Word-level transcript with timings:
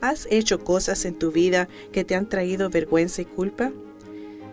¿Has 0.00 0.26
hecho 0.30 0.64
cosas 0.64 1.04
en 1.04 1.18
tu 1.18 1.30
vida 1.30 1.68
que 1.92 2.04
te 2.04 2.14
han 2.14 2.28
traído 2.28 2.70
vergüenza 2.70 3.22
y 3.22 3.24
culpa? 3.24 3.72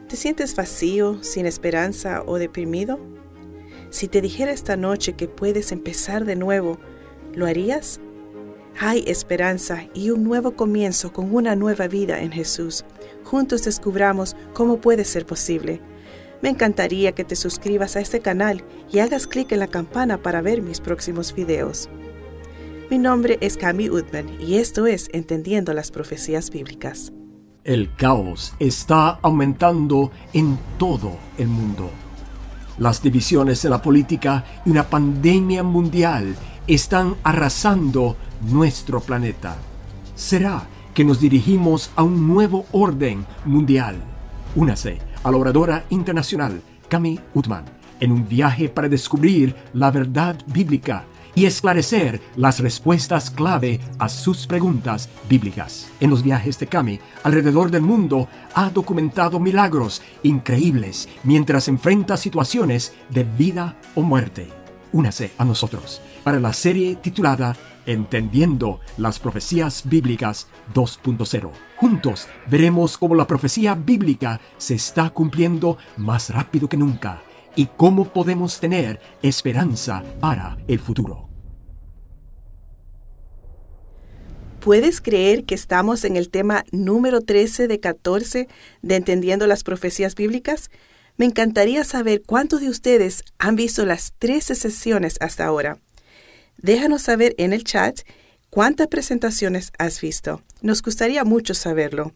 ¿Te 0.08 0.16
sientes 0.16 0.56
vacío, 0.56 1.24
sin 1.24 1.46
esperanza 1.46 2.24
o 2.26 2.38
deprimido? 2.38 3.00
Si 3.90 4.08
te 4.08 4.22
dijera 4.22 4.52
esta 4.52 4.76
noche 4.76 5.14
que 5.14 5.28
puedes 5.28 5.72
empezar 5.72 6.26
de 6.26 6.36
nuevo, 6.36 6.78
¿lo 7.34 7.46
harías? 7.46 8.00
Hay 8.80 9.04
esperanza 9.08 9.88
y 9.94 10.12
un 10.12 10.24
nuevo 10.24 10.56
comienzo 10.56 11.12
con 11.12 11.34
una 11.34 11.56
nueva 11.56 11.88
vida 11.88 12.22
en 12.22 12.32
Jesús. 12.32 12.86
Juntos 13.24 13.64
descubramos 13.66 14.36
cómo 14.54 14.80
puede 14.80 15.04
ser 15.06 15.26
posible. 15.26 15.82
Me 16.42 16.50
encantaría 16.50 17.12
que 17.14 17.26
te 17.26 17.36
suscribas 17.36 17.96
a 17.96 18.00
este 18.00 18.22
canal 18.22 18.64
y 18.92 19.00
hagas 19.00 19.28
clic 19.28 19.52
en 19.52 19.60
la 19.60 19.68
campana 19.68 20.22
para 20.22 20.42
ver 20.42 20.62
mis 20.62 20.80
próximos 20.80 21.34
videos. 21.34 21.90
Mi 22.90 22.98
nombre 22.98 23.38
es 23.40 23.56
Cami 23.56 23.88
Udman 23.88 24.42
y 24.42 24.56
esto 24.56 24.88
es 24.88 25.12
Entendiendo 25.14 25.74
las 25.74 25.92
Profecías 25.92 26.50
Bíblicas. 26.50 27.14
El 27.64 27.94
caos 27.94 28.56
está 28.58 29.20
aumentando 29.22 30.12
en 30.34 30.58
todo 30.80 31.12
el 31.38 31.50
mundo. 31.50 31.92
Las 32.80 33.04
divisiones 33.04 33.64
en 33.64 33.70
la 33.70 33.82
política 33.84 34.44
y 34.66 34.72
una 34.72 34.90
pandemia 34.90 35.62
mundial 35.62 36.36
están 36.66 37.16
arrasando 37.24 38.18
nuestro 38.42 39.02
planeta. 39.02 39.56
¿Será 40.16 40.64
que 40.96 41.06
nos 41.06 41.22
dirigimos 41.22 41.92
a 41.96 42.02
un 42.02 42.28
nuevo 42.28 42.66
orden 42.72 43.24
mundial? 43.46 43.98
Únase 44.56 44.98
a 45.24 45.30
la 45.30 45.38
oradora 45.38 45.86
internacional 45.92 46.60
Cami 46.88 47.20
Utman 47.36 47.66
en 48.00 48.12
un 48.12 48.28
viaje 48.28 48.68
para 48.68 48.90
descubrir 48.90 49.56
la 49.74 49.92
verdad 49.92 50.36
bíblica 50.48 51.06
y 51.40 51.46
esclarecer 51.46 52.20
las 52.36 52.60
respuestas 52.60 53.32
clave 53.32 53.80
a 53.98 54.10
sus 54.10 54.46
preguntas 54.46 55.08
bíblicas. 55.30 55.90
En 56.02 56.10
los 56.10 56.22
viajes 56.22 56.60
de 56.60 56.68
Cami 56.68 57.00
alrededor 57.24 57.72
del 57.72 57.82
mundo 57.82 58.28
ha 58.54 58.70
documentado 58.70 59.40
milagros 59.40 60.02
increíbles 60.24 61.08
mientras 61.24 61.70
enfrenta 61.70 62.18
situaciones 62.18 62.92
de 63.10 63.24
vida 63.24 63.78
o 63.96 64.02
muerte. 64.02 64.50
Únase 64.92 65.32
a 65.38 65.46
nosotros 65.46 66.02
para 66.26 66.42
la 66.42 66.52
serie 66.52 66.98
titulada 66.98 67.56
Entendiendo 67.86 68.82
las 68.98 69.18
Profecías 69.18 69.84
Bíblicas 69.86 70.48
2.0. 70.74 71.52
Juntos 71.78 72.28
veremos 72.48 72.98
cómo 72.98 73.16
la 73.16 73.26
profecía 73.26 73.76
bíblica 73.76 74.42
se 74.58 74.76
está 74.76 75.10
cumpliendo 75.12 75.78
más 75.96 76.32
rápido 76.32 76.68
que 76.68 76.76
nunca 76.76 77.22
y 77.56 77.68
cómo 77.78 78.10
podemos 78.10 78.60
tener 78.60 79.00
esperanza 79.22 80.04
para 80.20 80.58
el 80.68 80.80
futuro. 80.80 81.29
¿Puedes 84.60 85.00
creer 85.00 85.46
que 85.46 85.56
estamos 85.56 86.04
en 86.04 86.18
el 86.18 86.30
tema 86.30 86.66
número 86.72 87.22
13 87.22 87.70
de 87.70 87.80
14 87.80 88.50
de 88.82 88.96
Entendiendo 88.96 89.48
las 89.48 89.64
Profecías 89.64 90.16
Bíblicas? 90.16 90.70
Me 91.16 91.26
encantaría 91.26 91.86
saber 91.86 92.24
cuántos 92.26 92.60
de 92.60 92.68
ustedes 92.68 93.24
han 93.38 93.56
visto 93.56 93.86
las 93.86 94.12
13 94.20 94.56
sesiones 94.56 95.16
hasta 95.22 95.46
ahora. 95.46 95.80
Déjanos 96.58 97.04
saber 97.04 97.36
en 97.38 97.54
el 97.54 97.64
chat 97.64 98.02
cuántas 98.50 98.88
presentaciones 98.88 99.72
has 99.78 100.02
visto. 100.02 100.42
Nos 100.62 100.82
gustaría 100.82 101.24
mucho 101.24 101.54
saberlo. 101.54 102.12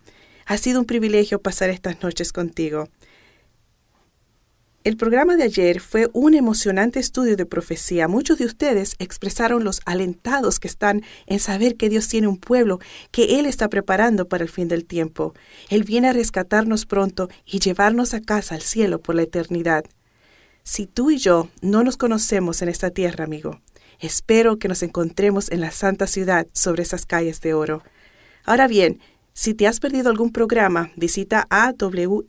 Ha 0.46 0.58
sido 0.58 0.82
un 0.82 0.86
privilegio 0.86 1.42
pasar 1.42 1.70
estas 1.70 2.04
noches 2.04 2.34
contigo. 2.34 2.90
El 4.84 4.98
programa 4.98 5.38
de 5.38 5.44
ayer 5.44 5.80
fue 5.80 6.10
un 6.12 6.34
emocionante 6.34 7.00
estudio 7.00 7.38
de 7.38 7.46
profecía. 7.46 8.10
Muchos 8.10 8.38
de 8.38 8.44
ustedes 8.44 8.96
expresaron 9.00 9.64
los 9.64 9.80
alentados 9.86 10.60
que 10.60 10.68
están 10.68 11.04
en 11.26 11.40
saber 11.40 11.78
que 11.78 11.88
Dios 11.88 12.10
tiene 12.10 12.28
un 12.28 12.36
pueblo 12.36 12.80
que 13.12 13.40
Él 13.40 13.46
está 13.46 13.70
preparando 13.70 14.28
para 14.28 14.44
el 14.44 14.50
fin 14.50 14.68
del 14.68 14.84
tiempo. 14.84 15.36
Él 15.70 15.86
viene 15.86 16.10
a 16.10 16.14
rescatarnos 16.14 16.86
pronto 16.86 17.30
y 17.46 17.60
llevarnos 17.60 18.14
a 18.14 18.20
casa 18.20 18.56
al 18.56 18.62
cielo 18.62 19.00
por 19.00 19.16
la 19.16 19.22
eternidad. 19.22 19.86
Si 20.64 20.86
tú 20.86 21.12
y 21.12 21.18
yo 21.18 21.48
no 21.62 21.86
nos 21.86 21.96
conocemos 21.96 22.62
en 22.62 22.68
esta 22.68 22.90
tierra, 22.90 23.24
amigo, 23.24 23.62
espero 24.02 24.60
que 24.60 24.68
nos 24.68 24.84
encontremos 24.84 25.50
en 25.50 25.62
la 25.62 25.72
santa 25.72 26.08
ciudad 26.08 26.46
sobre 26.52 26.84
esas 26.84 27.06
calles 27.06 27.40
de 27.40 27.54
oro. 27.54 27.84
Ahora 28.44 28.68
bien, 28.68 29.00
si 29.32 29.54
te 29.54 29.66
has 29.66 29.80
perdido 29.80 30.10
algún 30.10 30.34
programa, 30.34 30.92
visita 30.98 31.48
awr.org 31.50 32.26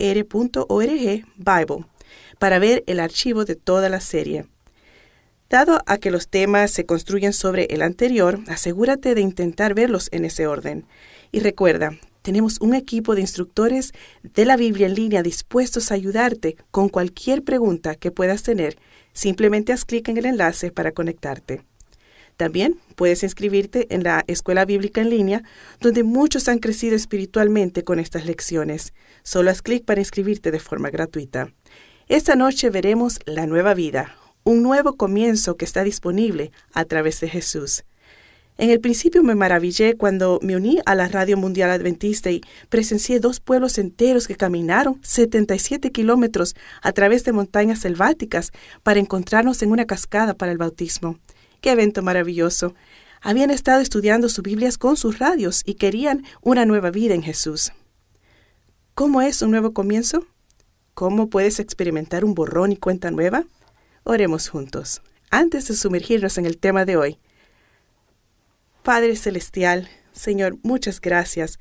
Bible 1.36 1.84
para 2.38 2.58
ver 2.58 2.84
el 2.86 3.00
archivo 3.00 3.44
de 3.44 3.56
toda 3.56 3.88
la 3.88 4.00
serie. 4.00 4.46
Dado 5.50 5.80
a 5.86 5.98
que 5.98 6.10
los 6.10 6.28
temas 6.28 6.70
se 6.70 6.86
construyen 6.86 7.32
sobre 7.32 7.66
el 7.66 7.82
anterior, 7.82 8.40
asegúrate 8.48 9.14
de 9.14 9.20
intentar 9.20 9.74
verlos 9.74 10.08
en 10.10 10.24
ese 10.24 10.46
orden. 10.46 10.86
Y 11.32 11.40
recuerda, 11.40 11.98
tenemos 12.22 12.60
un 12.60 12.74
equipo 12.74 13.14
de 13.14 13.20
instructores 13.20 13.92
de 14.22 14.46
la 14.46 14.56
Biblia 14.56 14.86
en 14.86 14.94
línea 14.94 15.22
dispuestos 15.22 15.90
a 15.90 15.94
ayudarte 15.94 16.56
con 16.70 16.88
cualquier 16.88 17.44
pregunta 17.44 17.94
que 17.94 18.10
puedas 18.10 18.42
tener. 18.42 18.78
Simplemente 19.12 19.72
haz 19.72 19.84
clic 19.84 20.08
en 20.08 20.16
el 20.16 20.26
enlace 20.26 20.72
para 20.72 20.92
conectarte. 20.92 21.62
También 22.36 22.80
puedes 22.96 23.22
inscribirte 23.22 23.86
en 23.94 24.02
la 24.02 24.24
Escuela 24.26 24.64
Bíblica 24.64 25.02
en 25.02 25.10
línea, 25.10 25.42
donde 25.80 26.02
muchos 26.02 26.48
han 26.48 26.58
crecido 26.58 26.96
espiritualmente 26.96 27.84
con 27.84 28.00
estas 28.00 28.26
lecciones. 28.26 28.92
Solo 29.22 29.50
haz 29.50 29.62
clic 29.62 29.84
para 29.84 30.00
inscribirte 30.00 30.50
de 30.50 30.58
forma 30.58 30.90
gratuita. 30.90 31.52
Esta 32.08 32.36
noche 32.36 32.68
veremos 32.68 33.18
la 33.24 33.46
nueva 33.46 33.72
vida, 33.72 34.14
un 34.44 34.62
nuevo 34.62 34.94
comienzo 34.96 35.56
que 35.56 35.64
está 35.64 35.82
disponible 35.84 36.52
a 36.74 36.84
través 36.84 37.18
de 37.20 37.30
Jesús. 37.30 37.84
En 38.58 38.68
el 38.68 38.78
principio 38.78 39.22
me 39.22 39.34
maravillé 39.34 39.96
cuando 39.96 40.38
me 40.42 40.54
uní 40.54 40.80
a 40.84 40.94
la 40.94 41.08
Radio 41.08 41.38
Mundial 41.38 41.70
Adventista 41.70 42.30
y 42.30 42.42
presencié 42.68 43.20
dos 43.20 43.40
pueblos 43.40 43.78
enteros 43.78 44.28
que 44.28 44.36
caminaron 44.36 45.00
77 45.02 45.92
kilómetros 45.92 46.54
a 46.82 46.92
través 46.92 47.24
de 47.24 47.32
montañas 47.32 47.78
selváticas 47.78 48.52
para 48.82 49.00
encontrarnos 49.00 49.62
en 49.62 49.70
una 49.70 49.86
cascada 49.86 50.34
para 50.34 50.52
el 50.52 50.58
bautismo. 50.58 51.18
¡Qué 51.62 51.70
evento 51.70 52.02
maravilloso! 52.02 52.74
Habían 53.22 53.50
estado 53.50 53.80
estudiando 53.80 54.28
sus 54.28 54.44
Biblias 54.44 54.76
con 54.76 54.98
sus 54.98 55.18
radios 55.18 55.62
y 55.64 55.76
querían 55.76 56.22
una 56.42 56.66
nueva 56.66 56.90
vida 56.90 57.14
en 57.14 57.22
Jesús. 57.22 57.72
¿Cómo 58.94 59.22
es 59.22 59.40
un 59.40 59.52
nuevo 59.52 59.72
comienzo? 59.72 60.26
¿Cómo 60.94 61.28
puedes 61.28 61.58
experimentar 61.58 62.24
un 62.24 62.34
borrón 62.34 62.70
y 62.70 62.76
cuenta 62.76 63.10
nueva? 63.10 63.44
Oremos 64.04 64.48
juntos. 64.48 65.02
Antes 65.28 65.66
de 65.66 65.74
sumergirnos 65.74 66.38
en 66.38 66.46
el 66.46 66.56
tema 66.56 66.84
de 66.84 66.96
hoy, 66.96 67.18
Padre 68.84 69.16
Celestial, 69.16 69.88
Señor, 70.12 70.56
muchas 70.62 71.00
gracias 71.00 71.58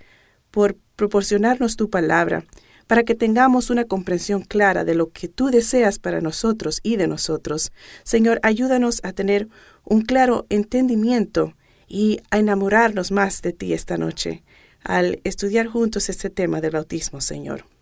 por 0.51 0.77
proporcionarnos 0.95 1.77
tu 1.77 1.89
palabra, 1.89 2.45
para 2.85 3.01
que 3.01 3.15
tengamos 3.15 3.71
una 3.71 3.85
comprensión 3.85 4.43
clara 4.43 4.83
de 4.83 4.93
lo 4.93 5.09
que 5.09 5.29
tú 5.29 5.49
deseas 5.49 5.97
para 5.97 6.21
nosotros 6.21 6.79
y 6.83 6.97
de 6.97 7.07
nosotros. 7.07 7.71
Señor, 8.03 8.39
ayúdanos 8.43 8.99
a 9.03 9.13
tener 9.13 9.47
un 9.83 10.03
claro 10.03 10.45
entendimiento 10.49 11.55
y 11.87 12.19
a 12.29 12.37
enamorarnos 12.37 13.09
más 13.09 13.41
de 13.41 13.53
ti 13.53 13.73
esta 13.73 13.97
noche 13.97 14.43
al 14.83 15.21
estudiar 15.23 15.65
juntos 15.65 16.09
este 16.09 16.29
tema 16.29 16.61
del 16.61 16.71
bautismo, 16.71 17.19
Señor. 17.19 17.72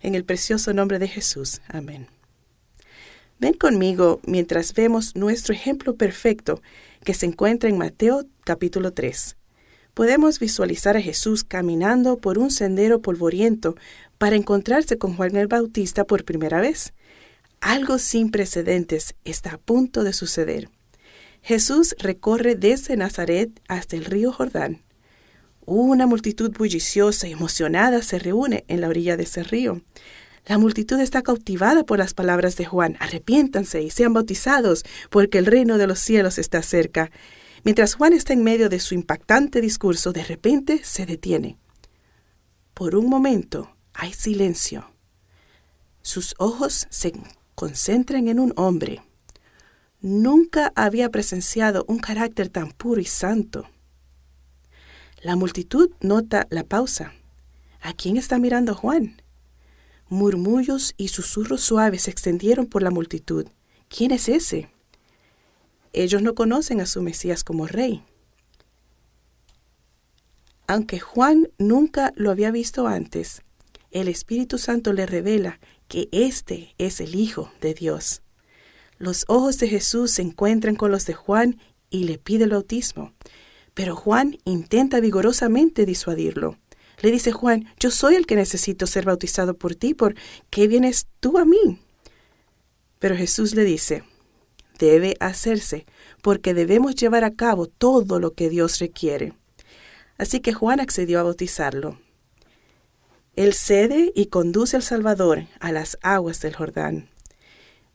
En 0.00 0.14
el 0.14 0.24
precioso 0.24 0.72
nombre 0.72 0.98
de 0.98 1.08
Jesús. 1.08 1.60
Amén. 1.68 2.08
Ven 3.40 3.54
conmigo 3.54 4.20
mientras 4.24 4.74
vemos 4.74 5.14
nuestro 5.14 5.54
ejemplo 5.54 5.94
perfecto 5.94 6.60
que 7.04 7.14
se 7.14 7.26
encuentra 7.26 7.68
en 7.70 7.78
Mateo 7.78 8.24
capítulo 8.44 8.92
3. 8.92 9.36
Podemos 9.94 10.38
visualizar 10.38 10.96
a 10.96 11.00
Jesús 11.00 11.44
caminando 11.44 12.18
por 12.18 12.38
un 12.38 12.50
sendero 12.50 13.00
polvoriento 13.00 13.76
para 14.18 14.36
encontrarse 14.36 14.98
con 14.98 15.16
Juan 15.16 15.36
el 15.36 15.46
Bautista 15.46 16.04
por 16.04 16.24
primera 16.24 16.60
vez. 16.60 16.92
Algo 17.60 17.98
sin 17.98 18.30
precedentes 18.30 19.14
está 19.24 19.54
a 19.54 19.58
punto 19.58 20.04
de 20.04 20.12
suceder. 20.12 20.70
Jesús 21.42 21.94
recorre 21.98 22.54
desde 22.56 22.96
Nazaret 22.96 23.50
hasta 23.68 23.96
el 23.96 24.04
río 24.04 24.32
Jordán. 24.32 24.82
Una 25.70 26.06
multitud 26.06 26.50
bulliciosa 26.56 27.28
y 27.28 27.32
emocionada 27.32 28.00
se 28.00 28.18
reúne 28.18 28.64
en 28.68 28.80
la 28.80 28.88
orilla 28.88 29.18
de 29.18 29.24
ese 29.24 29.42
río. 29.42 29.82
La 30.46 30.56
multitud 30.56 30.98
está 30.98 31.20
cautivada 31.20 31.84
por 31.84 31.98
las 31.98 32.14
palabras 32.14 32.56
de 32.56 32.64
Juan. 32.64 32.96
Arrepiéntanse 33.00 33.82
y 33.82 33.90
sean 33.90 34.14
bautizados, 34.14 34.86
porque 35.10 35.36
el 35.36 35.44
reino 35.44 35.76
de 35.76 35.86
los 35.86 35.98
cielos 35.98 36.38
está 36.38 36.62
cerca. 36.62 37.10
Mientras 37.64 37.96
Juan 37.96 38.14
está 38.14 38.32
en 38.32 38.44
medio 38.44 38.70
de 38.70 38.80
su 38.80 38.94
impactante 38.94 39.60
discurso, 39.60 40.14
de 40.14 40.24
repente 40.24 40.80
se 40.84 41.04
detiene. 41.04 41.58
Por 42.72 42.96
un 42.96 43.10
momento 43.10 43.76
hay 43.92 44.14
silencio. 44.14 44.90
Sus 46.00 46.34
ojos 46.38 46.86
se 46.88 47.12
concentran 47.54 48.28
en 48.28 48.40
un 48.40 48.54
hombre. 48.56 49.02
Nunca 50.00 50.72
había 50.74 51.10
presenciado 51.10 51.84
un 51.88 51.98
carácter 51.98 52.48
tan 52.48 52.70
puro 52.70 53.02
y 53.02 53.04
santo. 53.04 53.68
La 55.20 55.34
multitud 55.34 55.90
nota 56.00 56.46
la 56.50 56.62
pausa. 56.62 57.12
¿A 57.80 57.92
quién 57.92 58.16
está 58.16 58.38
mirando 58.38 58.74
Juan? 58.74 59.20
Murmullos 60.08 60.94
y 60.96 61.08
susurros 61.08 61.60
suaves 61.60 62.02
se 62.02 62.10
extendieron 62.10 62.66
por 62.66 62.82
la 62.82 62.90
multitud. 62.90 63.46
¿Quién 63.88 64.12
es 64.12 64.28
ese? 64.28 64.70
Ellos 65.92 66.22
no 66.22 66.34
conocen 66.34 66.80
a 66.80 66.86
su 66.86 67.02
Mesías 67.02 67.42
como 67.42 67.66
rey. 67.66 68.04
Aunque 70.68 71.00
Juan 71.00 71.48
nunca 71.58 72.12
lo 72.14 72.30
había 72.30 72.50
visto 72.52 72.86
antes, 72.86 73.42
el 73.90 74.06
Espíritu 74.06 74.58
Santo 74.58 74.92
le 74.92 75.06
revela 75.06 75.58
que 75.88 76.08
este 76.12 76.74
es 76.78 77.00
el 77.00 77.16
Hijo 77.16 77.50
de 77.60 77.74
Dios. 77.74 78.22
Los 78.98 79.24
ojos 79.28 79.58
de 79.58 79.68
Jesús 79.68 80.12
se 80.12 80.22
encuentran 80.22 80.76
con 80.76 80.90
los 80.92 81.06
de 81.06 81.14
Juan 81.14 81.58
y 81.90 82.04
le 82.04 82.18
pide 82.18 82.44
el 82.44 82.50
bautismo. 82.50 83.14
Pero 83.78 83.94
Juan 83.94 84.38
intenta 84.44 84.98
vigorosamente 84.98 85.86
disuadirlo. 85.86 86.58
Le 87.00 87.12
dice 87.12 87.30
Juan, 87.30 87.72
yo 87.78 87.92
soy 87.92 88.16
el 88.16 88.26
que 88.26 88.34
necesito 88.34 88.88
ser 88.88 89.04
bautizado 89.04 89.54
por 89.54 89.76
ti, 89.76 89.94
¿por 89.94 90.16
qué 90.50 90.66
vienes 90.66 91.06
tú 91.20 91.38
a 91.38 91.44
mí? 91.44 91.78
Pero 92.98 93.14
Jesús 93.14 93.54
le 93.54 93.62
dice, 93.62 94.02
debe 94.80 95.14
hacerse, 95.20 95.86
porque 96.22 96.54
debemos 96.54 96.96
llevar 96.96 97.22
a 97.22 97.36
cabo 97.36 97.68
todo 97.68 98.18
lo 98.18 98.32
que 98.32 98.50
Dios 98.50 98.80
requiere. 98.80 99.34
Así 100.18 100.40
que 100.40 100.52
Juan 100.52 100.80
accedió 100.80 101.20
a 101.20 101.22
bautizarlo. 101.22 102.00
Él 103.36 103.54
cede 103.54 104.10
y 104.12 104.26
conduce 104.26 104.74
al 104.74 104.82
Salvador 104.82 105.46
a 105.60 105.70
las 105.70 105.98
aguas 106.02 106.40
del 106.40 106.56
Jordán. 106.56 107.10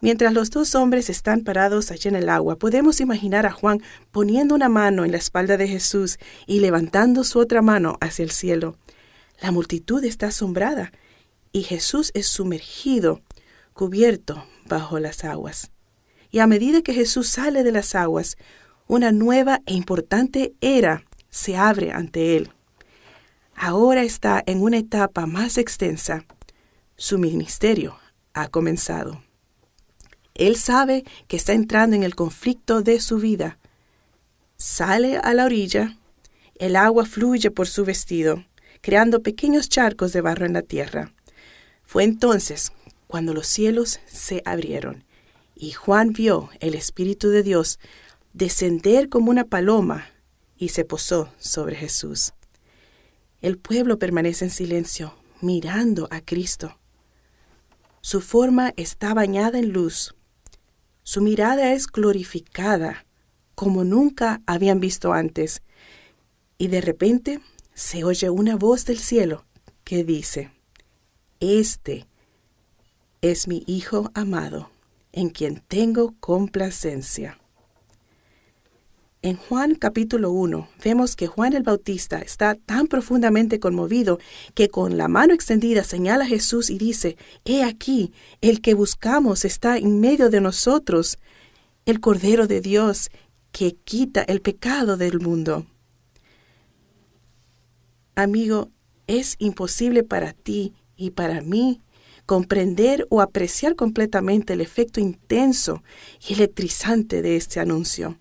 Mientras 0.03 0.33
los 0.33 0.49
dos 0.49 0.75
hombres 0.75 1.09
están 1.09 1.45
parados 1.45 1.89
allí 1.89 2.09
en 2.09 2.17
el 2.17 2.27
agua, 2.27 2.57
podemos 2.57 2.99
imaginar 2.99 3.45
a 3.45 3.53
Juan 3.53 3.81
poniendo 4.11 4.53
una 4.53 4.67
mano 4.67 5.05
en 5.05 5.13
la 5.13 5.17
espalda 5.17 5.55
de 5.55 5.65
Jesús 5.65 6.19
y 6.45 6.59
levantando 6.59 7.23
su 7.23 7.39
otra 7.39 7.61
mano 7.61 7.97
hacia 8.01 8.23
el 8.23 8.31
cielo. 8.31 8.75
La 9.41 9.51
multitud 9.51 10.03
está 10.03 10.27
asombrada 10.27 10.91
y 11.53 11.63
Jesús 11.63 12.11
es 12.15 12.27
sumergido, 12.27 13.21
cubierto 13.71 14.45
bajo 14.65 14.99
las 14.99 15.23
aguas. 15.23 15.71
Y 16.31 16.39
a 16.39 16.47
medida 16.47 16.81
que 16.81 16.93
Jesús 16.93 17.29
sale 17.29 17.63
de 17.63 17.71
las 17.71 17.95
aguas, 17.95 18.35
una 18.87 19.13
nueva 19.13 19.61
e 19.65 19.73
importante 19.73 20.53
era 20.59 21.05
se 21.29 21.55
abre 21.55 21.93
ante 21.93 22.35
él. 22.35 22.49
Ahora 23.55 24.03
está 24.03 24.43
en 24.47 24.63
una 24.63 24.79
etapa 24.79 25.27
más 25.27 25.57
extensa. 25.57 26.25
Su 26.97 27.19
ministerio 27.19 27.95
ha 28.33 28.49
comenzado. 28.49 29.21
Él 30.35 30.55
sabe 30.57 31.03
que 31.27 31.37
está 31.37 31.53
entrando 31.53 31.95
en 31.95 32.03
el 32.03 32.15
conflicto 32.15 32.81
de 32.81 32.99
su 32.99 33.17
vida. 33.17 33.59
Sale 34.57 35.17
a 35.17 35.33
la 35.33 35.45
orilla, 35.45 35.97
el 36.55 36.75
agua 36.75 37.05
fluye 37.05 37.51
por 37.51 37.67
su 37.67 37.85
vestido, 37.85 38.43
creando 38.81 39.21
pequeños 39.21 39.69
charcos 39.69 40.13
de 40.13 40.21
barro 40.21 40.45
en 40.45 40.53
la 40.53 40.61
tierra. 40.61 41.13
Fue 41.83 42.03
entonces 42.03 42.71
cuando 43.07 43.33
los 43.33 43.47
cielos 43.47 43.99
se 44.05 44.41
abrieron 44.45 45.03
y 45.55 45.71
Juan 45.71 46.13
vio 46.13 46.49
el 46.59 46.75
Espíritu 46.75 47.29
de 47.29 47.43
Dios 47.43 47.79
descender 48.33 49.09
como 49.09 49.29
una 49.29 49.45
paloma 49.45 50.07
y 50.57 50.69
se 50.69 50.85
posó 50.85 51.31
sobre 51.37 51.75
Jesús. 51.75 52.33
El 53.41 53.57
pueblo 53.57 53.99
permanece 53.99 54.45
en 54.45 54.51
silencio, 54.51 55.13
mirando 55.41 56.07
a 56.11 56.21
Cristo. 56.21 56.77
Su 58.01 58.21
forma 58.21 58.73
está 58.77 59.13
bañada 59.13 59.59
en 59.59 59.69
luz. 59.69 60.15
Su 61.03 61.21
mirada 61.21 61.73
es 61.73 61.87
glorificada, 61.87 63.05
como 63.55 63.83
nunca 63.83 64.41
habían 64.45 64.79
visto 64.79 65.13
antes. 65.13 65.61
Y 66.57 66.67
de 66.67 66.81
repente 66.81 67.41
se 67.73 68.03
oye 68.03 68.29
una 68.29 68.55
voz 68.55 68.85
del 68.85 68.99
cielo 68.99 69.45
que 69.83 70.03
dice, 70.03 70.51
Este 71.39 72.07
es 73.21 73.47
mi 73.47 73.63
Hijo 73.67 74.11
amado, 74.13 74.69
en 75.11 75.29
quien 75.29 75.61
tengo 75.67 76.15
complacencia. 76.19 77.37
En 79.25 79.37
Juan 79.37 79.75
capítulo 79.75 80.31
1 80.31 80.67
vemos 80.83 81.15
que 81.15 81.27
Juan 81.27 81.53
el 81.53 81.63
Bautista 81.63 82.19
está 82.19 82.55
tan 82.55 82.87
profundamente 82.87 83.57
conmovido 83.61 84.19
que 84.53 84.67
con 84.67 84.97
la 84.97 85.07
mano 85.07 85.33
extendida 85.33 85.85
señala 85.85 86.25
a 86.25 86.27
Jesús 86.27 86.69
y 86.69 86.77
dice, 86.77 87.15
He 87.45 87.63
aquí, 87.63 88.11
el 88.41 88.59
que 88.59 88.73
buscamos 88.73 89.45
está 89.45 89.77
en 89.77 90.01
medio 90.01 90.29
de 90.29 90.41
nosotros, 90.41 91.19
el 91.85 92.01
Cordero 92.01 92.47
de 92.47 92.59
Dios 92.59 93.11
que 93.53 93.77
quita 93.85 94.23
el 94.23 94.41
pecado 94.41 94.97
del 94.97 95.21
mundo. 95.21 95.67
Amigo, 98.15 98.71
es 99.07 99.37
imposible 99.39 100.03
para 100.03 100.33
ti 100.33 100.73
y 100.97 101.11
para 101.11 101.39
mí 101.39 101.79
comprender 102.25 103.07
o 103.09 103.21
apreciar 103.21 103.77
completamente 103.77 104.51
el 104.51 104.59
efecto 104.59 104.99
intenso 104.99 105.81
y 106.27 106.33
electrizante 106.33 107.21
de 107.21 107.37
este 107.37 107.61
anuncio. 107.61 108.17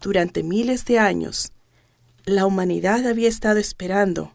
Durante 0.00 0.42
miles 0.42 0.84
de 0.84 0.98
años, 0.98 1.52
la 2.24 2.46
humanidad 2.46 3.06
había 3.06 3.28
estado 3.28 3.58
esperando 3.58 4.32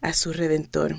a 0.00 0.12
su 0.12 0.32
Redentor. 0.32 0.96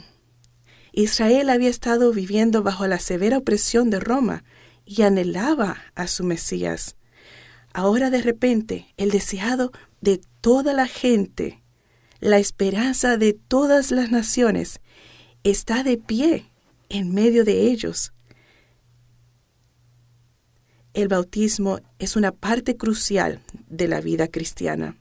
Israel 0.92 1.50
había 1.50 1.70
estado 1.70 2.12
viviendo 2.12 2.64
bajo 2.64 2.88
la 2.88 2.98
severa 2.98 3.38
opresión 3.38 3.90
de 3.90 4.00
Roma 4.00 4.44
y 4.86 5.04
anhelaba 5.04 5.78
a 5.94 6.08
su 6.08 6.24
Mesías. 6.24 6.96
Ahora 7.72 8.10
de 8.10 8.22
repente 8.24 8.88
el 8.98 9.12
deseado 9.12 9.72
de 10.02 10.20
toda 10.42 10.74
la 10.74 10.88
gente, 10.88 11.62
la 12.20 12.40
esperanza 12.40 13.16
de 13.16 13.34
todas 13.34 13.92
las 13.92 14.10
naciones, 14.10 14.82
está 15.44 15.84
de 15.84 15.98
pie 15.98 16.46
en 16.90 17.14
medio 17.14 17.46
de 17.46 17.68
ellos 17.72 18.12
el 21.02 21.08
bautismo 21.08 21.80
es 21.98 22.16
una 22.16 22.32
parte 22.32 22.76
crucial 22.78 23.42
de 23.70 23.88
la 23.88 24.02
vida 24.02 24.28
cristiana. 24.28 24.98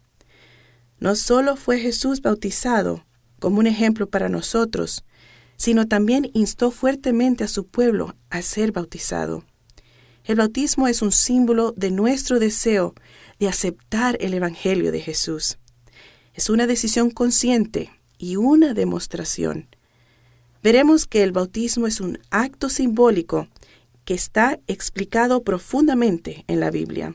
No 1.00 1.14
solo 1.14 1.56
fue 1.56 1.78
Jesús 1.78 2.22
bautizado 2.22 3.04
como 3.38 3.58
un 3.58 3.66
ejemplo 3.66 4.08
para 4.08 4.28
nosotros, 4.28 5.04
sino 5.56 5.86
también 5.86 6.30
instó 6.34 6.70
fuertemente 6.70 7.44
a 7.44 7.48
su 7.48 7.66
pueblo 7.66 8.16
a 8.30 8.42
ser 8.42 8.72
bautizado. 8.72 9.44
El 10.24 10.36
bautismo 10.36 10.88
es 10.88 11.02
un 11.02 11.12
símbolo 11.12 11.72
de 11.76 11.90
nuestro 11.90 12.38
deseo 12.38 12.94
de 13.38 13.48
aceptar 13.48 14.16
el 14.20 14.34
Evangelio 14.34 14.92
de 14.92 15.00
Jesús. 15.00 15.58
Es 16.34 16.50
una 16.50 16.66
decisión 16.66 17.10
consciente 17.10 17.90
y 18.18 18.36
una 18.36 18.74
demostración. 18.74 19.68
Veremos 20.62 21.06
que 21.06 21.22
el 21.22 21.32
bautismo 21.32 21.86
es 21.86 22.00
un 22.00 22.18
acto 22.30 22.68
simbólico 22.68 23.48
que 24.08 24.14
está 24.14 24.58
explicado 24.68 25.44
profundamente 25.44 26.46
en 26.46 26.60
la 26.60 26.70
Biblia. 26.70 27.14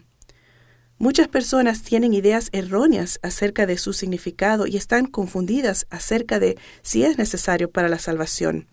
Muchas 1.00 1.28
personas 1.28 1.82
tienen 1.82 2.14
ideas 2.14 2.50
erróneas 2.52 3.20
acerca 3.24 3.66
de 3.66 3.80
su 3.80 3.94
significado 3.94 4.68
y 4.68 4.78
están 4.78 5.08
confundidas 5.08 5.88
acerca 5.90 6.38
de 6.38 6.56
si 6.84 7.04
es 7.04 7.18
necesario 7.18 7.72
para 7.72 7.90
la 7.90 7.98
salvación. 7.98 8.68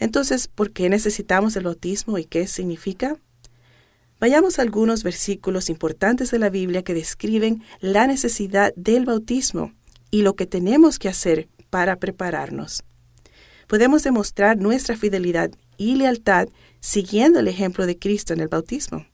Entonces, 0.00 0.48
¿por 0.48 0.72
qué 0.72 0.88
necesitamos 0.88 1.54
el 1.54 1.62
bautismo 1.62 2.18
y 2.18 2.24
qué 2.24 2.48
significa? 2.48 3.18
Vayamos 4.18 4.58
a 4.58 4.62
algunos 4.62 5.04
versículos 5.04 5.70
importantes 5.70 6.32
de 6.32 6.40
la 6.40 6.50
Biblia 6.50 6.82
que 6.82 6.92
describen 6.92 7.62
la 7.78 8.08
necesidad 8.08 8.74
del 8.74 9.04
bautismo 9.04 9.72
y 10.10 10.22
lo 10.22 10.34
que 10.34 10.46
tenemos 10.46 10.98
que 10.98 11.08
hacer 11.08 11.48
para 11.70 12.00
prepararnos. 12.00 12.82
Podemos 13.68 14.02
demostrar 14.02 14.58
nuestra 14.58 14.96
fidelidad 14.96 15.52
y 15.76 15.96
lealtad 15.96 16.48
siguiendo 16.80 17.40
el 17.40 17.48
ejemplo 17.48 17.86
de 17.86 17.98
Cristo 17.98 18.32
en 18.32 18.40
el 18.40 18.48
bautismo. 18.48 19.06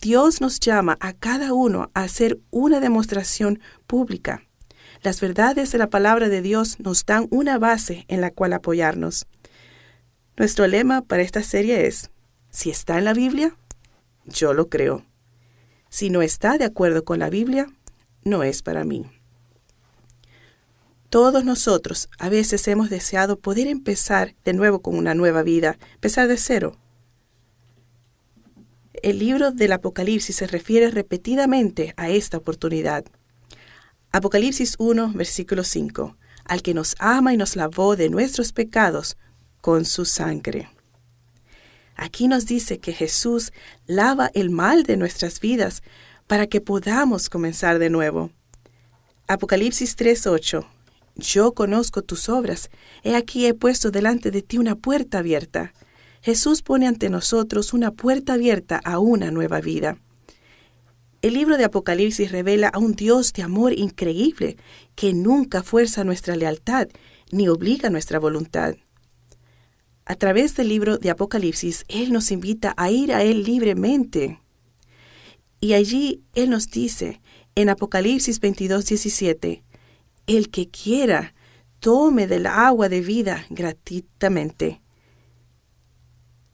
Dios 0.00 0.40
nos 0.40 0.58
llama 0.58 0.98
a 1.00 1.12
cada 1.12 1.52
uno 1.52 1.90
a 1.94 2.02
hacer 2.02 2.40
una 2.50 2.80
demostración 2.80 3.60
pública. 3.86 4.42
Las 5.02 5.20
verdades 5.20 5.72
de 5.72 5.78
la 5.78 5.90
palabra 5.90 6.28
de 6.28 6.42
Dios 6.42 6.78
nos 6.80 7.06
dan 7.06 7.28
una 7.30 7.58
base 7.58 8.04
en 8.08 8.20
la 8.20 8.30
cual 8.30 8.52
apoyarnos. 8.52 9.26
Nuestro 10.36 10.66
lema 10.66 11.02
para 11.02 11.22
esta 11.22 11.42
serie 11.42 11.86
es, 11.86 12.10
si 12.50 12.70
está 12.70 12.98
en 12.98 13.04
la 13.04 13.14
Biblia, 13.14 13.56
yo 14.24 14.54
lo 14.54 14.68
creo. 14.68 15.04
Si 15.88 16.10
no 16.10 16.22
está 16.22 16.58
de 16.58 16.64
acuerdo 16.64 17.04
con 17.04 17.18
la 17.18 17.30
Biblia, 17.30 17.66
no 18.24 18.42
es 18.42 18.62
para 18.62 18.84
mí. 18.84 19.06
Todos 21.12 21.44
nosotros 21.44 22.08
a 22.18 22.30
veces 22.30 22.66
hemos 22.68 22.88
deseado 22.88 23.38
poder 23.38 23.66
empezar 23.66 24.34
de 24.46 24.54
nuevo 24.54 24.80
con 24.80 24.96
una 24.96 25.14
nueva 25.14 25.42
vida, 25.42 25.76
empezar 25.96 26.26
de 26.26 26.38
cero. 26.38 26.78
El 28.94 29.18
libro 29.18 29.50
del 29.50 29.72
Apocalipsis 29.72 30.36
se 30.36 30.46
refiere 30.46 30.90
repetidamente 30.90 31.92
a 31.98 32.08
esta 32.08 32.38
oportunidad. 32.38 33.04
Apocalipsis 34.10 34.76
1, 34.78 35.12
versículo 35.12 35.64
5. 35.64 36.16
Al 36.46 36.62
que 36.62 36.72
nos 36.72 36.94
ama 36.98 37.34
y 37.34 37.36
nos 37.36 37.56
lavó 37.56 37.94
de 37.94 38.08
nuestros 38.08 38.54
pecados 38.54 39.18
con 39.60 39.84
su 39.84 40.06
sangre. 40.06 40.70
Aquí 41.94 42.26
nos 42.26 42.46
dice 42.46 42.78
que 42.78 42.94
Jesús 42.94 43.52
lava 43.84 44.30
el 44.32 44.48
mal 44.48 44.84
de 44.84 44.96
nuestras 44.96 45.40
vidas 45.40 45.82
para 46.26 46.46
que 46.46 46.62
podamos 46.62 47.28
comenzar 47.28 47.78
de 47.78 47.90
nuevo. 47.90 48.30
Apocalipsis 49.26 49.94
3:8 49.94 50.64
yo 51.16 51.52
conozco 51.52 52.02
tus 52.02 52.28
obras. 52.28 52.70
He 53.02 53.14
aquí 53.14 53.46
he 53.46 53.54
puesto 53.54 53.90
delante 53.90 54.30
de 54.30 54.42
ti 54.42 54.58
una 54.58 54.76
puerta 54.76 55.18
abierta. 55.18 55.72
Jesús 56.22 56.62
pone 56.62 56.86
ante 56.86 57.10
nosotros 57.10 57.72
una 57.72 57.90
puerta 57.90 58.34
abierta 58.34 58.80
a 58.84 58.98
una 58.98 59.30
nueva 59.30 59.60
vida. 59.60 59.98
El 61.20 61.34
libro 61.34 61.56
de 61.56 61.64
Apocalipsis 61.64 62.32
revela 62.32 62.68
a 62.68 62.78
un 62.78 62.94
Dios 62.94 63.32
de 63.32 63.42
amor 63.42 63.72
increíble 63.72 64.56
que 64.94 65.14
nunca 65.14 65.62
fuerza 65.62 66.04
nuestra 66.04 66.36
lealtad 66.36 66.88
ni 67.30 67.48
obliga 67.48 67.90
nuestra 67.90 68.18
voluntad. 68.18 68.74
A 70.04 70.16
través 70.16 70.56
del 70.56 70.68
libro 70.68 70.98
de 70.98 71.10
Apocalipsis, 71.10 71.84
Él 71.88 72.12
nos 72.12 72.32
invita 72.32 72.74
a 72.76 72.90
ir 72.90 73.12
a 73.12 73.22
Él 73.22 73.44
libremente. 73.44 74.40
Y 75.60 75.74
allí 75.74 76.22
Él 76.34 76.50
nos 76.50 76.68
dice, 76.68 77.20
en 77.54 77.68
Apocalipsis 77.68 78.40
22, 78.40 78.84
17, 78.86 79.62
El 80.26 80.50
que 80.50 80.68
quiera, 80.68 81.34
tome 81.80 82.26
del 82.28 82.46
agua 82.46 82.88
de 82.88 83.00
vida 83.00 83.44
gratuitamente. 83.50 84.80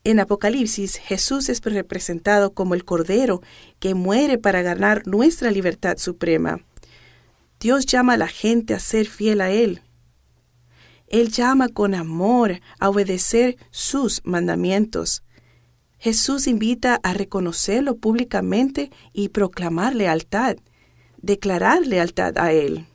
En 0.05 0.21
Apocalipsis, 0.21 0.97
Jesús 0.97 1.51
es 1.51 1.61
representado 1.63 2.55
como 2.55 2.75
el 2.75 2.87
Cordero 2.87 3.43
que 3.79 3.95
muere 3.95 4.39
para 4.39 4.63
ganar 4.63 5.07
nuestra 5.07 5.51
libertad 5.51 5.99
suprema. 5.99 6.65
Dios 7.61 7.85
llama 7.85 8.15
a 8.15 8.17
la 8.17 8.29
gente 8.29 8.73
a 8.73 8.79
ser 8.79 9.07
fiel 9.07 9.43
a 9.43 9.51
Él. 9.51 9.83
Él 11.09 11.31
llama 11.31 11.69
con 11.69 11.95
amor 11.95 12.61
a 12.81 12.89
obedecer 12.89 13.59
sus 13.71 14.23
mandamientos. 14.25 15.23
Jesús 15.99 16.47
invita 16.47 16.99
a 17.03 17.13
reconocerlo 17.13 17.97
públicamente 17.97 18.91
y 19.13 19.29
proclamar 19.29 19.95
lealtad, 19.95 20.57
declarar 21.19 21.87
lealtad 21.87 22.39
a 22.39 22.53
Él. 22.53 22.87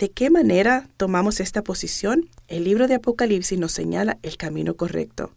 ¿De 0.00 0.10
qué 0.10 0.30
manera 0.30 0.88
tomamos 0.96 1.40
esta 1.40 1.62
posición? 1.62 2.30
El 2.48 2.64
libro 2.64 2.88
de 2.88 2.94
Apocalipsis 2.94 3.58
nos 3.58 3.72
señala 3.72 4.16
el 4.22 4.38
camino 4.38 4.74
correcto. 4.74 5.34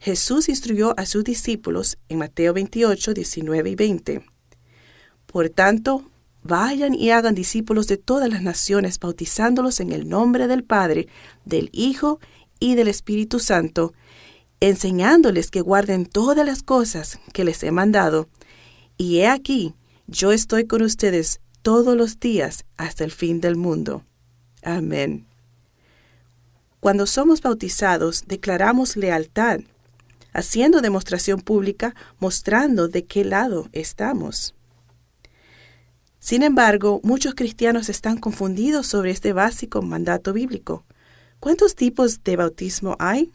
Jesús 0.00 0.50
instruyó 0.50 0.92
a 0.98 1.06
sus 1.06 1.24
discípulos 1.24 1.96
en 2.10 2.18
Mateo 2.18 2.52
28, 2.52 3.14
19 3.14 3.70
y 3.70 3.74
20. 3.74 4.22
Por 5.24 5.48
tanto, 5.48 6.10
vayan 6.42 6.94
y 6.94 7.10
hagan 7.10 7.34
discípulos 7.34 7.86
de 7.86 7.96
todas 7.96 8.28
las 8.28 8.42
naciones, 8.42 9.00
bautizándolos 9.00 9.80
en 9.80 9.92
el 9.92 10.06
nombre 10.06 10.46
del 10.46 10.62
Padre, 10.62 11.08
del 11.46 11.70
Hijo 11.72 12.20
y 12.60 12.74
del 12.74 12.88
Espíritu 12.88 13.38
Santo, 13.38 13.94
enseñándoles 14.60 15.50
que 15.50 15.62
guarden 15.62 16.04
todas 16.04 16.44
las 16.44 16.62
cosas 16.62 17.18
que 17.32 17.44
les 17.44 17.62
he 17.62 17.70
mandado. 17.70 18.28
Y 18.98 19.20
he 19.20 19.28
aquí, 19.28 19.72
yo 20.06 20.32
estoy 20.32 20.66
con 20.66 20.82
ustedes 20.82 21.40
todos 21.62 21.96
los 21.96 22.20
días 22.20 22.64
hasta 22.76 23.04
el 23.04 23.10
fin 23.10 23.40
del 23.40 23.56
mundo. 23.56 24.04
Amén. 24.62 25.26
Cuando 26.80 27.06
somos 27.06 27.40
bautizados, 27.40 28.24
declaramos 28.26 28.96
lealtad, 28.96 29.60
haciendo 30.32 30.80
demostración 30.80 31.40
pública, 31.40 31.94
mostrando 32.18 32.88
de 32.88 33.04
qué 33.04 33.24
lado 33.24 33.68
estamos. 33.72 34.54
Sin 36.18 36.42
embargo, 36.42 37.00
muchos 37.02 37.34
cristianos 37.34 37.88
están 37.88 38.18
confundidos 38.18 38.86
sobre 38.86 39.10
este 39.10 39.32
básico 39.32 39.82
mandato 39.82 40.32
bíblico. 40.32 40.84
¿Cuántos 41.40 41.74
tipos 41.74 42.22
de 42.22 42.36
bautismo 42.36 42.96
hay? 42.98 43.32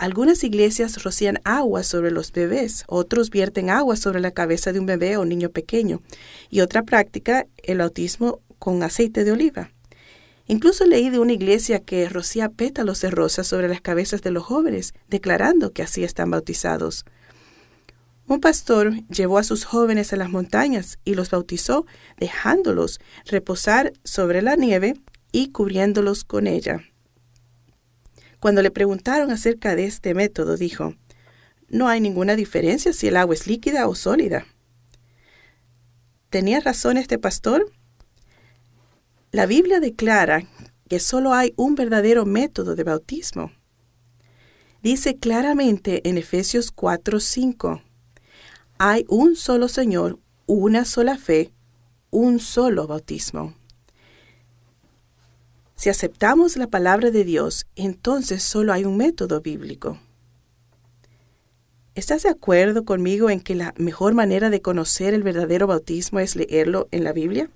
Algunas 0.00 0.44
iglesias 0.44 1.02
rocían 1.02 1.40
agua 1.44 1.82
sobre 1.82 2.10
los 2.10 2.32
bebés, 2.32 2.84
otros 2.86 3.28
vierten 3.28 3.68
agua 3.68 3.96
sobre 3.96 4.20
la 4.20 4.30
cabeza 4.30 4.72
de 4.72 4.80
un 4.80 4.86
bebé 4.86 5.18
o 5.18 5.26
niño 5.26 5.50
pequeño, 5.50 6.00
y 6.48 6.62
otra 6.62 6.84
práctica 6.84 7.46
el 7.62 7.76
bautismo 7.76 8.40
con 8.58 8.82
aceite 8.82 9.24
de 9.24 9.32
oliva. 9.32 9.72
Incluso 10.46 10.86
leí 10.86 11.10
de 11.10 11.18
una 11.18 11.34
iglesia 11.34 11.80
que 11.80 12.08
rocía 12.08 12.48
pétalos 12.48 13.02
de 13.02 13.10
rosas 13.10 13.46
sobre 13.46 13.68
las 13.68 13.82
cabezas 13.82 14.22
de 14.22 14.30
los 14.30 14.42
jóvenes, 14.42 14.94
declarando 15.10 15.74
que 15.74 15.82
así 15.82 16.02
están 16.02 16.30
bautizados. 16.30 17.04
Un 18.26 18.40
pastor 18.40 18.94
llevó 19.08 19.36
a 19.36 19.44
sus 19.44 19.66
jóvenes 19.66 20.14
a 20.14 20.16
las 20.16 20.30
montañas 20.30 20.98
y 21.04 21.12
los 21.12 21.28
bautizó, 21.28 21.84
dejándolos 22.16 23.00
reposar 23.26 23.92
sobre 24.02 24.40
la 24.40 24.56
nieve 24.56 24.94
y 25.30 25.50
cubriéndolos 25.50 26.24
con 26.24 26.46
ella. 26.46 26.89
Cuando 28.40 28.62
le 28.62 28.70
preguntaron 28.70 29.30
acerca 29.30 29.76
de 29.76 29.84
este 29.84 30.14
método, 30.14 30.56
dijo, 30.56 30.94
no 31.68 31.88
hay 31.88 32.00
ninguna 32.00 32.36
diferencia 32.36 32.92
si 32.92 33.06
el 33.08 33.16
agua 33.16 33.34
es 33.34 33.46
líquida 33.46 33.86
o 33.86 33.94
sólida. 33.94 34.46
¿Tenía 36.30 36.60
razón 36.60 36.96
este 36.96 37.18
pastor? 37.18 37.70
La 39.30 39.46
Biblia 39.46 39.78
declara 39.78 40.42
que 40.88 40.98
solo 40.98 41.34
hay 41.34 41.52
un 41.56 41.74
verdadero 41.74 42.24
método 42.24 42.74
de 42.74 42.82
bautismo. 42.82 43.52
Dice 44.82 45.16
claramente 45.16 46.08
en 46.08 46.16
Efesios 46.16 46.74
4:5, 46.74 47.82
hay 48.78 49.04
un 49.08 49.36
solo 49.36 49.68
Señor, 49.68 50.18
una 50.46 50.84
sola 50.84 51.18
fe, 51.18 51.52
un 52.10 52.40
solo 52.40 52.86
bautismo. 52.86 53.54
Si 55.80 55.88
aceptamos 55.88 56.58
la 56.58 56.66
palabra 56.66 57.10
de 57.10 57.24
Dios, 57.24 57.66
entonces 57.74 58.42
solo 58.42 58.74
hay 58.74 58.84
un 58.84 58.98
método 58.98 59.40
bíblico. 59.40 59.98
¿Estás 61.94 62.24
de 62.24 62.28
acuerdo 62.28 62.84
conmigo 62.84 63.30
en 63.30 63.40
que 63.40 63.54
la 63.54 63.72
mejor 63.78 64.12
manera 64.12 64.50
de 64.50 64.60
conocer 64.60 65.14
el 65.14 65.22
verdadero 65.22 65.66
bautismo 65.66 66.20
es 66.20 66.36
leerlo 66.36 66.86
en 66.90 67.02
la 67.02 67.14
Biblia? 67.14 67.48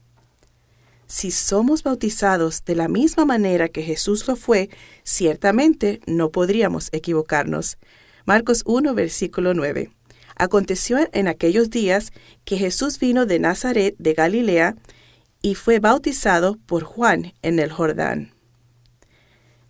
Si 1.06 1.30
somos 1.30 1.82
bautizados 1.82 2.64
de 2.64 2.74
la 2.74 2.88
misma 2.88 3.26
manera 3.26 3.68
que 3.68 3.82
Jesús 3.82 4.26
lo 4.26 4.36
fue, 4.36 4.70
ciertamente 5.02 6.00
no 6.06 6.30
podríamos 6.30 6.88
equivocarnos. 6.92 7.76
Marcos 8.24 8.62
1, 8.64 8.94
versículo 8.94 9.52
9. 9.52 9.90
Aconteció 10.36 10.96
en 11.12 11.28
aquellos 11.28 11.68
días 11.68 12.10
que 12.46 12.56
Jesús 12.56 12.98
vino 12.98 13.26
de 13.26 13.38
Nazaret 13.38 13.94
de 13.98 14.14
Galilea 14.14 14.76
y 15.44 15.56
fue 15.56 15.78
bautizado 15.78 16.56
por 16.64 16.84
Juan 16.84 17.34
en 17.42 17.58
el 17.58 17.70
Jordán. 17.70 18.32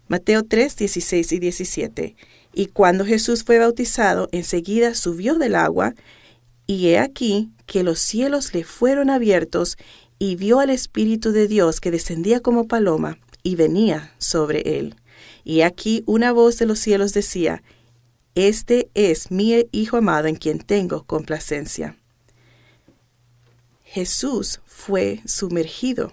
Mateo 0.07 0.45
3, 0.45 0.77
16 0.77 1.33
y 1.33 1.39
17. 1.41 2.17
Y 2.53 2.67
cuando 2.67 3.05
Jesús 3.05 3.43
fue 3.43 3.59
bautizado, 3.59 4.29
enseguida 4.31 4.95
subió 4.95 5.35
del 5.35 5.57
agua, 5.57 5.97
y 6.69 6.91
he 6.91 7.01
aquí 7.01 7.51
que 7.67 7.83
los 7.83 7.99
cielos 7.99 8.55
le 8.55 8.63
fueron 8.63 9.11
abiertos, 9.11 9.77
y 10.21 10.37
vio 10.37 10.61
al 10.61 10.71
Espíritu 10.71 11.33
de 11.33 11.49
Dios 11.49 11.81
que 11.81 11.91
descendía 11.91 12.39
como 12.39 12.69
paloma 12.69 13.19
y 13.43 13.57
venía 13.57 14.15
sobre 14.19 14.79
él. 14.79 14.95
Y 15.43 15.63
aquí 15.63 16.05
una 16.07 16.31
voz 16.31 16.57
de 16.57 16.67
los 16.67 16.79
cielos 16.79 17.13
decía, 17.15 17.65
Este 18.37 18.91
es 18.95 19.33
mi 19.33 19.67
Hijo 19.73 19.97
amado 19.97 20.29
en 20.29 20.37
quien 20.37 20.61
tengo 20.61 21.03
complacencia. 21.03 21.97
Jesús 23.95 24.61
fue 24.67 25.23
sumergido. 25.25 26.13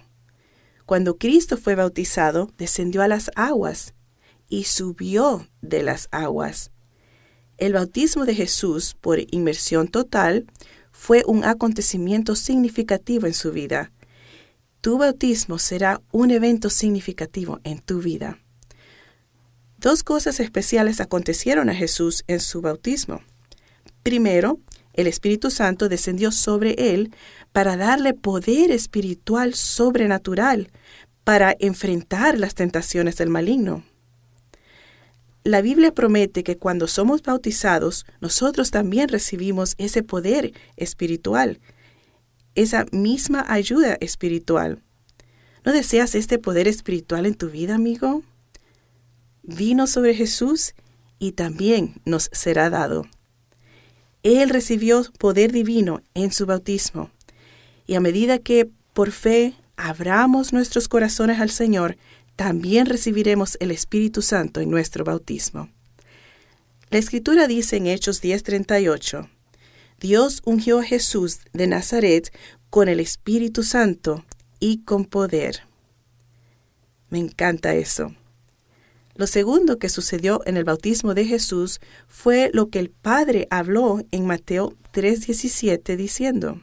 Cuando 0.86 1.18
Cristo 1.18 1.56
fue 1.56 1.74
bautizado, 1.74 2.48
descendió 2.56 3.02
a 3.02 3.08
las 3.08 3.32
aguas 3.34 3.94
y 4.48 4.64
subió 4.64 5.48
de 5.62 5.82
las 5.82 6.06
aguas. 6.12 6.70
El 7.58 7.72
bautismo 7.72 8.24
de 8.24 8.36
Jesús 8.36 8.94
por 9.00 9.18
inmersión 9.34 9.88
total 9.88 10.46
fue 10.92 11.24
un 11.26 11.42
acontecimiento 11.42 12.36
significativo 12.36 13.26
en 13.26 13.34
su 13.34 13.50
vida. 13.50 13.90
Tu 14.80 14.96
bautismo 14.96 15.58
será 15.58 16.00
un 16.12 16.30
evento 16.30 16.70
significativo 16.70 17.58
en 17.64 17.80
tu 17.80 17.98
vida. 17.98 18.38
Dos 19.78 20.04
cosas 20.04 20.38
especiales 20.38 21.00
acontecieron 21.00 21.68
a 21.68 21.74
Jesús 21.74 22.22
en 22.28 22.38
su 22.38 22.60
bautismo. 22.60 23.22
Primero, 24.04 24.60
el 24.92 25.06
Espíritu 25.06 25.50
Santo 25.50 25.88
descendió 25.88 26.30
sobre 26.32 26.92
él 26.94 27.14
para 27.52 27.76
darle 27.76 28.14
poder 28.14 28.70
espiritual 28.70 29.54
sobrenatural 29.54 30.70
para 31.24 31.54
enfrentar 31.60 32.38
las 32.38 32.54
tentaciones 32.54 33.16
del 33.16 33.28
maligno. 33.28 33.84
La 35.44 35.60
Biblia 35.60 35.92
promete 35.92 36.44
que 36.44 36.56
cuando 36.56 36.86
somos 36.86 37.22
bautizados, 37.22 38.06
nosotros 38.20 38.70
también 38.70 39.08
recibimos 39.08 39.74
ese 39.78 40.02
poder 40.02 40.52
espiritual, 40.76 41.60
esa 42.54 42.86
misma 42.92 43.44
ayuda 43.48 43.96
espiritual. 44.00 44.82
¿No 45.64 45.72
deseas 45.72 46.14
este 46.14 46.38
poder 46.38 46.68
espiritual 46.68 47.26
en 47.26 47.34
tu 47.34 47.50
vida, 47.50 47.74
amigo? 47.74 48.22
Vino 49.42 49.86
sobre 49.86 50.14
Jesús 50.14 50.74
y 51.18 51.32
también 51.32 52.00
nos 52.04 52.30
será 52.32 52.70
dado. 52.70 53.06
Él 54.22 54.50
recibió 54.50 55.04
poder 55.18 55.50
divino 55.50 56.02
en 56.14 56.32
su 56.32 56.46
bautismo. 56.46 57.10
Y 57.86 57.94
a 57.94 58.00
medida 58.00 58.38
que 58.38 58.70
por 58.92 59.10
fe 59.10 59.54
abramos 59.76 60.52
nuestros 60.52 60.88
corazones 60.88 61.40
al 61.40 61.50
Señor, 61.50 61.96
también 62.36 62.86
recibiremos 62.86 63.56
el 63.60 63.70
Espíritu 63.70 64.22
Santo 64.22 64.60
en 64.60 64.70
nuestro 64.70 65.04
bautismo. 65.04 65.68
La 66.90 66.98
Escritura 66.98 67.46
dice 67.46 67.76
en 67.76 67.86
Hechos 67.86 68.20
10:38, 68.22 69.28
Dios 69.98 70.42
ungió 70.44 70.80
a 70.80 70.84
Jesús 70.84 71.40
de 71.52 71.66
Nazaret 71.66 72.32
con 72.70 72.88
el 72.88 73.00
Espíritu 73.00 73.62
Santo 73.62 74.24
y 74.60 74.78
con 74.78 75.04
poder. 75.04 75.60
Me 77.08 77.18
encanta 77.18 77.74
eso. 77.74 78.14
Lo 79.14 79.26
segundo 79.26 79.78
que 79.78 79.88
sucedió 79.88 80.40
en 80.46 80.56
el 80.56 80.64
bautismo 80.64 81.14
de 81.14 81.26
Jesús 81.26 81.80
fue 82.08 82.50
lo 82.52 82.70
que 82.70 82.78
el 82.78 82.90
Padre 82.90 83.46
habló 83.50 84.02
en 84.10 84.26
Mateo 84.26 84.74
3:17 84.92 85.96
diciendo, 85.96 86.60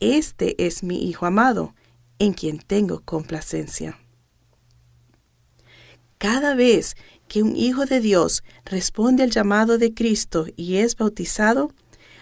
Este 0.00 0.66
es 0.66 0.82
mi 0.82 1.08
Hijo 1.08 1.26
amado, 1.26 1.74
en 2.18 2.32
quien 2.32 2.58
tengo 2.58 3.00
complacencia. 3.04 3.98
Cada 6.18 6.54
vez 6.54 6.96
que 7.28 7.42
un 7.42 7.56
Hijo 7.56 7.86
de 7.86 8.00
Dios 8.00 8.42
responde 8.64 9.22
al 9.22 9.30
llamado 9.30 9.78
de 9.78 9.94
Cristo 9.94 10.46
y 10.56 10.76
es 10.76 10.96
bautizado, 10.96 11.72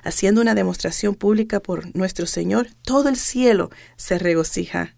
haciendo 0.03 0.41
una 0.41 0.55
demostración 0.55 1.15
pública 1.15 1.61
por 1.61 1.95
nuestro 1.97 2.27
Señor, 2.27 2.69
todo 2.83 3.09
el 3.09 3.17
cielo 3.17 3.71
se 3.97 4.19
regocija. 4.19 4.97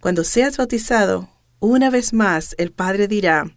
Cuando 0.00 0.24
seas 0.24 0.56
bautizado, 0.56 1.28
una 1.58 1.90
vez 1.90 2.12
más 2.12 2.54
el 2.58 2.72
Padre 2.72 3.08
dirá, 3.08 3.56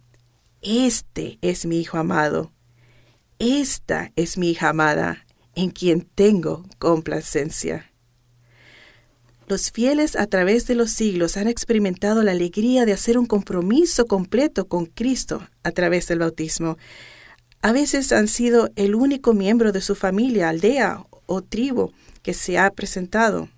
Este 0.62 1.38
es 1.42 1.66
mi 1.66 1.80
Hijo 1.80 1.98
amado, 1.98 2.52
esta 3.42 4.12
es 4.16 4.36
mi 4.36 4.50
hija 4.50 4.68
amada, 4.68 5.24
en 5.54 5.70
quien 5.70 6.02
tengo 6.02 6.66
complacencia. 6.78 7.89
Los 9.50 9.72
fieles 9.72 10.14
a 10.14 10.28
través 10.28 10.68
de 10.68 10.76
los 10.76 10.92
siglos 10.92 11.36
han 11.36 11.48
experimentado 11.48 12.22
la 12.22 12.30
alegría 12.30 12.86
de 12.86 12.92
hacer 12.92 13.18
un 13.18 13.26
compromiso 13.26 14.06
completo 14.06 14.68
con 14.68 14.86
Cristo 14.86 15.44
a 15.64 15.72
través 15.72 16.06
del 16.06 16.20
bautismo. 16.20 16.78
A 17.60 17.72
veces 17.72 18.12
han 18.12 18.28
sido 18.28 18.70
el 18.76 18.94
único 18.94 19.34
miembro 19.34 19.72
de 19.72 19.80
su 19.80 19.96
familia, 19.96 20.50
aldea 20.50 21.04
o 21.26 21.42
tribu 21.42 21.90
que 22.22 22.32
se 22.32 22.58
ha 22.58 22.70
presentado. 22.70 23.48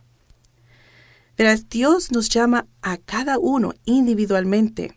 Verás, 1.37 1.68
Dios 1.68 2.11
nos 2.11 2.30
llama 2.30 2.66
a 2.80 2.96
cada 2.96 3.38
uno 3.38 3.75
individualmente. 3.84 4.96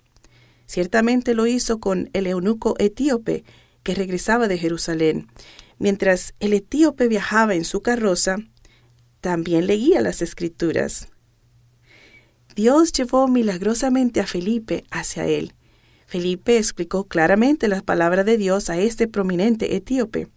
Ciertamente 0.66 1.34
lo 1.34 1.46
hizo 1.46 1.82
con 1.82 2.10
el 2.14 2.26
eunuco 2.26 2.76
etíope 2.80 3.44
que 3.84 3.96
regresaba 3.96 4.48
de 4.48 4.58
Jerusalén. 4.58 5.28
Mientras 5.78 6.36
el 6.40 6.54
etíope 6.54 7.10
viajaba 7.10 7.54
en 7.54 7.66
su 7.66 7.82
carroza, 7.82 8.38
también 9.26 9.66
leía 9.66 10.02
las 10.02 10.22
escrituras. 10.22 11.08
Dios 12.56 12.92
llevó 12.92 13.28
milagrosamente 13.28 14.20
a 14.20 14.28
Felipe 14.28 14.84
hacia 14.92 15.26
él. 15.26 15.56
Felipe 16.06 16.60
explicó 16.60 17.06
claramente 17.06 17.68
la 17.68 17.82
palabra 17.82 18.24
de 18.24 18.38
Dios 18.38 18.70
a 18.70 18.78
este 18.78 19.08
prominente 19.08 19.76
etíope. 19.76 20.28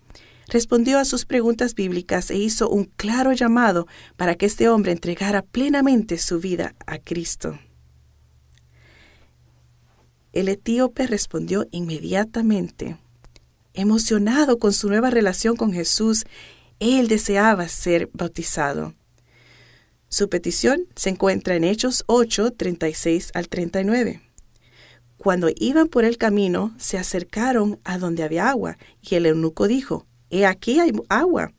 Respondió 0.46 0.98
a 0.98 1.04
sus 1.04 1.26
preguntas 1.26 1.74
bíblicas 1.74 2.30
e 2.30 2.38
hizo 2.38 2.70
un 2.70 2.84
claro 2.84 3.34
llamado 3.34 3.86
para 4.16 4.36
que 4.36 4.46
este 4.46 4.70
hombre 4.70 4.92
entregara 4.92 5.42
plenamente 5.42 6.16
su 6.16 6.40
vida 6.40 6.74
a 6.86 6.96
Cristo. 6.96 7.58
El 10.32 10.48
etíope 10.48 11.06
respondió 11.06 11.66
inmediatamente. 11.72 12.96
Emocionado 13.74 14.58
con 14.58 14.72
su 14.72 14.88
nueva 14.88 15.10
relación 15.10 15.56
con 15.56 15.74
Jesús 15.74 16.24
él 16.80 17.08
deseaba 17.08 17.68
ser 17.68 18.10
bautizado. 18.12 18.94
Su 20.08 20.28
petición 20.28 20.86
se 20.96 21.10
encuentra 21.10 21.56
en 21.56 21.64
Hechos 21.64 22.04
8, 22.06 22.52
36 22.52 23.30
al 23.34 23.48
39. 23.48 24.22
Cuando 25.18 25.48
iban 25.56 25.88
por 25.88 26.04
el 26.04 26.16
camino, 26.16 26.74
se 26.78 26.96
acercaron 26.96 27.80
a 27.84 27.98
donde 27.98 28.22
había 28.22 28.48
agua, 28.48 28.78
y 29.02 29.16
el 29.16 29.26
eunuco 29.26 29.68
dijo, 29.68 30.06
He 30.30 30.46
aquí 30.46 30.78
hay 30.78 30.92
agua. 31.08 31.52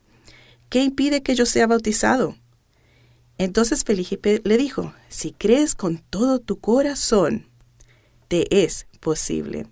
¿Qué 0.68 0.82
impide 0.82 1.22
que 1.22 1.34
yo 1.34 1.46
sea 1.46 1.66
bautizado? 1.66 2.36
Entonces 3.38 3.84
Felipe 3.84 4.40
le 4.44 4.56
dijo, 4.56 4.94
Si 5.08 5.32
crees 5.32 5.74
con 5.74 5.98
todo 5.98 6.40
tu 6.40 6.58
corazón, 6.58 7.48
te 8.28 8.64
es 8.64 8.86
posible. 9.00 9.66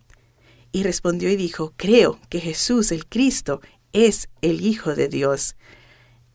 Y 0.71 0.83
respondió 0.83 1.31
y 1.31 1.37
dijo, 1.37 1.73
Creo 1.77 2.21
que 2.29 2.41
Jesús 2.41 2.93
el 2.93 3.07
Cristo 3.07 3.61
es 3.93 4.29
el 4.43 4.61
Hijo 4.61 4.95
de 4.95 5.09
Dios. 5.09 5.57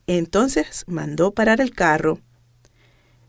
Entonces 0.06 0.84
mandó 0.86 1.32
parar 1.32 1.60
el 1.60 1.72
carro. 1.72 2.20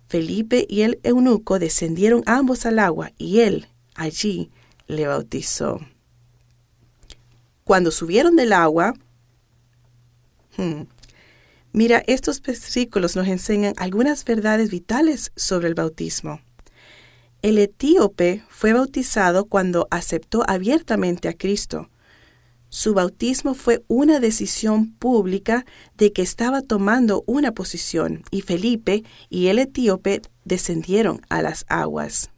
Felipe 0.08 0.66
y 0.70 0.82
el 0.82 1.00
eunuco 1.04 1.60
descendieron 1.60 2.24
ambos 2.26 2.66
al 2.66 2.80
agua 2.80 3.12
y 3.18 3.40
él 3.40 3.68
allí 3.96 4.52
le 4.88 5.08
bautizó. 5.08 5.80
Cuando 7.64 7.90
subieron 7.90 8.36
del 8.36 8.54
agua, 8.54 8.94
hmm, 10.58 10.84
mira, 11.72 12.04
estos 12.06 12.42
versículos 12.42 13.16
nos 13.16 13.28
enseñan 13.28 13.74
algunas 13.78 14.24
verdades 14.24 14.70
vitales 14.70 15.32
sobre 15.36 15.68
el 15.68 15.74
bautismo. 15.74 16.42
El 17.42 17.58
etíope 17.58 18.44
fue 18.50 18.74
bautizado 18.74 19.46
cuando 19.46 19.88
aceptó 19.92 20.44
abiertamente 20.48 21.28
a 21.28 21.34
Cristo. 21.34 21.90
Su 22.76 22.94
bautismo 22.94 23.54
fue 23.54 23.86
una 23.88 24.20
decisión 24.20 24.92
pública 24.96 25.66
de 25.98 26.12
que 26.12 26.22
estaba 26.22 26.62
tomando 26.62 27.24
una 27.26 27.54
posición 27.54 28.24
y 28.32 28.42
Felipe 28.42 29.06
y 29.30 29.48
el 29.48 29.60
etíope 29.60 30.22
descendieron 30.44 31.22
a 31.30 31.42
las 31.42 31.64
aguas. 31.70 32.32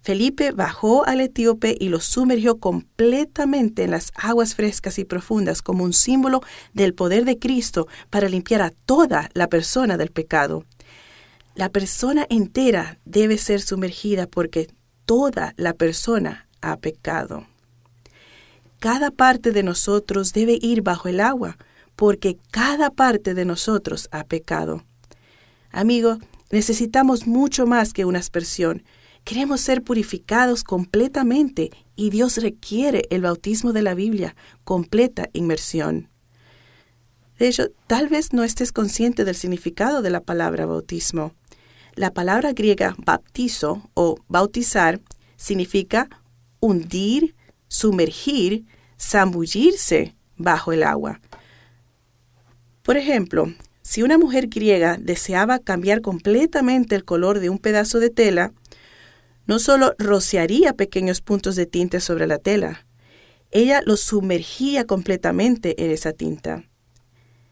Felipe 0.00 0.52
bajó 0.52 1.04
al 1.08 1.20
etíope 1.20 1.76
y 1.76 1.88
lo 1.88 1.98
sumergió 1.98 2.60
completamente 2.60 3.82
en 3.82 3.90
las 3.90 4.12
aguas 4.14 4.54
frescas 4.54 4.96
y 5.00 5.04
profundas 5.04 5.60
como 5.60 5.82
un 5.82 5.92
símbolo 5.92 6.40
del 6.72 6.94
poder 6.94 7.24
de 7.24 7.36
Cristo 7.36 7.88
para 8.10 8.28
limpiar 8.28 8.62
a 8.62 8.70
toda 8.70 9.28
la 9.34 9.48
persona 9.48 9.96
del 9.96 10.12
pecado. 10.12 10.66
La 11.56 11.68
persona 11.68 12.28
entera 12.30 13.00
debe 13.04 13.38
ser 13.38 13.60
sumergida 13.60 14.28
porque 14.28 14.68
toda 15.04 15.52
la 15.56 15.74
persona 15.74 16.48
ha 16.60 16.76
pecado. 16.76 17.49
Cada 18.80 19.10
parte 19.10 19.52
de 19.52 19.62
nosotros 19.62 20.32
debe 20.32 20.58
ir 20.60 20.80
bajo 20.80 21.08
el 21.08 21.20
agua, 21.20 21.58
porque 21.96 22.38
cada 22.50 22.90
parte 22.90 23.34
de 23.34 23.44
nosotros 23.44 24.08
ha 24.10 24.24
pecado. 24.24 24.84
Amigo, 25.70 26.18
necesitamos 26.50 27.26
mucho 27.26 27.66
más 27.66 27.92
que 27.92 28.06
una 28.06 28.18
aspersión. 28.20 28.82
Queremos 29.24 29.60
ser 29.60 29.82
purificados 29.82 30.64
completamente 30.64 31.70
y 31.94 32.08
Dios 32.08 32.38
requiere 32.38 33.02
el 33.10 33.20
bautismo 33.20 33.74
de 33.74 33.82
la 33.82 33.92
Biblia, 33.92 34.34
completa 34.64 35.28
inmersión. 35.34 36.08
De 37.38 37.48
hecho, 37.48 37.68
tal 37.86 38.08
vez 38.08 38.32
no 38.32 38.44
estés 38.44 38.72
consciente 38.72 39.26
del 39.26 39.34
significado 39.34 40.00
de 40.00 40.08
la 40.08 40.22
palabra 40.22 40.64
bautismo. 40.64 41.34
La 41.96 42.12
palabra 42.14 42.54
griega 42.54 42.96
baptizo 43.04 43.90
o 43.92 44.16
bautizar 44.28 45.00
significa 45.36 46.08
hundir, 46.60 47.34
sumergir, 47.70 48.64
zambullirse 49.00 50.16
bajo 50.36 50.72
el 50.72 50.82
agua. 50.82 51.20
Por 52.82 52.96
ejemplo, 52.96 53.54
si 53.80 54.02
una 54.02 54.18
mujer 54.18 54.48
griega 54.48 54.98
deseaba 55.00 55.60
cambiar 55.60 56.02
completamente 56.02 56.96
el 56.96 57.04
color 57.04 57.38
de 57.40 57.48
un 57.48 57.58
pedazo 57.58 58.00
de 58.00 58.10
tela, 58.10 58.52
no 59.46 59.58
solo 59.58 59.94
rociaría 59.98 60.74
pequeños 60.74 61.20
puntos 61.20 61.56
de 61.56 61.66
tinta 61.66 62.00
sobre 62.00 62.26
la 62.26 62.38
tela, 62.38 62.86
ella 63.52 63.82
los 63.86 64.00
sumergía 64.00 64.84
completamente 64.84 65.82
en 65.82 65.90
esa 65.90 66.12
tinta. 66.12 66.64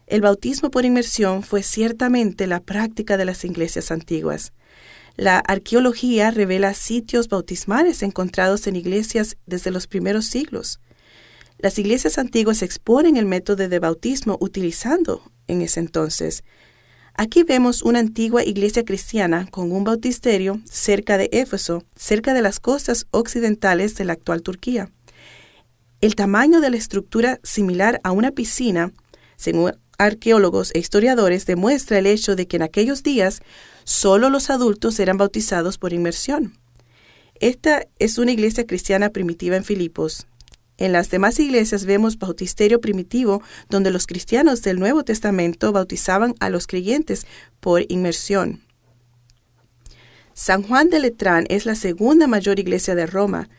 El 0.05 0.21
bautismo 0.21 0.69
por 0.69 0.85
inmersión 0.85 1.43
fue 1.43 1.63
ciertamente 1.63 2.45
la 2.47 2.59
práctica 2.59 3.15
de 3.15 3.25
las 3.25 3.45
iglesias 3.45 3.91
antiguas. 3.91 4.53
La 5.19 5.39
arqueología 5.39 6.31
revela 6.31 6.73
sitios 6.73 7.27
bautismales 7.27 8.03
encontrados 8.03 8.67
en 8.67 8.77
iglesias 8.77 9.35
desde 9.45 9.69
los 9.69 9.85
primeros 9.85 10.27
siglos. 10.27 10.79
Las 11.57 11.77
iglesias 11.77 12.17
antiguas 12.17 12.61
exponen 12.61 13.17
el 13.17 13.25
método 13.25 13.67
de 13.67 13.79
bautismo 13.79 14.37
utilizando 14.39 15.21
en 15.47 15.61
ese 15.61 15.81
entonces. 15.81 16.45
Aquí 17.15 17.43
vemos 17.43 17.81
una 17.81 17.99
antigua 17.99 18.45
iglesia 18.45 18.85
cristiana 18.85 19.45
con 19.51 19.73
un 19.73 19.83
bautisterio 19.83 20.61
cerca 20.63 21.17
de 21.17 21.27
Éfeso, 21.33 21.83
cerca 21.97 22.33
de 22.33 22.41
las 22.41 22.61
costas 22.61 23.05
occidentales 23.11 23.95
de 23.95 24.05
la 24.05 24.13
actual 24.13 24.41
Turquía. 24.41 24.89
El 25.99 26.15
tamaño 26.15 26.61
de 26.61 26.69
la 26.69 26.77
estructura 26.77 27.41
similar 27.43 27.99
a 28.05 28.13
una 28.13 28.31
piscina, 28.31 28.93
según 29.35 29.73
arqueólogos 29.97 30.71
e 30.73 30.79
historiadores, 30.79 31.45
demuestra 31.45 31.99
el 31.99 32.07
hecho 32.07 32.37
de 32.37 32.47
que 32.47 32.55
en 32.55 32.63
aquellos 32.63 33.03
días 33.03 33.41
solo 33.89 34.29
los 34.29 34.51
adultos 34.51 34.99
eran 34.99 35.17
bautizados 35.17 35.79
por 35.79 35.93
inmersión. 35.93 36.53
Esta 37.39 37.87
es 37.97 38.19
una 38.19 38.31
iglesia 38.31 38.67
cristiana 38.67 39.09
primitiva 39.09 39.55
en 39.55 39.63
Filipos. 39.63 40.27
En 40.77 40.91
las 40.91 41.09
demás 41.09 41.39
iglesias 41.39 41.85
vemos 41.85 42.19
bautisterio 42.19 42.81
primitivo, 42.81 43.41
donde 43.67 43.89
los 43.89 44.05
cristianos 44.05 44.61
del 44.61 44.79
Nuevo 44.79 45.03
Testamento 45.03 45.71
bautizaban 45.71 46.35
a 46.39 46.51
los 46.51 46.67
creyentes 46.67 47.25
por 47.59 47.83
inmersión. 47.89 48.61
San 50.35 50.61
Juan 50.61 50.91
de 50.91 50.99
Letrán 50.99 51.47
es 51.49 51.65
la 51.65 51.73
segunda 51.73 52.27
mayor 52.27 52.59
iglesia 52.59 52.93
de 52.93 53.07
Roma. 53.07 53.49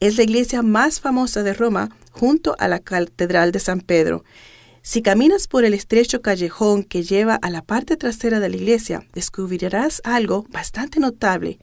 Es 0.00 0.18
la 0.18 0.22
iglesia 0.22 0.60
más 0.60 1.00
famosa 1.00 1.42
de 1.42 1.54
Roma 1.54 1.96
junto 2.12 2.54
a 2.58 2.68
la 2.68 2.78
Catedral 2.78 3.52
de 3.52 3.60
San 3.60 3.80
Pedro. 3.80 4.22
Si 4.82 5.02
caminas 5.02 5.48
por 5.48 5.64
el 5.64 5.74
estrecho 5.74 6.22
callejón 6.22 6.84
que 6.84 7.02
lleva 7.02 7.34
a 7.34 7.50
la 7.50 7.62
parte 7.62 7.96
trasera 7.96 8.40
de 8.40 8.48
la 8.48 8.56
iglesia, 8.56 9.06
descubrirás 9.12 10.00
algo 10.04 10.46
bastante 10.50 11.00
notable. 11.00 11.58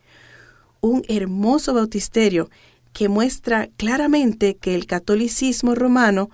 Un 0.81 1.03
hermoso 1.07 1.73
bautisterio 1.73 2.49
que 2.93 3.09
muestra 3.09 3.69
claramente 3.77 4.55
que 4.55 4.75
el 4.75 4.85
catolicismo 4.85 5.75
romano 5.75 6.29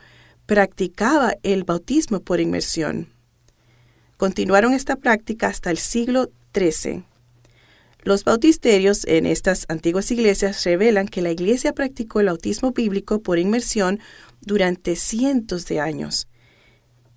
practicaba 0.46 1.36
el 1.44 1.64
bautismo 1.64 2.20
por 2.20 2.40
inmersión. 2.40 3.08
Continuaron 4.18 4.74
esta 4.74 4.98
práctica 4.98 5.48
hasta 5.48 5.72
el 5.72 5.78
siglo 5.78 6.30
XIII. 6.54 7.04
Los 8.04 8.24
bautisterios 8.24 9.06
en 9.06 9.28
estas 9.28 9.66
antiguas 9.70 10.12
iglesias 10.12 10.64
revelan 10.64 11.08
que 11.08 11.22
la 11.22 11.32
iglesia 11.32 11.74
practicó 11.74 12.20
el 12.20 12.28
bautismo 12.28 12.72
bíblico 12.72 13.22
por 13.22 13.40
inmersión 13.40 14.00
durante 14.42 14.96
cientos 14.96 15.68
de 15.68 15.80
años. 15.80 16.28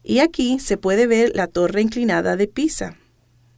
Y 0.05 0.19
aquí 0.19 0.61
se 0.61 0.77
puede 0.77 1.07
ver 1.07 1.33
la 1.35 1.47
torre 1.47 1.81
inclinada 1.81 2.37
de 2.37 2.47
Pisa. 2.47 2.97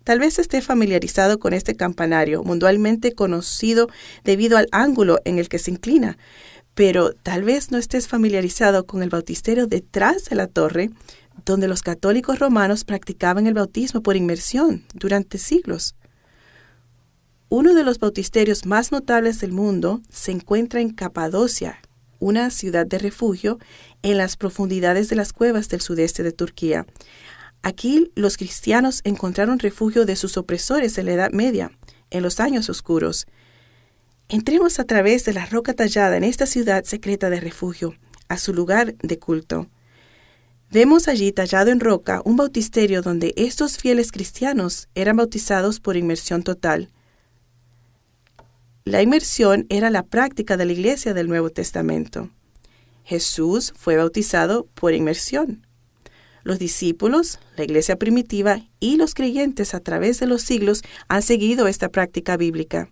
Tal 0.05 0.21
vez 0.21 0.39
esté 0.39 0.63
familiarizado 0.63 1.41
con 1.41 1.53
este 1.53 1.75
campanario, 1.75 2.45
mundialmente 2.45 3.13
conocido 3.13 3.89
debido 4.23 4.57
al 4.57 4.69
ángulo 4.71 5.19
en 5.25 5.41
el 5.41 5.49
que 5.49 5.59
se 5.59 5.73
inclina, 5.73 6.17
pero 6.77 7.13
tal 7.13 7.43
vez 7.43 7.73
no 7.73 7.79
estés 7.79 8.07
familiarizado 8.07 8.87
con 8.87 9.03
el 9.03 9.11
bautisterio 9.11 9.67
detrás 9.67 10.27
de 10.27 10.37
la 10.37 10.47
torre, 10.47 10.91
donde 11.45 11.67
los 11.67 11.83
católicos 11.83 12.39
romanos 12.39 12.85
practicaban 12.85 13.49
el 13.49 13.55
bautismo 13.55 14.01
por 14.01 14.15
inmersión 14.15 14.85
durante 14.95 15.39
siglos. 15.39 15.97
Uno 17.49 17.75
de 17.75 17.83
los 17.83 17.99
bautisterios 17.99 18.67
más 18.67 18.93
notables 18.93 19.41
del 19.41 19.53
mundo 19.53 20.01
se 20.09 20.31
encuentra 20.31 20.81
en 20.81 20.91
Capadocia, 20.91 21.81
una 22.19 22.51
ciudad 22.51 22.87
de 22.87 22.99
refugio 22.99 23.59
en 24.03 24.19
las 24.19 24.37
profundidades 24.37 25.09
de 25.09 25.17
las 25.17 25.33
cuevas 25.33 25.69
del 25.69 25.81
sudeste 25.81 26.23
de 26.23 26.33
Turquía. 26.33 26.87
Aquí 27.63 28.13
los 28.15 28.37
cristianos 28.37 29.01
encontraron 29.05 29.59
refugio 29.59 30.07
de 30.07 30.17
sus 30.17 30.37
opresores 30.37 30.99
en 30.99 31.07
la 31.07 31.13
Edad 31.13 31.33
Media, 31.33 31.73
en 32.11 32.23
los 32.23 32.41
años 32.41 32.71
oscuros. 32.71 33.27
Entremos 34.29 34.79
a 34.79 34.85
través 34.85 35.25
de 35.25 35.33
la 35.33 35.47
roca 35.47 35.75
tallada 35.75 36.17
en 36.17 36.25
esta 36.25 36.47
ciudad 36.47 36.85
secreta 36.85 37.31
de 37.31 37.41
refugio, 37.41 37.95
a 38.29 38.39
su 38.39 38.53
lugar 38.55 38.95
de 38.99 39.19
culto. 39.19 39.69
Vemos 40.71 41.07
allí 41.07 41.31
tallado 41.33 41.71
en 41.71 41.81
roca 41.81 42.23
un 42.25 42.37
bautisterio 42.37 43.01
donde 43.03 43.33
estos 43.37 43.79
fieles 43.79 44.11
cristianos 44.11 44.89
eran 44.95 45.17
bautizados 45.17 45.79
por 45.79 45.97
inmersión 45.97 46.43
total. 46.43 46.91
La 48.87 49.03
inmersión 49.03 49.67
era 49.69 49.91
la 49.91 50.05
práctica 50.05 50.57
de 50.57 50.65
la 50.65 50.71
iglesia 50.71 51.13
del 51.13 51.27
Nuevo 51.27 51.51
Testamento. 51.51 52.31
Jesús 53.03 53.73
fue 53.77 53.97
bautizado 53.97 54.69
por 54.75 54.95
inmersión. 54.95 55.67
Los 56.45 56.61
discípulos, 56.61 57.41
la 57.57 57.65
iglesia 57.65 57.97
primitiva 57.97 58.61
y 58.79 58.97
los 58.97 59.15
creyentes 59.15 59.75
a 59.75 59.81
través 59.81 60.21
de 60.21 60.29
los 60.29 60.43
siglos 60.43 60.83
han 61.09 61.23
seguido 61.23 61.67
esta 61.67 61.89
práctica 61.89 62.37
bíblica. 62.37 62.89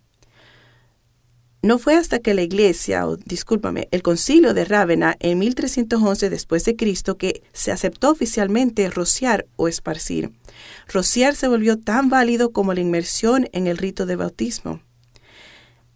No 1.62 1.78
fue 1.78 1.94
hasta 1.94 2.18
que 2.18 2.34
la 2.34 2.42
iglesia, 2.42 3.06
o 3.06 3.16
discúlpame, 3.16 3.86
el 3.92 4.02
concilio 4.02 4.52
de 4.52 4.64
Rávena 4.64 5.14
en 5.20 5.38
1311 5.38 6.28
después 6.28 6.64
de 6.64 6.74
Cristo 6.74 7.18
que 7.18 7.44
se 7.52 7.70
aceptó 7.70 8.10
oficialmente 8.10 8.90
rociar 8.90 9.46
o 9.54 9.68
esparcir. 9.68 10.32
Rociar 10.92 11.36
se 11.36 11.46
volvió 11.46 11.78
tan 11.78 12.08
válido 12.08 12.50
como 12.50 12.74
la 12.74 12.80
inmersión 12.80 13.48
en 13.52 13.68
el 13.68 13.78
rito 13.78 14.06
de 14.06 14.16
bautismo. 14.16 14.80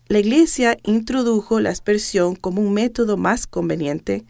La 0.08 0.20
iglesia 0.20 0.78
introdujo 0.84 1.60
la 1.60 1.68
aspersión 1.68 2.34
como 2.34 2.62
un 2.62 2.72
método 2.72 3.18
más 3.18 3.46
conveniente, 3.46 4.24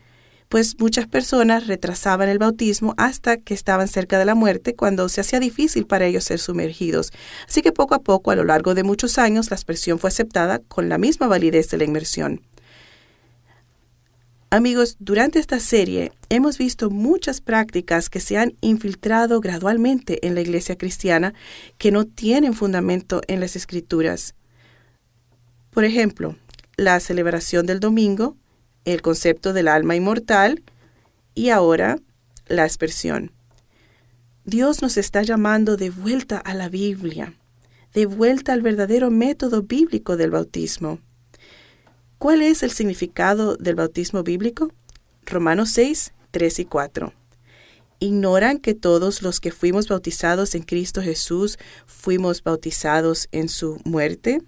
pues 0.49 0.75
muchas 0.81 1.07
personas 1.07 1.69
retrasaban 1.69 2.29
el 2.29 2.39
bautismo 2.39 2.95
hasta 2.97 3.37
que 3.37 3.55
estaban 3.55 3.87
cerca 3.87 4.19
de 4.19 4.25
la 4.25 4.35
muerte 4.35 4.75
cuando 4.75 5.09
se 5.09 5.21
hacía 5.21 5.39
difícil 5.39 5.87
para 5.87 6.07
ellos 6.07 6.25
ser 6.25 6.41
sumergidos. 6.41 7.13
Así 7.47 7.63
que 7.63 7.71
poco 7.71 7.95
a 7.95 8.03
poco, 8.03 8.33
a 8.33 8.35
lo 8.35 8.43
largo 8.43 8.75
de 8.75 8.83
muchos 8.83 9.19
años, 9.19 9.51
la 9.51 9.55
aspersión 9.55 10.01
fue 10.01 10.09
aceptada 10.09 10.59
con 10.59 10.89
la 10.89 10.99
misma 10.99 11.29
validez 11.29 11.71
de 11.71 11.79
la 11.79 11.85
inmersión. 11.85 12.43
Amigos, 14.51 14.97
durante 14.99 15.39
esta 15.39 15.61
serie 15.61 16.11
hemos 16.29 16.59
visto 16.59 16.91
muchas 16.91 17.41
prácticas 17.41 18.11
que 18.11 18.19
se 18.19 18.37
han 18.37 18.55
infiltrado 18.63 19.41
gradualmente 19.41 20.27
en 20.27 20.35
la 20.35 20.41
iglesia 20.41 20.77
cristiana 20.77 21.35
que 21.77 21.93
no 21.93 22.05
tienen 22.05 22.55
fundamento 22.55 23.21
en 23.29 23.39
las 23.39 23.55
escrituras. 23.55 24.35
Por 25.79 25.85
ejemplo, 25.85 26.35
la 26.77 26.99
celebración 26.99 27.65
del 27.65 27.79
domingo, 27.79 28.37
el 28.85 29.01
concepto 29.01 29.53
del 29.53 29.69
alma 29.69 29.95
inmortal 29.95 30.65
y 31.37 31.51
ahora 31.51 32.01
la 32.49 32.65
aspersión. 32.65 33.31
Dios 34.45 34.83
nos 34.83 34.97
está 34.97 35.23
llamando 35.23 35.77
de 35.77 35.91
vuelta 35.91 36.39
a 36.39 36.55
la 36.55 36.69
Biblia, 36.69 37.33
de 37.95 38.07
vuelta 38.07 38.55
al 38.55 38.61
verdadero 38.61 39.13
método 39.13 39.63
bíblico 39.63 40.17
del 40.17 40.33
bautismo. 40.33 40.99
¿Cuál 42.19 42.43
es 42.43 42.65
el 42.65 42.73
significado 42.73 43.57
del 43.57 43.77
bautismo 43.77 44.25
bíblico? 44.25 44.73
Romanos 45.27 45.71
6, 45.75 46.13
3 46.33 46.59
y 46.59 46.65
4. 46.65 47.13
¿Ignoran 48.01 48.59
que 48.59 48.75
todos 48.75 49.23
los 49.23 49.39
que 49.39 49.53
fuimos 49.53 49.87
bautizados 49.87 50.57
en 50.57 50.65
Cristo 50.65 51.03
Jesús 51.03 51.57
fuimos 51.87 52.43
bautizados 52.43 53.29
en 53.31 53.49
su 53.49 53.81
muerte? 53.85 54.41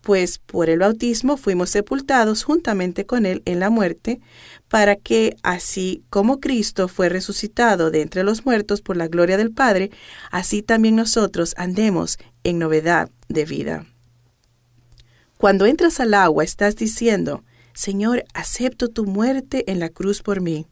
Pues 0.00 0.38
por 0.38 0.70
el 0.70 0.78
bautismo 0.78 1.36
fuimos 1.36 1.70
sepultados 1.70 2.42
juntamente 2.42 3.06
con 3.06 3.26
Él 3.26 3.42
en 3.44 3.60
la 3.60 3.70
muerte, 3.70 4.20
para 4.68 4.96
que, 4.96 5.36
así 5.42 6.04
como 6.10 6.40
Cristo 6.40 6.88
fue 6.88 7.08
resucitado 7.08 7.90
de 7.90 8.02
entre 8.02 8.24
los 8.24 8.44
muertos 8.46 8.80
por 8.80 8.96
la 8.96 9.08
gloria 9.08 9.36
del 9.36 9.52
Padre, 9.52 9.90
así 10.30 10.62
también 10.62 10.96
nosotros 10.96 11.54
andemos 11.56 12.18
en 12.44 12.58
novedad 12.58 13.10
de 13.28 13.44
vida. 13.44 13.86
Cuando 15.36 15.66
entras 15.66 16.00
al 16.00 16.14
agua 16.14 16.44
estás 16.44 16.76
diciendo, 16.76 17.44
Señor, 17.72 18.24
acepto 18.34 18.88
tu 18.88 19.06
muerte 19.06 19.70
en 19.70 19.80
la 19.80 19.88
cruz 19.88 20.22
por 20.22 20.40
mí. 20.40 20.66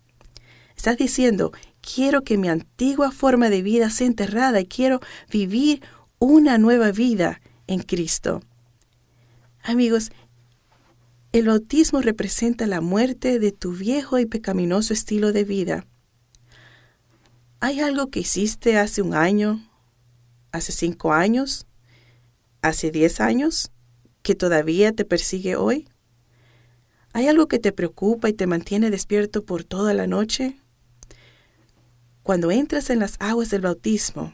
Estás 0.77 0.97
diciendo, 0.97 1.53
quiero 1.81 2.23
que 2.23 2.37
mi 2.37 2.49
antigua 2.49 3.11
forma 3.11 3.51
de 3.51 3.63
vida 3.63 3.91
sea 3.91 4.07
enterrada 4.07 4.61
y 4.61 4.67
quiero 4.67 5.01
vivir 5.31 5.83
una 6.19 6.59
nueva 6.59 6.93
vida 6.93 7.41
en 7.67 7.81
Cristo. 7.81 8.43
Amigos, 9.69 10.13
el 11.31 11.49
bautismo 11.49 12.01
representa 12.01 12.67
la 12.67 12.81
muerte 12.81 13.39
de 13.39 13.53
tu 13.53 13.73
viejo 13.73 14.19
y 14.19 14.25
pecaminoso 14.25 14.95
estilo 14.95 15.31
de 15.31 15.45
vida. 15.45 15.87
¿Hay 17.61 17.81
algo 17.81 18.07
que 18.07 18.21
hiciste 18.21 18.79
hace 18.79 19.03
un 19.03 19.13
año, 19.13 19.63
hace 20.53 20.73
cinco 20.73 21.13
años, 21.13 21.67
hace 22.63 22.91
diez 22.91 23.21
años, 23.21 23.71
que 24.23 24.35
todavía 24.35 24.95
te 24.95 25.05
persigue 25.05 25.57
hoy? 25.57 25.87
¿Hay 27.13 27.29
algo 27.29 27.47
que 27.47 27.59
te 27.59 27.71
preocupa 27.71 28.31
y 28.31 28.33
te 28.33 28.47
mantiene 28.47 28.89
despierto 28.89 29.45
por 29.45 29.65
toda 29.65 29.93
la 29.93 30.07
noche? 30.07 30.59
Cuando 32.23 32.51
entras 32.51 32.89
en 32.89 33.01
las 33.01 33.17
aguas 33.19 33.51
del 33.51 33.61
bautismo, 33.61 34.33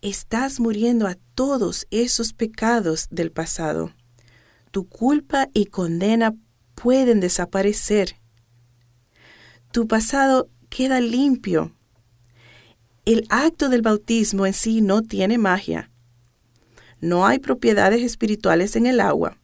estás 0.00 0.58
muriendo 0.58 1.06
a 1.06 1.18
todos 1.34 1.86
esos 1.90 2.32
pecados 2.32 3.08
del 3.10 3.30
pasado 3.30 3.92
tu 4.70 4.88
culpa 4.88 5.48
y 5.52 5.66
condena 5.66 6.34
pueden 6.74 7.20
desaparecer. 7.20 8.16
Tu 9.72 9.86
pasado 9.86 10.48
queda 10.68 11.00
limpio. 11.00 11.72
El 13.04 13.26
acto 13.30 13.68
del 13.68 13.82
bautismo 13.82 14.46
en 14.46 14.52
sí 14.52 14.80
no 14.80 15.02
tiene 15.02 15.38
magia. 15.38 15.90
No 17.00 17.26
hay 17.26 17.38
propiedades 17.38 18.02
espirituales 18.02 18.76
en 18.76 18.86
el 18.86 19.00
agua. 19.00 19.38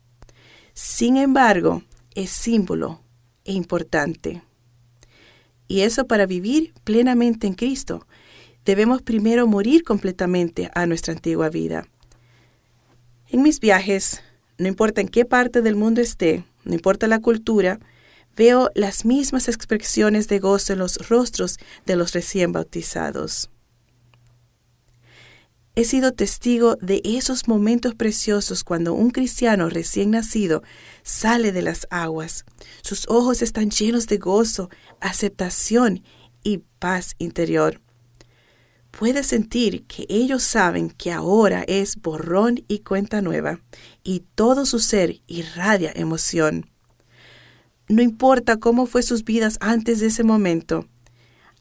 Sin 0.72 1.16
embargo, 1.16 1.82
es 2.14 2.30
símbolo 2.30 3.00
e 3.44 3.52
importante. 3.52 4.42
Y 5.68 5.80
eso 5.80 6.06
para 6.06 6.26
vivir 6.26 6.74
plenamente 6.84 7.46
en 7.46 7.54
Cristo, 7.54 8.06
debemos 8.64 9.02
primero 9.02 9.46
morir 9.46 9.84
completamente 9.84 10.70
a 10.74 10.86
nuestra 10.86 11.14
antigua 11.14 11.48
vida. 11.48 11.86
En 13.28 13.42
mis 13.42 13.60
viajes 13.60 14.22
no 14.58 14.68
importa 14.68 15.00
en 15.00 15.08
qué 15.08 15.24
parte 15.24 15.62
del 15.62 15.76
mundo 15.76 16.00
esté, 16.00 16.44
no 16.64 16.74
importa 16.74 17.06
la 17.06 17.20
cultura, 17.20 17.80
veo 18.36 18.70
las 18.74 19.04
mismas 19.04 19.48
expresiones 19.48 20.28
de 20.28 20.38
gozo 20.38 20.72
en 20.72 20.78
los 20.78 21.08
rostros 21.08 21.58
de 21.86 21.96
los 21.96 22.12
recién 22.12 22.52
bautizados. 22.52 23.50
He 25.76 25.84
sido 25.84 26.12
testigo 26.12 26.76
de 26.80 27.02
esos 27.04 27.48
momentos 27.48 27.96
preciosos 27.96 28.62
cuando 28.62 28.94
un 28.94 29.10
cristiano 29.10 29.68
recién 29.68 30.12
nacido 30.12 30.62
sale 31.02 31.50
de 31.50 31.62
las 31.62 31.88
aguas. 31.90 32.44
Sus 32.82 33.08
ojos 33.08 33.42
están 33.42 33.70
llenos 33.70 34.06
de 34.06 34.18
gozo, 34.18 34.70
aceptación 35.00 36.04
y 36.44 36.58
paz 36.78 37.16
interior 37.18 37.80
puede 38.98 39.24
sentir 39.24 39.84
que 39.86 40.06
ellos 40.08 40.42
saben 40.42 40.90
que 40.90 41.10
ahora 41.10 41.64
es 41.66 41.96
borrón 41.96 42.64
y 42.68 42.80
cuenta 42.80 43.22
nueva, 43.22 43.60
y 44.02 44.22
todo 44.34 44.66
su 44.66 44.78
ser 44.78 45.20
irradia 45.26 45.92
emoción. 45.94 46.70
No 47.88 48.02
importa 48.02 48.58
cómo 48.58 48.86
fue 48.86 49.02
sus 49.02 49.24
vidas 49.24 49.58
antes 49.60 50.00
de 50.00 50.06
ese 50.06 50.22
momento, 50.22 50.86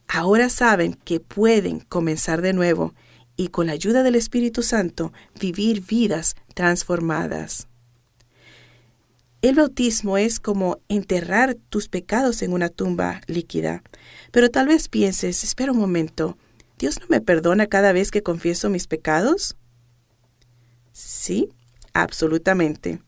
ahora 0.07 0.49
saben 0.49 0.93
que 0.93 1.19
pueden 1.19 1.79
comenzar 1.79 2.41
de 2.41 2.53
nuevo 2.53 2.93
y 3.35 3.47
con 3.47 3.67
la 3.67 3.73
ayuda 3.73 4.03
del 4.03 4.15
Espíritu 4.15 4.61
Santo 4.61 5.11
vivir 5.39 5.81
vidas 5.81 6.35
transformadas. 6.53 7.67
El 9.41 9.55
bautismo 9.55 10.17
es 10.17 10.39
como 10.39 10.79
enterrar 10.87 11.55
tus 11.69 11.89
pecados 11.89 12.43
en 12.43 12.53
una 12.53 12.69
tumba 12.69 13.19
líquida. 13.27 13.83
Pero 14.31 14.49
tal 14.49 14.67
vez 14.67 14.87
pienses, 14.87 15.43
espera 15.43 15.73
un 15.73 15.79
momento, 15.79 16.37
¿Dios 16.83 16.99
no 16.99 17.05
me 17.07 17.21
perdona 17.21 17.67
cada 17.67 17.93
vez 17.93 18.11
que 18.11 18.23
confieso 18.23 18.69
mis 18.69 18.87
pecados? 18.87 19.55
Sí, 20.91 21.47
absolutamente. 21.93 23.01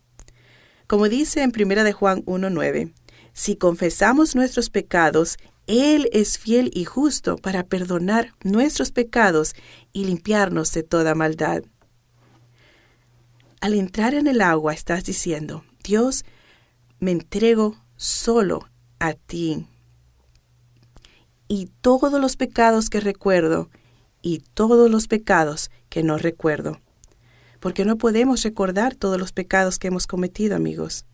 Como 0.88 1.10
dice 1.10 1.44
en 1.44 1.52
1 1.54 1.84
de 1.84 1.92
Juan 1.92 2.24
1.9, 2.24 2.94
si 3.34 3.58
confesamos 3.58 4.34
nuestros 4.34 4.70
pecados, 4.70 5.36
Él 5.68 6.08
es 6.14 6.38
fiel 6.38 6.72
y 6.74 6.86
justo 6.86 7.36
para 7.36 7.66
perdonar 7.66 8.34
nuestros 8.46 8.92
pecados 8.92 9.56
y 9.92 10.06
limpiarnos 10.06 10.72
de 10.72 10.84
toda 10.84 11.14
maldad. 11.14 11.62
Al 13.60 13.74
entrar 13.74 14.14
en 14.14 14.28
el 14.28 14.40
agua 14.40 14.74
estás 14.74 15.04
diciendo, 15.04 15.66
Dios, 15.84 16.24
me 17.00 17.12
entrego 17.12 17.76
solo 17.98 18.70
a 19.00 19.16
ti. 19.16 19.68
Y 21.48 21.70
todos 21.82 22.20
los 22.20 22.36
pecados 22.36 22.90
que 22.90 23.00
recuerdo 23.00 23.70
y 24.22 24.40
todos 24.54 24.90
los 24.90 25.08
pecados 25.08 25.70
que 25.90 26.04
no 26.04 26.18
recuerdo. 26.18 26.80
Porque 27.60 27.86
no 27.86 27.98
podemos 27.98 28.44
recordar 28.44 28.96
todos 28.96 29.20
los 29.20 29.32
pecados 29.32 29.78
que 29.78 29.88
hemos 29.88 30.08
cometido, 30.08 30.56
amigos. 30.56 31.06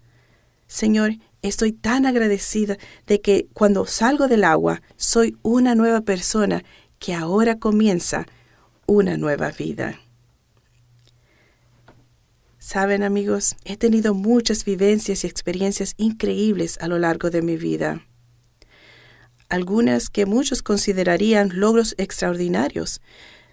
Señor, 0.67 1.15
estoy 1.41 1.73
tan 1.73 2.05
agradecida 2.05 2.77
de 3.05 3.19
que 3.19 3.47
cuando 3.53 3.85
salgo 3.85 4.29
del 4.29 4.45
agua 4.45 4.81
soy 4.95 5.37
una 5.41 5.75
nueva 5.75 6.01
persona 6.01 6.63
que 6.99 7.13
ahora 7.13 7.59
comienza 7.59 8.25
una 8.85 9.17
nueva 9.17 9.51
vida. 9.51 9.99
Saben 12.57 13.03
amigos, 13.03 13.57
he 13.65 13.75
tenido 13.75 14.13
muchas 14.13 14.63
vivencias 14.63 15.23
y 15.23 15.27
experiencias 15.27 15.93
increíbles 15.97 16.77
a 16.79 16.87
lo 16.87 16.99
largo 16.99 17.29
de 17.29 17.41
mi 17.41 17.57
vida. 17.57 18.05
Algunas 19.51 20.09
que 20.09 20.25
muchos 20.25 20.63
considerarían 20.63 21.51
logros 21.59 21.93
extraordinarios, 21.97 23.01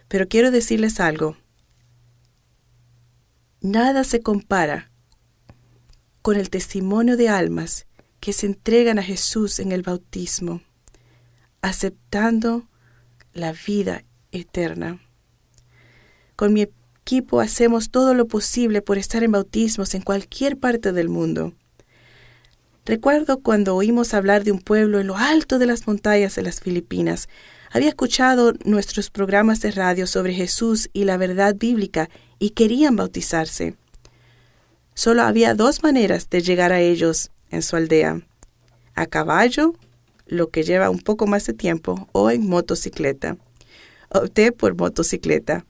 pero 0.06 0.28
quiero 0.28 0.52
decirles 0.52 1.00
algo. 1.00 1.36
Nada 3.60 4.04
se 4.04 4.20
compara 4.20 4.92
con 6.22 6.36
el 6.36 6.50
testimonio 6.50 7.16
de 7.16 7.28
almas 7.28 7.88
que 8.20 8.32
se 8.32 8.46
entregan 8.46 9.00
a 9.00 9.02
Jesús 9.02 9.58
en 9.58 9.72
el 9.72 9.82
bautismo, 9.82 10.62
aceptando 11.62 12.68
la 13.32 13.52
vida 13.52 14.04
eterna. 14.30 15.00
Con 16.36 16.52
mi 16.52 16.62
equipo 16.62 17.40
hacemos 17.40 17.90
todo 17.90 18.14
lo 18.14 18.28
posible 18.28 18.82
por 18.82 18.98
estar 18.98 19.24
en 19.24 19.32
bautismos 19.32 19.96
en 19.96 20.02
cualquier 20.02 20.58
parte 20.58 20.92
del 20.92 21.08
mundo. 21.08 21.54
Recuerdo 22.88 23.40
cuando 23.40 23.76
oímos 23.76 24.14
hablar 24.14 24.44
de 24.44 24.50
un 24.50 24.60
pueblo 24.60 24.98
en 24.98 25.08
lo 25.08 25.18
alto 25.18 25.58
de 25.58 25.66
las 25.66 25.86
montañas 25.86 26.36
de 26.36 26.40
las 26.40 26.60
Filipinas. 26.60 27.28
Había 27.70 27.90
escuchado 27.90 28.54
nuestros 28.64 29.10
programas 29.10 29.60
de 29.60 29.72
radio 29.72 30.06
sobre 30.06 30.32
Jesús 30.32 30.88
y 30.94 31.04
la 31.04 31.18
verdad 31.18 31.54
bíblica 31.54 32.08
y 32.38 32.50
querían 32.50 32.96
bautizarse. 32.96 33.76
Solo 34.94 35.20
había 35.20 35.52
dos 35.52 35.82
maneras 35.82 36.30
de 36.30 36.40
llegar 36.40 36.72
a 36.72 36.80
ellos 36.80 37.30
en 37.50 37.60
su 37.60 37.76
aldea. 37.76 38.22
A 38.94 39.04
caballo, 39.04 39.74
lo 40.26 40.48
que 40.48 40.62
lleva 40.62 40.88
un 40.88 41.00
poco 41.00 41.26
más 41.26 41.44
de 41.44 41.52
tiempo, 41.52 42.08
o 42.12 42.30
en 42.30 42.48
motocicleta. 42.48 43.36
Opté 44.08 44.50
por 44.50 44.78
motocicleta. 44.78 45.66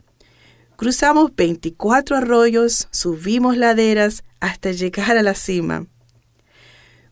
Cruzamos 0.77 1.35
24 1.35 2.19
arroyos, 2.19 2.87
subimos 2.93 3.57
laderas 3.57 4.23
hasta 4.39 4.71
llegar 4.71 5.19
a 5.19 5.25
la 5.25 5.35
cima. 5.35 5.89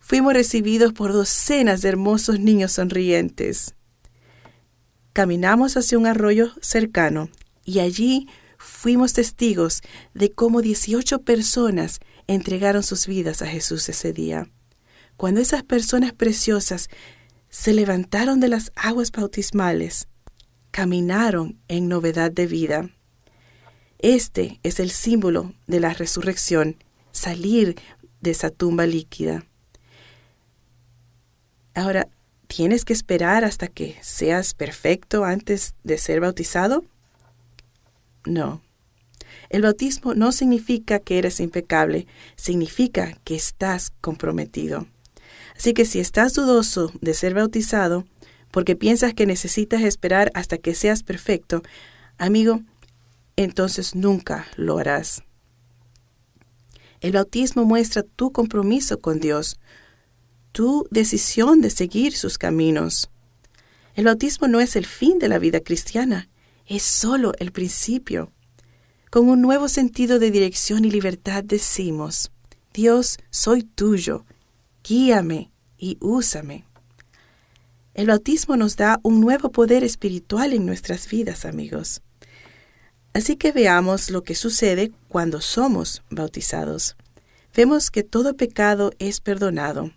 Fuimos 0.09 0.35
recibidos 0.35 0.93
por 0.93 1.13
docenas 1.13 1.83
de 1.83 1.89
hermosos 1.89 2.39
niños 2.39 2.71
sonrientes. 2.71 3.75
Caminamos 5.13 5.77
hacia 5.77 5.99
un 5.99 6.07
arroyo 6.07 6.53
cercano 6.61 7.29
y 7.65 7.81
allí 7.81 8.29
fuimos 8.57 9.15
testigos 9.15 9.83
de 10.15 10.31
cómo 10.31 10.63
18 10.63 11.23
personas 11.23 11.99
entregaron 12.29 12.85
sus 12.85 13.09
vidas 13.09 13.43
a 13.43 13.49
Jesús 13.49 13.89
ese 13.89 14.13
día. 14.13 14.49
Cuando 15.17 15.41
esas 15.41 15.65
personas 15.65 16.13
preciosas 16.13 16.89
se 17.49 17.75
levantaron 17.75 18.39
de 18.39 18.47
las 18.47 18.71
aguas 18.77 19.11
bautismales, 19.11 20.07
caminaron 20.71 21.59
en 21.67 21.89
novedad 21.89 22.31
de 22.31 22.47
vida. 22.47 22.91
Este 23.99 24.61
es 24.63 24.79
el 24.79 24.93
símbolo 24.93 25.53
de 25.67 25.81
la 25.81 25.95
resurrección, 25.95 26.77
salir 27.11 27.75
de 28.21 28.31
esa 28.31 28.51
tumba 28.51 28.87
líquida. 28.87 29.45
Ahora, 31.77 32.09
¿tienes 32.47 32.87
que 32.87 32.95
esperar 32.95 33.45
hasta 33.45 33.69
que 33.69 33.99
seas 34.01 34.55
perfecto 34.55 35.25
antes 35.25 35.75
de 35.85 35.99
ser 35.99 36.21
bautizado? 36.21 36.87
No. 38.25 38.63
El 39.51 39.61
bautismo 39.61 40.15
no 40.15 40.33
significa 40.33 41.01
que 41.01 41.19
eres 41.19 41.39
impecable, 41.39 42.07
significa 42.35 43.19
que 43.25 43.37
estás 43.37 43.91
comprometido. 44.01 44.87
Así 45.55 45.75
que 45.75 45.85
si 45.85 46.01
estás 46.01 46.33
dudoso 46.33 46.93
de 47.03 47.13
ser 47.13 47.35
bautizado, 47.35 48.07
porque 48.51 48.75
piensas 48.75 49.13
que 49.13 49.27
necesitas 49.27 49.83
esperar 49.83 50.31
hasta 50.33 50.57
que 50.57 50.75
seas 50.75 51.03
perfecto, 51.03 51.63
amigo, 52.17 52.63
entonces 53.37 53.95
nunca 53.95 54.47
lo 54.57 54.79
harás. 54.79 55.25
El 57.03 57.13
bautismo 57.13 57.67
muestra 57.67 58.03
tu 58.03 58.33
compromiso 58.33 58.99
con 58.99 59.21
Dios, 59.21 59.59
tu 60.57 60.89
decisión 60.91 61.61
de 61.61 61.69
seguir 61.69 62.17
sus 62.17 62.39
caminos. 62.39 63.11
El 63.95 64.07
bautismo 64.07 64.49
no 64.49 64.59
es 64.59 64.75
el 64.75 64.87
fin 64.87 65.19
de 65.19 65.29
la 65.29 65.39
vida 65.39 65.61
cristiana, 65.61 66.31
es 66.65 66.83
solo 66.83 67.35
el 67.39 67.53
principio. 67.53 68.33
Con 69.11 69.29
un 69.29 69.43
nuevo 69.43 69.69
sentido 69.69 70.19
de 70.19 70.31
dirección 70.31 70.87
y 70.87 70.91
libertad 70.91 71.45
decimos, 71.45 72.31
Dios, 72.73 73.19
soy 73.29 73.65
tuyo, 73.65 74.25
guíame 74.83 75.51
y 75.77 75.99
úsame. 76.01 76.65
El 77.93 78.07
bautismo 78.07 78.57
nos 78.57 78.77
da 78.77 78.99
un 79.03 79.21
nuevo 79.21 79.53
poder 79.53 79.85
espiritual 79.85 80.55
en 80.55 80.65
nuestras 80.65 81.07
vidas, 81.07 81.45
amigos. 81.45 82.01
Así 83.13 83.37
que 83.37 83.53
veamos 83.53 84.09
lo 84.09 84.23
que 84.23 84.35
sucede 84.35 84.91
cuando 85.09 85.43
somos 85.43 86.03
bautizados. 86.09 86.97
Vemos 87.55 87.91
que 87.91 88.03
todo 88.03 88.39
pecado 88.39 88.93
es 88.99 89.21
perdonado. 89.21 89.93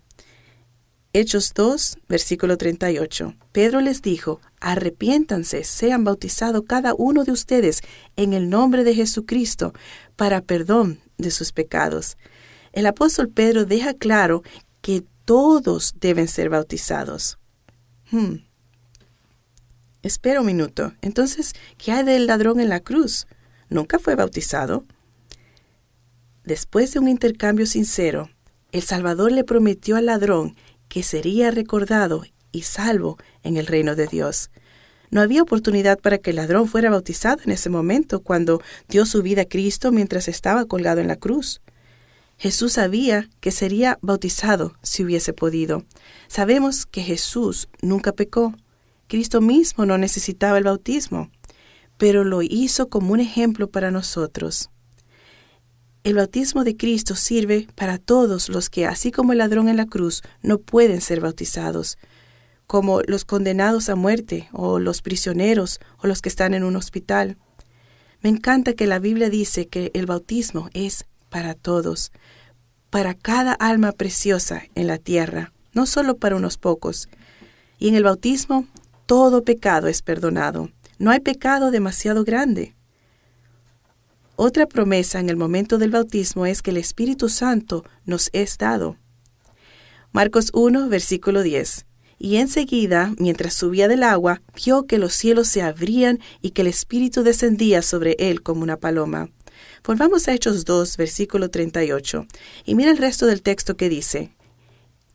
Hechos 1.11 1.55
2, 1.55 1.97
versículo 2.07 2.55
38. 2.55 3.33
Pedro 3.51 3.81
les 3.81 4.03
dijo, 4.03 4.41
arrepiéntanse, 4.59 5.63
sean 5.63 6.03
bautizados 6.03 6.63
cada 6.67 6.93
uno 6.93 7.23
de 7.23 7.31
ustedes 7.31 7.81
en 8.15 8.33
el 8.33 8.47
nombre 8.47 8.83
de 8.83 8.93
Jesucristo 8.93 9.73
para 10.15 10.41
perdón 10.41 10.99
de 11.17 11.31
sus 11.31 11.51
pecados. 11.51 12.15
El 12.73 12.85
apóstol 12.85 13.27
Pedro 13.29 13.65
deja 13.65 13.95
claro 13.95 14.43
que 14.81 15.03
todos 15.25 15.95
deben 15.99 16.27
ser 16.27 16.49
bautizados. 16.49 17.39
Hmm. 18.11 18.45
Espera 20.03 20.41
un 20.41 20.45
minuto. 20.45 20.93
Entonces, 21.01 21.53
¿qué 21.79 21.91
hay 21.91 22.03
del 22.03 22.27
ladrón 22.27 22.59
en 22.59 22.69
la 22.69 22.81
cruz? 22.81 23.25
¿Nunca 23.67 23.97
fue 23.97 24.13
bautizado? 24.13 24.85
Después 26.43 26.93
de 26.93 26.99
un 26.99 27.07
intercambio 27.07 27.65
sincero, 27.65 28.29
el 28.71 28.83
Salvador 28.83 29.31
le 29.31 29.43
prometió 29.43 29.95
al 29.95 30.05
ladrón 30.05 30.55
que 30.89 31.04
sería 31.04 31.52
recordado 31.52 32.23
y 32.52 32.63
salvo 32.63 33.17
en 33.43 33.58
el 33.58 33.67
reino 33.67 33.95
de 33.95 34.08
Dios. 34.08 34.49
No 35.12 35.21
había 35.21 35.41
oportunidad 35.41 35.99
para 35.99 36.17
que 36.17 36.32
el 36.32 36.36
ladrón 36.36 36.67
fuera 36.67 36.89
bautizado 36.89 37.41
en 37.45 37.52
ese 37.52 37.69
momento 37.69 38.21
cuando 38.21 38.62
dio 38.88 39.06
su 39.06 39.23
vida 39.23 39.43
a 39.43 39.45
Cristo 39.45 39.91
mientras 39.91 40.28
estaba 40.28 40.65
colgado 40.65 41.02
en 41.02 41.08
la 41.08 41.15
cruz. 41.15 41.62
Jesús 42.38 42.73
sabía 42.73 43.28
que 43.39 43.52
sería 43.52 43.97
bautizado 44.02 44.73
si 44.82 45.04
hubiese 45.04 45.34
podido. 45.34 45.84
Sabemos 46.28 46.86
que 46.86 47.02
Jesús 47.02 47.69
nunca 47.82 48.13
pecó. 48.13 48.54
Cristo 49.08 49.41
mismo 49.41 49.86
no 49.86 49.97
necesitaba 49.97 50.58
el 50.58 50.63
bautismo, 50.63 51.32
pero 51.97 52.23
lo 52.23 52.41
hizo 52.41 52.89
como 52.89 53.13
un 53.13 53.19
ejemplo 53.19 53.69
para 53.69 53.91
nosotros. 53.91 54.69
El 56.03 56.13
bautismo 56.13 56.63
de 56.63 56.77
Cristo 56.77 57.15
sirve 57.15 57.67
para 57.75 57.97
todos 57.97 58.47
los 58.47 58.69
que, 58.69 58.85
así 58.85 59.12
como 59.12 59.33
el 59.33 59.39
ladrón 59.39 59.67
en 59.67 59.75
la 59.75 59.85
cruz, 59.85 60.21
no 60.41 60.57
pueden 60.57 61.01
ser 61.01 61.19
bautizados, 61.19 61.97
como 62.67 63.01
los 63.01 63.25
condenados 63.25 63.89
a 63.89 63.95
muerte, 63.95 64.47
o 64.53 64.79
los 64.79 65.01
prisioneros, 65.01 65.79
o 65.97 66.07
los 66.07 66.21
que 66.21 66.29
están 66.29 66.53
en 66.53 66.63
un 66.63 66.77
hospital. 66.77 67.38
Me 68.21 68.29
encanta 68.29 68.73
que 68.73 68.88
la 68.88 68.99
Biblia 68.99 69.29
dice 69.29 69.67
que 69.67 69.91
el 69.93 70.05
bautismo 70.05 70.69
es 70.73 71.05
para 71.29 71.53
todos, 71.53 72.13
para 72.89 73.13
cada 73.13 73.53
alma 73.53 73.91
preciosa 73.91 74.63
en 74.75 74.88
la 74.88 74.99
tierra, 74.99 75.51
no 75.73 75.85
solo 75.85 76.15
para 76.15 76.38
unos 76.38 76.57
pocos. 76.57 77.09
Y 77.77 77.89
en 77.89 77.95
el 77.95 78.03
bautismo 78.03 78.67
todo 79.05 79.43
pecado 79.43 79.88
es 79.88 80.01
perdonado. 80.01 80.69
No 80.97 81.12
hay 81.12 81.19
pecado 81.19 81.71
demasiado 81.71 82.23
grande. 82.23 82.73
Otra 84.41 84.67
promesa 84.67 85.19
en 85.19 85.30
el 85.30 85.36
momento 85.36 85.78
del 85.78 85.91
bautismo 85.91 86.45
es 86.45 86.62
que 86.62 86.71
el 86.71 86.78
Espíritu 86.78 87.28
Santo 87.28 87.84
nos 88.06 88.30
es 88.32 88.58
dado. 88.58 88.95
Marcos 90.13 90.52
1, 90.54 90.88
versículo 90.88 91.43
10. 91.43 91.86
Y 92.19 92.38
enseguida, 92.38 93.13
mientras 93.17 93.54
subía 93.54 93.89
del 93.89 94.02
agua, 94.02 94.41
vio 94.56 94.86
que 94.86 94.97
los 94.97 95.13
cielos 95.13 95.49
se 95.49 95.62
abrían 95.62 96.19
y 96.41 96.52
que 96.52 96.62
el 96.62 96.67
Espíritu 96.67 97.23
descendía 97.23 97.82
sobre 97.82 98.15
él 98.17 98.41
como 98.41 98.63
una 98.63 98.78
paloma. 98.78 99.30
Volvamos 99.86 100.30
a 100.30 100.34
Hechos 100.34 100.63
2, 100.63 100.95
versículo 100.95 101.49
38, 101.49 102.25
y 102.63 102.75
mira 102.75 102.91
el 102.91 102.97
resto 102.97 103.25
del 103.25 103.41
texto 103.41 103.75
que 103.75 103.89
dice, 103.89 104.32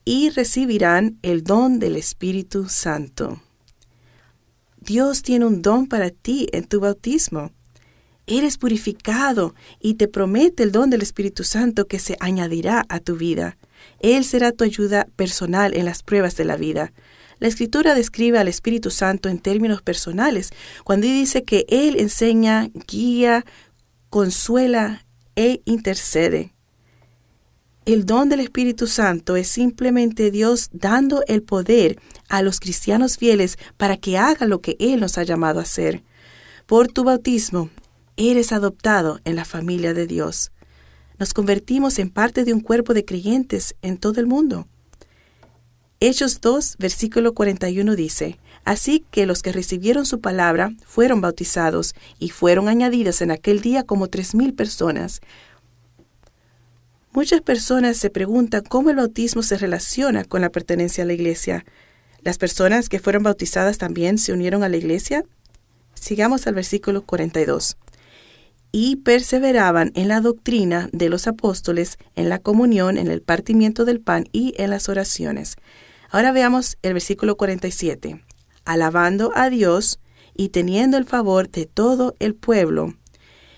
y 0.05 0.29
recibirán 0.29 1.19
el 1.23 1.45
don 1.45 1.79
del 1.79 1.97
Espíritu 1.97 2.69
Santo. 2.69 3.41
Dios 4.83 5.23
tiene 5.23 5.47
un 5.47 5.63
don 5.63 5.87
para 5.87 6.11
ti 6.11 6.47
en 6.53 6.65
tu 6.65 6.81
bautismo. 6.81 7.53
Eres 8.27 8.57
purificado 8.57 9.55
y 9.81 9.95
te 9.95 10.09
promete 10.09 10.63
el 10.63 10.73
don 10.73 10.89
del 10.89 11.03
Espíritu 11.03 11.45
Santo 11.45 11.87
que 11.87 11.99
se 11.99 12.17
añadirá 12.21 12.85
a 12.89 13.01
tu 13.01 13.17
vida. 13.17 13.59
Él 14.01 14.25
será 14.25 14.53
tu 14.53 14.65
ayuda 14.65 15.07
personal 15.17 15.75
en 15.75 15.85
las 15.85 16.03
pruebas 16.03 16.37
de 16.37 16.45
la 16.45 16.57
vida. 16.57 16.93
La 17.39 17.49
Escritura 17.49 17.95
describe 17.95 18.39
al 18.39 18.49
Espíritu 18.49 18.91
Santo 18.91 19.29
en 19.29 19.39
términos 19.39 19.83
personales, 19.83 20.51
cuando 20.85 21.07
dice 21.07 21.45
que 21.45 21.67
Él 21.69 21.97
enseña, 21.99 22.71
guía, 22.87 23.45
consuela 24.09 25.05
e 25.37 25.61
intercede. 25.65 26.55
El 27.85 28.07
don 28.07 28.31
del 28.31 28.41
Espíritu 28.41 28.87
Santo 28.87 29.37
es 29.37 29.49
simplemente 29.49 30.31
Dios 30.31 30.71
dando 30.73 31.23
el 31.27 31.43
poder 31.43 31.99
a 32.31 32.41
los 32.41 32.59
cristianos 32.59 33.19
fieles 33.19 33.59
para 33.77 33.99
que 33.99 34.17
hagan 34.17 34.49
lo 34.49 34.63
que 34.63 34.77
Él 34.79 35.01
nos 35.01 35.19
ha 35.19 35.23
llamado 35.25 35.59
a 35.59 35.65
hacer. 35.65 36.03
Por 36.65 36.89
tu 36.89 37.05
bautismo, 37.05 37.69
eres 38.17 38.53
adoptado 38.53 39.21
en 39.25 39.37
la 39.37 39.45
familia 39.45 39.95
de 39.95 40.07
Dios 40.07 40.53
nos 41.19 41.33
convertimos 41.33 41.99
en 41.99 42.11
parte 42.11 42.45
de 42.45 42.53
un 42.53 42.61
cuerpo 42.61 42.93
de 42.93 43.05
creyentes 43.05 43.77
en 43.83 43.99
todo 43.99 44.21
el 44.21 44.27
mundo. 44.27 44.67
Hechos 46.01 46.41
2, 46.41 46.77
versículo 46.79 47.35
41 47.35 47.95
dice, 47.95 48.39
Así 48.65 49.05
que 49.11 49.27
los 49.27 49.43
que 49.43 49.53
recibieron 49.53 50.07
su 50.07 50.21
palabra 50.21 50.73
fueron 50.85 51.21
bautizados 51.21 51.95
y 52.19 52.31
fueron 52.31 52.69
añadidas 52.69 53.23
en 53.23 53.31
aquel 53.31 53.61
día 53.61 53.85
como 53.85 54.09
tres 54.09 54.35
mil 54.35 54.55
personas. 54.55 55.21
Muchas 57.13 57.43
personas 57.43 57.97
se 57.97 58.11
preguntan 58.11 58.65
cómo 58.69 58.91
el 58.91 58.97
bautismo 58.97 59.43
se 59.43 59.57
relaciona 59.57 60.25
con 60.25 60.41
la 60.41 60.51
pertenencia 60.51 61.05
a 61.05 61.07
la 61.07 61.13
iglesia. 61.13 61.65
¿Las 62.23 62.39
personas 62.39 62.89
que 62.89 62.99
fueron 62.99 63.23
bautizadas 63.23 63.79
también 63.79 64.19
se 64.19 64.33
unieron 64.33 64.65
a 64.65 64.69
la 64.69 64.79
iglesia? 64.79 65.25
Sigamos 65.95 66.47
al 66.49 66.55
versículo 66.55 67.03
42 67.03 67.77
y 68.77 68.97
perseveraban 68.97 69.93
en 69.95 70.09
la 70.09 70.21
doctrina 70.21 70.89
de 70.93 71.09
los 71.09 71.29
apóstoles, 71.29 71.97
en 72.17 72.29
la 72.29 72.41
comunión, 72.41 72.99
en 72.99 73.07
el 73.07 73.23
partimiento 73.23 73.85
del 73.85 74.01
pan 74.01 74.27
y 74.33 74.53
en 74.57 74.71
las 74.71 74.89
oraciones. 74.89 75.55
Ahora 76.11 76.33
veamos 76.33 76.77
el 76.83 76.95
versículo 76.95 77.37
47. 77.37 78.25
Alabando 78.65 79.31
a 79.37 79.49
Dios 79.49 80.01
y 80.35 80.49
teniendo 80.49 80.97
el 80.97 81.05
favor 81.05 81.49
de 81.49 81.67
todo 81.67 82.17
el 82.19 82.35
pueblo. 82.35 82.95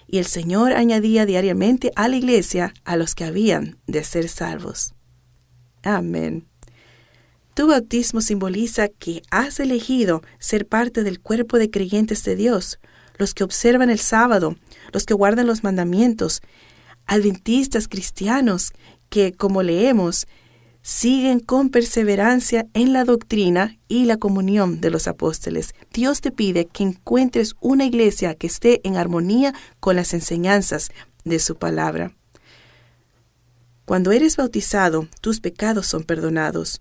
Y 0.07 0.19
el 0.19 0.27
Señor 0.27 0.75
añadía 0.75 1.25
diariamente 1.25 1.93
a 1.97 2.09
la 2.09 2.17
iglesia 2.17 2.75
a 2.85 2.99
los 2.99 3.15
que 3.15 3.25
habían 3.25 3.79
de 3.87 4.05
ser 4.05 4.29
salvos. 4.29 4.93
Amén. 5.83 6.47
Tu 7.55 7.67
bautismo 7.67 8.21
simboliza 8.21 8.89
que 8.89 9.23
has 9.31 9.61
elegido 9.61 10.21
ser 10.39 10.67
parte 10.67 11.05
del 11.05 11.21
cuerpo 11.21 11.57
de 11.57 11.71
creyentes 11.71 12.23
de 12.23 12.37
Dios, 12.37 12.79
los 13.17 13.33
que 13.33 13.45
observan 13.45 13.89
el 13.89 13.99
sábado, 13.99 14.57
los 14.92 15.05
que 15.05 15.14
guardan 15.14 15.46
los 15.46 15.64
mandamientos, 15.64 16.42
adventistas 17.07 17.88
cristianos 17.88 18.72
que, 19.09 19.33
como 19.33 19.62
leemos, 19.62 20.27
siguen 20.83 21.40
con 21.40 21.70
perseverancia 21.70 22.68
en 22.72 22.92
la 22.92 23.05
doctrina 23.05 23.77
y 23.88 24.05
la 24.05 24.18
comunión 24.18 24.81
de 24.81 24.90
los 24.90 25.09
apóstoles. 25.09 25.75
Dios 25.92 26.20
te 26.20 26.31
pide 26.31 26.66
que 26.66 26.85
encuentres 26.85 27.55
una 27.61 27.85
iglesia 27.85 28.35
que 28.35 28.46
esté 28.46 28.81
en 28.85 28.96
armonía 28.96 29.53
con 29.81 29.96
las 29.96 30.14
enseñanzas 30.14 30.90
de 31.25 31.40
su 31.40 31.57
palabra. 31.57 32.14
Cuando 33.85 34.12
eres 34.12 34.37
bautizado, 34.37 35.09
tus 35.20 35.40
pecados 35.40 35.88
son 35.88 36.05
perdonados. 36.05 36.81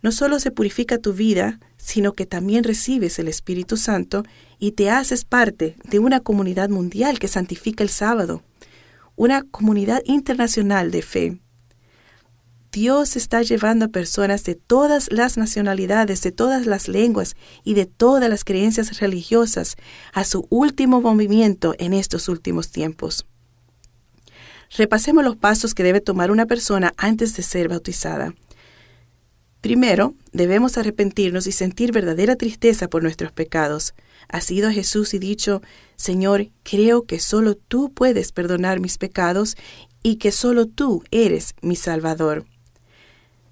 No 0.00 0.12
solo 0.12 0.40
se 0.40 0.50
purifica 0.50 0.96
tu 0.96 1.12
vida, 1.12 1.60
sino 1.86 2.14
que 2.14 2.26
también 2.26 2.64
recibes 2.64 3.16
el 3.20 3.28
Espíritu 3.28 3.76
Santo 3.76 4.24
y 4.58 4.72
te 4.72 4.90
haces 4.90 5.24
parte 5.24 5.76
de 5.84 6.00
una 6.00 6.18
comunidad 6.18 6.68
mundial 6.68 7.20
que 7.20 7.28
santifica 7.28 7.84
el 7.84 7.90
sábado, 7.90 8.42
una 9.14 9.42
comunidad 9.44 10.02
internacional 10.04 10.90
de 10.90 11.02
fe. 11.02 11.38
Dios 12.72 13.14
está 13.14 13.42
llevando 13.42 13.84
a 13.84 13.90
personas 13.90 14.42
de 14.42 14.56
todas 14.56 15.12
las 15.12 15.36
nacionalidades, 15.36 16.22
de 16.22 16.32
todas 16.32 16.66
las 16.66 16.88
lenguas 16.88 17.36
y 17.62 17.74
de 17.74 17.86
todas 17.86 18.28
las 18.28 18.42
creencias 18.42 18.98
religiosas 18.98 19.76
a 20.12 20.24
su 20.24 20.48
último 20.50 21.00
movimiento 21.00 21.76
en 21.78 21.92
estos 21.92 22.28
últimos 22.28 22.72
tiempos. 22.72 23.26
Repasemos 24.76 25.22
los 25.22 25.36
pasos 25.36 25.72
que 25.72 25.84
debe 25.84 26.00
tomar 26.00 26.32
una 26.32 26.46
persona 26.46 26.92
antes 26.96 27.36
de 27.36 27.44
ser 27.44 27.68
bautizada. 27.68 28.34
Primero, 29.60 30.14
debemos 30.32 30.78
arrepentirnos 30.78 31.46
y 31.46 31.52
sentir 31.52 31.92
verdadera 31.92 32.36
tristeza 32.36 32.88
por 32.88 33.02
nuestros 33.02 33.32
pecados. 33.32 33.94
Ha 34.28 34.40
sido 34.40 34.70
Jesús 34.70 35.14
y 35.14 35.18
dicho, 35.18 35.62
Señor, 35.96 36.48
creo 36.62 37.04
que 37.04 37.18
solo 37.18 37.56
tú 37.56 37.92
puedes 37.92 38.32
perdonar 38.32 38.80
mis 38.80 38.98
pecados 38.98 39.56
y 40.02 40.16
que 40.16 40.30
solo 40.30 40.66
tú 40.66 41.02
eres 41.10 41.54
mi 41.62 41.74
Salvador. 41.74 42.44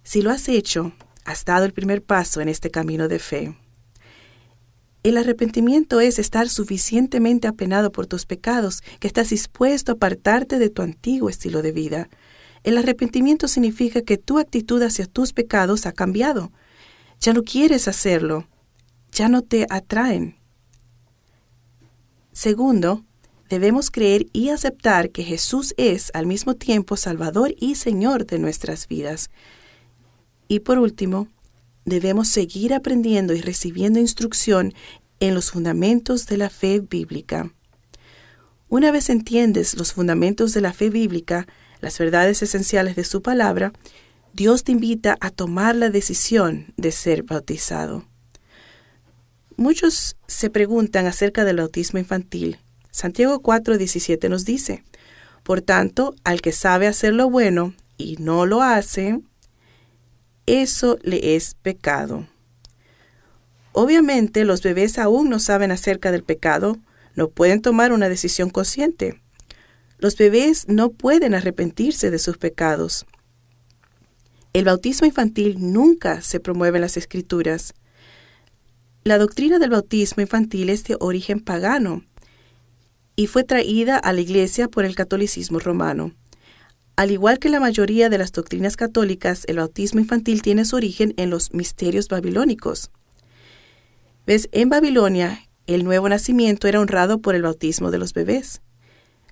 Si 0.03 0.23
lo 0.23 0.31
has 0.31 0.49
hecho, 0.49 0.93
has 1.25 1.45
dado 1.45 1.65
el 1.65 1.73
primer 1.73 2.03
paso 2.03 2.41
en 2.41 2.49
este 2.49 2.71
camino 2.71 3.09
de 3.09 3.19
fe. 3.19 3.57
El 5.03 5.19
arrepentimiento 5.19 6.01
es 6.01 6.19
estar 6.19 6.49
suficientemente 6.49 7.47
apenado 7.47 7.93
por 7.93 8.07
tus 8.07 8.25
pecados 8.25 8.83
que 9.01 9.07
estás 9.07 9.31
dispuesto 9.31 9.93
a 9.93 9.95
apartarte 9.97 10.59
de 10.59 10.71
tu 10.71 10.81
antiguo 10.81 11.29
estilo 11.29 11.61
de 11.61 11.73
vida. 11.73 12.09
El 12.65 12.79
arrepentimiento 12.79 13.47
significa 13.47 14.03
que 14.03 14.17
tu 14.17 14.39
actitud 14.39 14.83
hacia 14.83 15.07
tus 15.07 15.33
pecados 15.33 15.87
ha 15.87 15.93
cambiado. 15.93 16.51
Ya 17.21 17.35
no 17.35 17.43
quieres 17.43 17.89
hacerlo. 17.89 18.49
Ya 19.13 19.29
no 19.29 19.43
te 19.43 19.67
atraen. 19.71 20.37
Segundo, 22.33 23.05
debemos 23.49 23.91
creer 23.91 24.27
y 24.33 24.49
aceptar 24.49 25.11
que 25.11 25.23
Jesús 25.23 25.75
es 25.77 26.11
al 26.15 26.27
mismo 26.27 26.55
tiempo 26.55 26.97
Salvador 26.97 27.55
y 27.61 27.77
Señor 27.77 28.27
de 28.27 28.39
nuestras 28.39 28.89
vidas. 28.89 29.31
Y 30.49 30.61
por 30.61 30.79
último, 30.79 31.29
debemos 31.85 32.29
seguir 32.29 32.75
aprendiendo 32.75 33.35
y 33.35 33.41
recibiendo 33.41 34.01
instrucción 34.01 34.73
en 35.21 35.35
los 35.35 35.51
fundamentos 35.51 36.27
de 36.27 36.39
la 36.39 36.51
fe 36.51 36.81
bíblica. 36.81 37.53
Una 38.69 38.91
vez 38.91 39.11
entiendes 39.11 39.77
los 39.77 39.93
fundamentos 39.93 40.55
de 40.55 40.61
la 40.63 40.73
fe 40.73 40.91
bíblica, 40.91 41.47
las 41.85 41.99
verdades 41.99 42.43
esenciales 42.43 42.97
de 42.97 43.05
su 43.05 43.21
palabra, 43.21 43.75
Dios 44.33 44.65
te 44.65 44.73
invita 44.73 45.19
a 45.21 45.31
tomar 45.31 45.77
la 45.77 45.91
decisión 45.91 46.73
de 46.79 46.91
ser 46.91 47.25
bautizado. 47.25 48.07
Muchos 49.57 50.17
se 50.27 50.49
preguntan 50.49 51.07
acerca 51.07 51.45
del 51.45 51.59
bautismo 51.59 51.99
infantil. 51.99 52.59
Santiago 52.91 53.43
4:17 53.43 54.31
nos 54.31 54.47
dice, 54.47 54.83
Por 55.43 55.61
tanto, 55.61 56.15
al 56.25 56.41
que 56.41 56.53
sabe 56.53 56.87
hacer 56.87 57.13
lo 57.13 57.29
bueno 57.29 57.75
y 57.99 58.17
no 58.17 58.47
lo 58.47 58.63
hace, 58.63 59.21
eso 60.47 60.99
le 61.03 61.37
es 61.37 61.55
pecado. 61.55 62.27
Obviamente 63.73 64.47
los 64.47 64.63
bebés 64.63 64.99
aún 64.99 65.29
no 65.29 65.39
saben 65.39 65.71
acerca 65.71 66.11
del 66.13 66.25
pecado, 66.25 66.79
no 67.15 67.29
pueden 67.29 67.61
tomar 67.61 67.93
una 67.93 68.09
decisión 68.09 68.49
consciente. 68.49 69.21
Los 70.05 70.19
bebés 70.19 70.69
no 70.69 70.91
pueden 70.91 71.33
arrepentirse 71.33 72.11
de 72.11 72.19
sus 72.19 72.37
pecados. 72.37 73.07
El 74.53 74.67
bautismo 74.67 75.07
infantil 75.07 75.57
nunca 75.73 76.21
se 76.21 76.41
promueve 76.41 76.77
en 76.77 76.83
las 76.83 76.99
escrituras. 76.99 77.73
La 79.03 79.17
doctrina 79.17 79.59
del 79.59 79.71
bautismo 79.71 80.21
infantil 80.21 80.69
es 80.69 80.85
de 80.85 80.99
origen 81.01 81.41
pagano 81.41 82.05
y 83.17 83.29
fue 83.29 83.45
traída 83.45 83.97
a 83.97 84.13
la 84.13 84.21
iglesia 84.21 84.69
por 84.69 84.85
el 84.85 84.95
catolicismo 84.95 85.59
romano. 85.59 86.13
Al 86.97 87.11
igual 87.11 87.39
que 87.39 87.49
la 87.49 87.59
mayoría 87.59 88.11
de 88.11 88.19
las 88.19 88.31
doctrinas 88.31 88.77
católicas, 88.77 89.45
el 89.47 89.57
bautismo 89.57 90.01
infantil 90.01 90.43
tiene 90.43 90.67
su 90.67 90.77
origen 90.77 91.15
en 91.17 91.31
los 91.31 91.55
misterios 91.55 92.09
babilónicos. 92.09 92.91
¿Ves? 94.27 94.51
En 94.53 94.69
Babilonia, 94.69 95.49
el 95.67 95.83
nuevo 95.83 96.11
nacimiento 96.11 96.69
era 96.69 96.81
honrado 96.81 97.23
por 97.23 97.35
el 97.35 97.41
bautismo 97.41 97.91
de 97.91 97.97
los 97.97 98.13
bebés. 98.13 98.61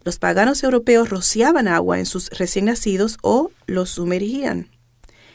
Los 0.05 0.19
paganos 0.19 0.63
europeos 0.65 1.11
rociaban 1.11 1.69
agua 1.69 1.99
en 1.99 2.07
sus 2.07 2.31
recién 2.31 2.65
nacidos 2.65 3.19
o 3.23 3.51
los 3.67 3.91
sumergían. 3.91 4.69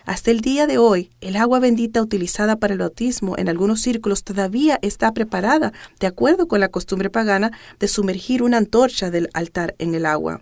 Hasta 0.06 0.32
el 0.32 0.40
día 0.40 0.68
de 0.68 0.78
hoy, 0.78 1.10
el 1.20 1.36
agua 1.36 1.60
bendita 1.60 2.02
utilizada 2.02 2.56
para 2.56 2.74
el 2.74 2.80
bautismo 2.80 3.38
en 3.38 3.50
algunos 3.50 3.82
círculos 3.82 4.24
todavía 4.24 4.80
está 4.82 5.14
preparada, 5.14 5.74
de 6.00 6.08
acuerdo 6.08 6.48
con 6.48 6.62
la 6.62 6.70
costumbre 6.70 7.10
pagana, 7.10 7.52
de 7.80 7.90
sumergir 7.90 8.42
una 8.42 8.58
antorcha 8.58 9.12
del 9.12 9.30
altar 9.34 9.76
en 9.80 9.96
el 9.96 10.06
agua. 10.06 10.42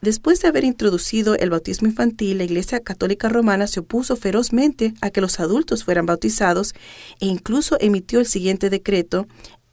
Después 0.00 0.40
de 0.40 0.46
haber 0.46 0.62
introducido 0.62 1.34
el 1.34 1.50
bautismo 1.50 1.88
infantil, 1.88 2.38
la 2.38 2.44
Iglesia 2.44 2.78
Católica 2.80 3.28
Romana 3.28 3.66
se 3.66 3.80
opuso 3.80 4.14
ferozmente 4.14 4.94
a 5.00 5.10
que 5.10 5.20
los 5.20 5.40
adultos 5.40 5.82
fueran 5.82 6.06
bautizados 6.06 6.72
e 7.20 7.26
incluso 7.26 7.76
emitió 7.80 8.20
el 8.20 8.26
siguiente 8.26 8.70
decreto 8.70 9.26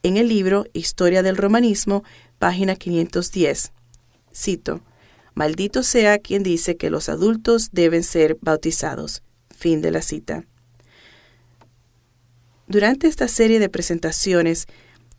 en 0.06 0.18
el 0.18 0.28
libro 0.28 0.66
Historia 0.72 1.24
del 1.24 1.36
Romanismo, 1.36 2.03
página 2.38 2.76
510. 2.76 3.72
Cito, 4.32 4.82
Maldito 5.34 5.82
sea 5.82 6.20
quien 6.20 6.43
dice 6.43 6.78
que 6.78 6.91
los 6.91 7.10
adultos 7.10 7.70
deben 7.72 8.03
ser 8.03 8.38
bautizados. 8.39 9.24
Fin 9.49 9.82
de 9.82 9.89
la 9.89 10.03
cita. 10.03 10.43
Durante 12.68 13.08
esta 13.08 13.28
serie 13.28 13.60
de 13.60 13.68
presentaciones, 13.68 14.68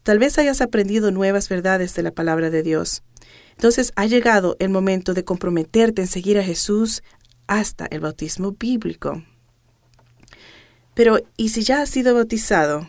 tal 0.04 0.20
vez 0.20 0.38
hayas 0.38 0.60
aprendido 0.60 1.10
nuevas 1.10 1.48
verdades 1.48 1.96
de 1.96 2.04
la 2.04 2.12
palabra 2.12 2.50
de 2.50 2.62
Dios. 2.62 3.02
Entonces 3.56 3.92
ha 3.96 4.06
llegado 4.06 4.54
el 4.60 4.68
momento 4.68 5.14
de 5.14 5.24
comprometerte 5.24 6.00
en 6.00 6.06
seguir 6.06 6.38
a 6.38 6.44
Jesús 6.44 7.02
hasta 7.48 7.86
el 7.86 7.98
bautismo 7.98 8.52
bíblico. 8.52 9.24
Pero, 10.94 11.18
¿y 11.36 11.48
si 11.48 11.64
ya 11.64 11.82
has 11.82 11.90
sido 11.90 12.14
bautizado? 12.14 12.86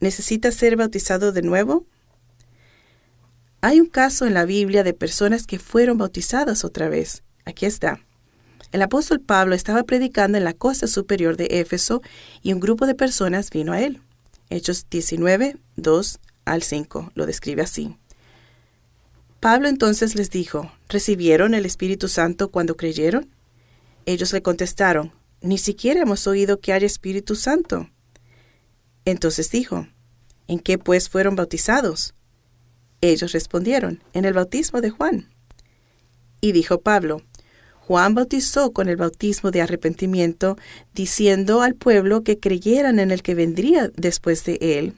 ¿Necesitas 0.00 0.54
ser 0.54 0.76
bautizado 0.76 1.32
de 1.32 1.42
nuevo? 1.42 1.86
Hay 3.60 3.80
un 3.80 3.86
caso 3.86 4.26
en 4.26 4.34
la 4.34 4.44
Biblia 4.44 4.84
de 4.84 4.92
personas 4.92 5.46
que 5.46 5.58
fueron 5.58 5.98
bautizadas 5.98 6.64
otra 6.64 6.88
vez. 6.88 7.22
Aquí 7.44 7.66
está. 7.66 8.00
El 8.72 8.82
apóstol 8.82 9.20
Pablo 9.20 9.54
estaba 9.54 9.84
predicando 9.84 10.36
en 10.36 10.44
la 10.44 10.52
costa 10.52 10.86
superior 10.86 11.36
de 11.36 11.46
Éfeso 11.60 12.02
y 12.42 12.52
un 12.52 12.60
grupo 12.60 12.86
de 12.86 12.94
personas 12.94 13.50
vino 13.50 13.72
a 13.72 13.80
él. 13.80 14.00
Hechos 14.50 14.86
19, 14.90 15.56
2 15.76 16.20
al 16.44 16.62
5 16.62 17.12
lo 17.14 17.26
describe 17.26 17.62
así. 17.62 17.96
Pablo 19.40 19.68
entonces 19.68 20.14
les 20.14 20.30
dijo, 20.30 20.70
¿recibieron 20.88 21.54
el 21.54 21.66
Espíritu 21.66 22.08
Santo 22.08 22.50
cuando 22.50 22.76
creyeron? 22.76 23.30
Ellos 24.04 24.32
le 24.32 24.42
contestaron, 24.42 25.12
ni 25.40 25.58
siquiera 25.58 26.02
hemos 26.02 26.26
oído 26.26 26.60
que 26.60 26.72
haya 26.72 26.86
Espíritu 26.86 27.34
Santo. 27.34 27.88
Entonces 29.06 29.50
dijo, 29.50 29.86
¿en 30.48 30.58
qué 30.58 30.76
pues 30.76 31.08
fueron 31.08 31.36
bautizados? 31.36 32.14
Ellos 33.00 33.32
respondieron, 33.32 34.02
en 34.12 34.26
el 34.26 34.34
bautismo 34.34 34.80
de 34.80 34.90
Juan. 34.90 35.30
Y 36.40 36.52
dijo 36.52 36.80
Pablo, 36.80 37.22
Juan 37.86 38.14
bautizó 38.14 38.72
con 38.72 38.88
el 38.88 38.96
bautismo 38.96 39.52
de 39.52 39.62
arrepentimiento, 39.62 40.58
diciendo 40.92 41.62
al 41.62 41.76
pueblo 41.76 42.24
que 42.24 42.40
creyeran 42.40 42.98
en 42.98 43.12
el 43.12 43.22
que 43.22 43.36
vendría 43.36 43.90
después 43.96 44.44
de 44.44 44.58
él, 44.60 44.94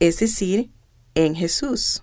es 0.00 0.18
decir, 0.18 0.68
en 1.14 1.36
Jesús. 1.36 2.02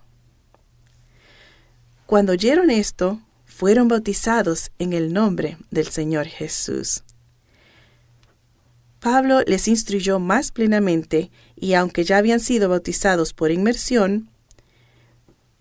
Cuando 2.06 2.32
oyeron 2.32 2.70
esto, 2.70 3.20
fueron 3.44 3.88
bautizados 3.88 4.70
en 4.78 4.94
el 4.94 5.12
nombre 5.12 5.58
del 5.70 5.88
Señor 5.88 6.26
Jesús. 6.26 7.02
Pablo 9.06 9.42
les 9.46 9.68
instruyó 9.68 10.18
más 10.18 10.50
plenamente 10.50 11.30
y 11.54 11.74
aunque 11.74 12.02
ya 12.02 12.16
habían 12.16 12.40
sido 12.40 12.68
bautizados 12.68 13.34
por 13.34 13.52
inmersión, 13.52 14.28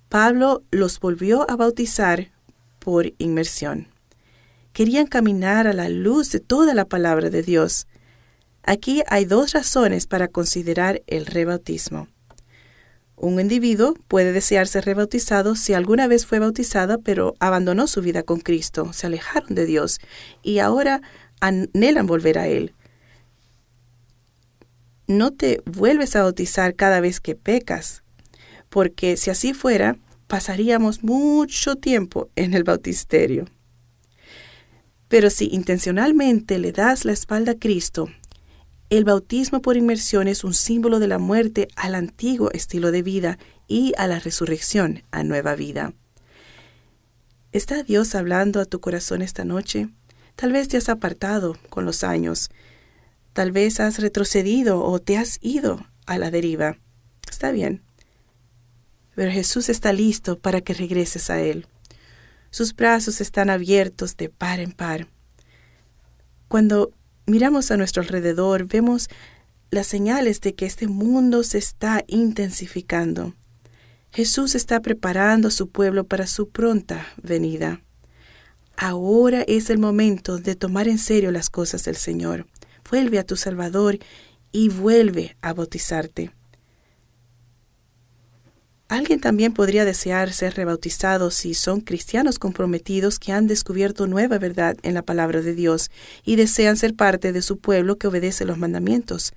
Pablo 0.10 0.64
los 0.72 1.00
volvió 1.00 1.48
a 1.48 1.56
bautizar 1.56 2.32
por 2.80 3.14
inmersión. 3.20 3.88
Querían 4.74 5.06
caminar 5.06 5.68
a 5.68 5.74
la 5.74 5.90
luz 5.90 6.32
de 6.32 6.40
toda 6.40 6.74
la 6.74 6.86
palabra 6.86 7.30
de 7.30 7.44
Dios. 7.44 7.86
Aquí 8.64 9.04
hay 9.10 9.26
dos 9.26 9.54
razones 9.54 10.08
para 10.08 10.28
considerar 10.28 11.04
el 11.06 11.28
rebautismo. 11.28 12.08
Un 13.16 13.40
individuo 13.40 13.94
puede 14.08 14.32
desear 14.32 14.68
ser 14.68 14.86
rebautizado 14.86 15.56
si 15.56 15.76
alguna 15.76 16.08
vez 16.08 16.26
fue 16.26 16.40
bautizada 16.40 16.98
pero 16.98 17.36
abandonó 17.40 17.86
su 17.86 18.02
vida 18.02 18.24
con 18.24 18.40
Cristo, 18.40 18.92
se 18.92 19.06
alejaron 19.06 19.54
de 19.54 19.68
Dios 19.68 20.00
y 20.42 20.58
ahora 20.58 21.04
anhelan 21.42 22.08
volver 22.08 22.40
a 22.40 22.48
Él. 22.48 22.74
No 25.08 25.32
te 25.32 25.62
vuelves 25.66 26.16
a 26.16 26.24
bautizar 26.24 26.76
cada 26.76 27.00
vez 27.00 27.20
que 27.20 27.36
pecas, 27.36 28.04
porque 28.70 29.18
si 29.18 29.30
así 29.30 29.54
fuera, 29.54 29.98
pasaríamos 30.28 31.04
mucho 31.04 31.76
tiempo 31.76 32.30
en 32.36 32.54
el 32.54 32.64
bautisterio. 32.64 33.46
Pero 35.08 35.30
si 35.30 35.48
intencionalmente 35.52 36.58
le 36.58 36.72
das 36.72 37.06
la 37.06 37.12
espalda 37.12 37.54
a 37.54 37.60
Cristo, 37.60 38.10
el 38.90 39.04
bautismo 39.04 39.62
por 39.62 39.78
inmersión 39.78 40.28
es 40.28 40.44
un 40.44 40.54
símbolo 40.54 41.00
de 41.00 41.08
la 41.08 41.20
muerte 41.20 41.68
al 41.76 41.96
antiguo 41.96 42.52
estilo 42.52 42.92
de 42.92 43.02
vida 43.02 43.38
y 43.68 43.94
a 43.98 44.08
la 44.08 44.20
resurrección 44.20 45.04
a 45.12 45.24
nueva 45.24 45.56
vida. 45.56 45.94
¿Está 47.52 47.84
Dios 47.84 48.16
hablando 48.16 48.60
a 48.60 48.66
tu 48.66 48.82
corazón 48.82 49.22
esta 49.22 49.46
noche? 49.46 49.90
Tal 50.36 50.52
vez 50.52 50.68
te 50.68 50.78
has 50.78 50.90
apartado 50.90 51.58
con 51.70 51.86
los 51.86 52.04
años. 52.04 52.50
Tal 53.36 53.52
vez 53.52 53.80
has 53.80 54.00
retrocedido 54.00 54.84
o 54.84 54.98
te 54.98 55.18
has 55.20 55.38
ido 55.42 55.86
a 56.08 56.18
la 56.18 56.32
deriva. 56.32 56.80
Está 57.30 57.52
bien 57.52 57.86
pero 59.16 59.32
Jesús 59.32 59.70
está 59.70 59.94
listo 59.94 60.38
para 60.38 60.62
que 60.62 60.74
regreses 60.74 61.30
a 61.30 61.42
Él. 61.42 61.66
Sus 62.52 62.76
brazos 62.76 63.22
están 63.22 63.50
abiertos 63.50 64.18
de 64.18 64.30
par 64.30 64.60
en 64.60 64.74
par. 64.74 65.08
Cuando 66.48 66.92
miramos 67.26 67.72
a 67.72 67.78
nuestro 67.78 68.04
alrededor, 68.04 68.66
vemos 68.68 69.10
las 69.72 69.88
señales 69.88 70.42
de 70.42 70.54
que 70.54 70.66
este 70.66 70.88
mundo 70.88 71.44
se 71.44 71.58
está 71.58 72.04
intensificando. 72.08 73.34
Jesús 74.12 74.56
está 74.56 74.82
preparando 74.82 75.48
a 75.48 75.52
su 75.52 75.70
pueblo 75.70 76.06
para 76.06 76.28
su 76.28 76.50
pronta 76.50 77.08
venida. 77.22 77.82
Ahora 78.78 79.44
es 79.48 79.70
el 79.70 79.80
momento 79.80 80.38
de 80.38 80.56
tomar 80.56 80.88
en 80.88 80.98
serio 80.98 81.32
las 81.32 81.50
cosas 81.50 81.84
del 81.84 81.96
Señor. 81.96 82.46
Vuelve 82.90 83.20
a 83.20 83.26
tu 83.26 83.36
Salvador 83.36 84.00
y 84.52 84.70
vuelve 84.70 85.36
a 85.42 85.54
bautizarte. 85.54 86.32
Alguien 88.88 89.20
también 89.20 89.52
podría 89.52 89.84
desear 89.84 90.32
ser 90.32 90.54
rebautizado 90.54 91.32
si 91.32 91.56
son 91.56 91.82
cristianos 91.82 92.38
comprometidos 92.38 93.18
que 93.18 93.32
han 93.32 93.48
descubierto 93.48 94.06
nueva 94.06 94.38
verdad 94.38 94.78
en 94.84 94.94
la 94.94 95.02
palabra 95.02 95.42
de 95.42 95.56
Dios 95.56 95.90
y 96.24 96.36
desean 96.36 96.78
ser 96.78 96.94
parte 96.94 97.34
de 97.34 97.42
su 97.42 97.58
pueblo 97.58 97.98
que 97.98 98.08
obedece 98.08 98.46
los 98.46 98.60
mandamientos. 98.60 99.34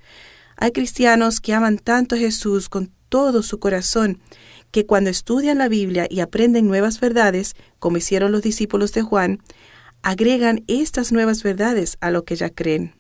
Hay 0.57 0.73
cristianos 0.73 1.41
que 1.41 1.55
aman 1.55 1.79
tanto 1.79 2.15
a 2.15 2.19
Jesús 2.19 2.69
con 2.69 2.93
todo 3.09 3.43
su 3.43 3.59
corazón 3.59 4.21
que 4.71 4.85
cuando 4.85 5.09
estudian 5.09 5.57
la 5.57 5.69
Biblia 5.69 6.07
y 6.11 6.21
aprenden 6.21 6.67
nuevas 6.67 7.01
verdades, 7.01 7.57
como 7.79 7.97
hicieron 7.97 8.33
los 8.33 8.43
discípulos 8.43 8.93
de 8.93 9.01
Juan, 9.01 9.39
agregan 10.03 10.63
estas 10.67 11.11
nuevas 11.11 11.43
verdades 11.43 11.97
a 12.01 12.11
lo 12.11 12.25
que 12.25 12.37
ya 12.37 12.51
creen. 12.51 12.98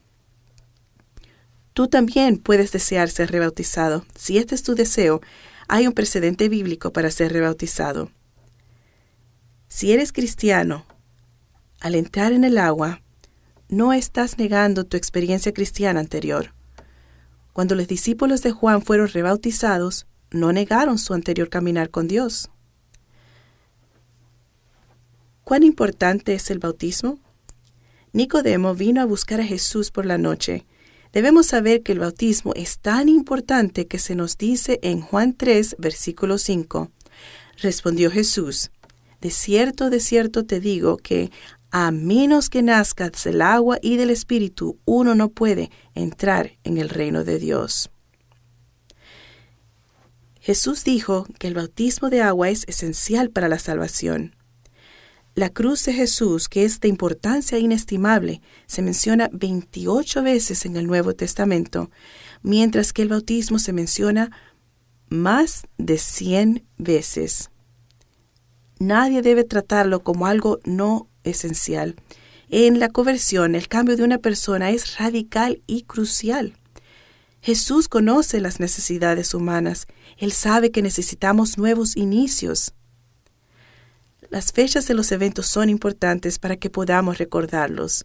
Tú 1.79 1.87
también 1.87 2.39
puedes 2.39 2.73
desear 2.73 3.09
ser 3.09 3.31
rebautizado. 3.31 4.05
Si 4.17 4.37
este 4.37 4.57
es 4.57 4.65
tu 4.65 4.75
deseo, 4.75 5.21
hay 5.69 5.87
un 5.87 5.93
precedente 5.93 6.49
bíblico 6.49 6.93
para 6.93 7.09
ser 7.13 7.33
rebautizado. 7.33 8.11
Si 9.69 9.93
eres 9.93 10.11
cristiano, 10.11 10.87
al 11.79 11.95
entrar 11.95 12.33
en 12.33 12.43
el 12.43 12.59
agua, 12.59 13.01
no 13.69 13.93
estás 13.93 14.39
negando 14.39 14.87
tu 14.87 14.97
experiencia 14.97 15.55
cristiana 15.55 16.01
anterior. 16.01 16.53
Cuando 17.53 17.77
los 17.77 17.87
discípulos 17.87 18.43
de 18.43 18.51
Juan 18.51 18.83
fueron 18.83 19.07
rebautizados, 19.07 20.09
no 20.33 20.53
negaron 20.53 20.99
su 20.99 21.15
anterior 21.15 21.49
caminar 21.49 21.91
con 21.91 22.09
Dios. 22.09 22.51
¿Cuán 25.45 25.63
importante 25.63 26.35
es 26.35 26.51
el 26.51 26.59
bautismo? 26.59 27.21
Nicodemo 28.13 28.75
vino 28.75 29.01
a 29.01 29.05
buscar 29.05 29.41
a 29.41 29.45
Jesús 29.45 29.93
por 29.93 30.07
la 30.07 30.19
noche 30.19 30.67
Debemos 31.13 31.47
saber 31.47 31.83
que 31.83 31.93
el 31.93 32.01
bautismo 32.01 32.53
es 32.55 32.79
tan 32.79 33.09
importante 33.09 33.87
que 33.87 33.99
se 33.99 34.15
nos 34.15 34.37
dice 34.37 34.79
en 34.83 35.01
Juan 35.01 35.35
3, 35.35 35.77
versículo 35.79 36.39
5. 36.39 36.91
Respondió 37.59 38.11
Jesús, 38.11 38.71
De 39.21 39.31
cierto, 39.31 39.91
de 39.91 40.01
cierto 40.01 40.45
te 40.45 40.61
digo 40.61 40.97
que 40.97 41.31
a 41.71 41.91
menos 41.91 42.49
que 42.49 42.63
nazcas 42.63 43.25
del 43.25 43.43
agua 43.43 43.79
y 43.83 43.97
del 43.97 44.11
Espíritu, 44.11 44.79
uno 44.85 45.15
no 45.15 45.29
puede 45.29 45.71
entrar 45.95 46.53
en 46.65 46.79
el 46.79 46.89
reino 46.89 47.25
de 47.25 47.39
Dios. 47.39 47.91
Jesús 50.41 50.83
dijo 50.85 51.27
que 51.39 51.49
el 51.49 51.55
bautismo 51.55 52.09
de 52.09 52.23
agua 52.23 52.49
es 52.49 52.65
esencial 52.69 53.31
para 53.31 53.49
la 53.49 53.59
salvación. 53.59 54.35
La 55.39 55.51
cruz 55.51 55.85
de 55.85 55.93
Jesús, 55.93 56.49
que 56.49 56.65
es 56.65 56.81
de 56.81 56.89
importancia 56.89 57.61
inestimable, 57.61 58.43
se 58.67 58.83
menciona 58.83 59.31
28 59.33 60.25
veces 60.25 60.67
en 60.67 60.75
el 60.75 60.89
Nuevo 60.89 61.15
Testamento, 61.15 61.93
mientras 62.43 62.93
que 62.93 63.03
el 63.03 63.09
bautismo 63.11 63.61
se 63.61 63.73
menciona 63.73 64.33
más 65.11 65.63
de 65.77 65.97
100 65.97 66.67
veces. 66.77 67.51
Nadie 68.81 69.23
debe 69.23 69.45
tratarlo 69.45 70.03
como 70.03 70.27
algo 70.27 70.59
no 70.65 71.07
esencial. 71.23 71.95
En 72.49 72.81
la 72.81 72.89
conversión, 72.89 73.55
el 73.55 73.69
cambio 73.69 73.97
de 73.97 74.03
una 74.03 74.19
persona 74.19 74.71
es 74.73 74.99
radical 74.99 75.63
y 75.69 75.83
crucial. 75.83 76.55
Jesús 77.43 77.87
conoce 77.87 78.41
las 78.41 78.59
necesidades 78.59 79.35
humanas. 79.35 79.87
Él 80.17 80.33
sabe 80.33 80.73
que 80.73 80.83
necesitamos 80.83 81.59
nuevos 81.59 81.97
inicios. 81.97 82.75
Las 84.31 84.53
fechas 84.53 84.87
de 84.87 84.95
los 84.95 85.11
eventos 85.13 85.47
son 85.47 85.71
importantes 85.71 86.39
para 86.39 86.57
que 86.57 86.71
podamos 86.71 87.19
recordarlos. 87.19 88.05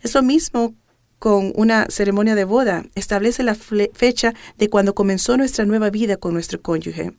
Es 0.00 0.14
lo 0.14 0.22
mismo 0.22 0.74
con 1.18 1.52
una 1.56 1.86
ceremonia 1.88 2.34
de 2.34 2.44
boda. 2.44 2.84
Establece 2.94 3.42
la 3.42 3.54
fecha 3.54 4.34
de 4.58 4.68
cuando 4.68 4.94
comenzó 4.94 5.36
nuestra 5.36 5.64
nueva 5.64 5.90
vida 5.90 6.16
con 6.16 6.34
nuestro 6.34 6.60
cónyuge. 6.60 7.12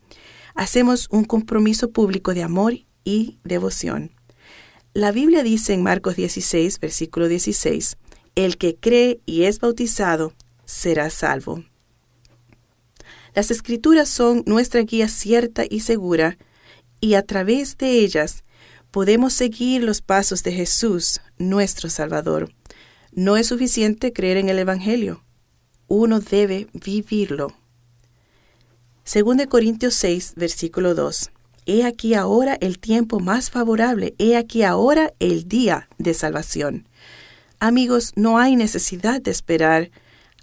Hacemos 0.56 1.08
un 1.12 1.26
compromiso 1.26 1.92
público 1.92 2.34
de 2.34 2.44
amor 2.44 2.74
y 3.04 3.38
devoción. 3.44 4.12
La 4.94 5.12
Biblia 5.12 5.44
dice 5.44 5.74
en 5.74 5.84
Marcos 5.84 6.16
16, 6.16 6.80
versículo 6.80 7.28
16, 7.28 7.98
El 8.36 8.58
que 8.58 8.76
cree 8.76 9.20
y 9.26 9.44
es 9.44 9.60
bautizado 9.60 10.34
será 10.66 11.10
salvo. 11.10 11.64
Las 13.36 13.52
escrituras 13.52 14.10
son 14.10 14.44
nuestra 14.48 14.82
guía 14.82 15.08
cierta 15.08 15.64
y 15.70 15.82
segura, 15.82 16.38
y 17.00 17.14
a 17.16 17.22
través 17.24 17.78
de 17.78 18.00
ellas 18.00 18.44
podemos 18.92 19.34
seguir 19.34 19.84
los 19.84 20.02
pasos 20.02 20.44
de 20.44 20.52
Jesús, 20.52 21.22
nuestro 21.38 21.90
Salvador. 21.90 22.54
No 23.12 23.38
es 23.38 23.48
suficiente 23.48 24.14
creer 24.14 24.38
en 24.38 24.50
el 24.50 24.60
Evangelio, 24.60 25.24
uno 25.88 26.20
debe 26.20 26.68
vivirlo. 26.74 27.54
Según 29.04 29.44
Corintios 29.46 29.94
6, 29.96 30.34
versículo 30.36 30.96
2. 30.96 31.32
He 31.66 31.84
aquí 31.84 32.14
ahora 32.14 32.58
el 32.62 32.80
tiempo 32.80 33.20
más 33.20 33.50
favorable, 33.50 34.16
he 34.18 34.38
aquí 34.38 34.64
ahora 34.64 35.14
el 35.20 35.48
día 35.48 35.90
de 35.98 36.14
salvación. 36.14 36.88
Amigos, 37.60 38.14
no 38.16 38.38
hay 38.38 38.56
necesidad 38.56 39.22
de 39.22 39.32
esperar 39.32 39.92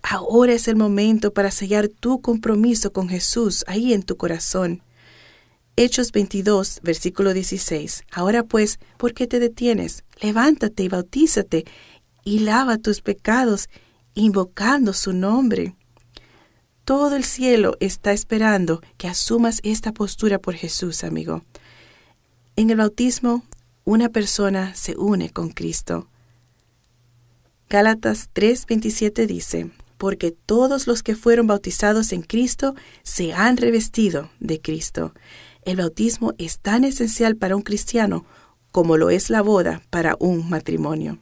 Ahora 0.06 0.52
es 0.52 0.68
el 0.68 0.76
momento 0.76 1.32
para 1.32 1.50
sellar 1.50 1.88
tu 1.88 2.20
compromiso 2.20 2.92
con 2.92 3.08
Jesús 3.08 3.64
ahí 3.66 3.94
en 3.94 4.02
tu 4.02 4.18
corazón. 4.18 4.82
Hechos 5.76 6.12
22, 6.12 6.80
versículo 6.84 7.34
16. 7.34 8.04
Ahora 8.12 8.44
pues, 8.44 8.78
¿por 8.96 9.12
qué 9.12 9.26
te 9.26 9.40
detienes? 9.40 10.04
Levántate 10.20 10.84
y 10.84 10.88
bautízate 10.88 11.64
y 12.22 12.40
lava 12.40 12.78
tus 12.78 13.00
pecados, 13.00 13.68
invocando 14.14 14.92
su 14.92 15.12
nombre. 15.12 15.74
Todo 16.84 17.16
el 17.16 17.24
cielo 17.24 17.76
está 17.80 18.12
esperando 18.12 18.82
que 18.98 19.08
asumas 19.08 19.58
esta 19.64 19.90
postura 19.90 20.38
por 20.38 20.54
Jesús, 20.54 21.02
amigo. 21.02 21.42
En 22.54 22.70
el 22.70 22.76
bautismo, 22.76 23.42
una 23.84 24.10
persona 24.10 24.76
se 24.76 24.96
une 24.96 25.30
con 25.30 25.50
Cristo. 25.50 26.06
Gálatas 27.68 28.30
3:27 28.32 29.26
dice, 29.26 29.70
porque 29.98 30.30
todos 30.30 30.86
los 30.86 31.02
que 31.02 31.16
fueron 31.16 31.48
bautizados 31.48 32.12
en 32.12 32.22
Cristo 32.22 32.76
se 33.02 33.32
han 33.32 33.56
revestido 33.56 34.30
de 34.38 34.60
Cristo. 34.60 35.14
El 35.64 35.76
bautismo 35.76 36.34
es 36.38 36.58
tan 36.58 36.84
esencial 36.84 37.36
para 37.36 37.56
un 37.56 37.62
cristiano 37.62 38.24
como 38.70 38.96
lo 38.96 39.10
es 39.10 39.30
la 39.30 39.40
boda 39.40 39.82
para 39.90 40.16
un 40.18 40.50
matrimonio. 40.50 41.20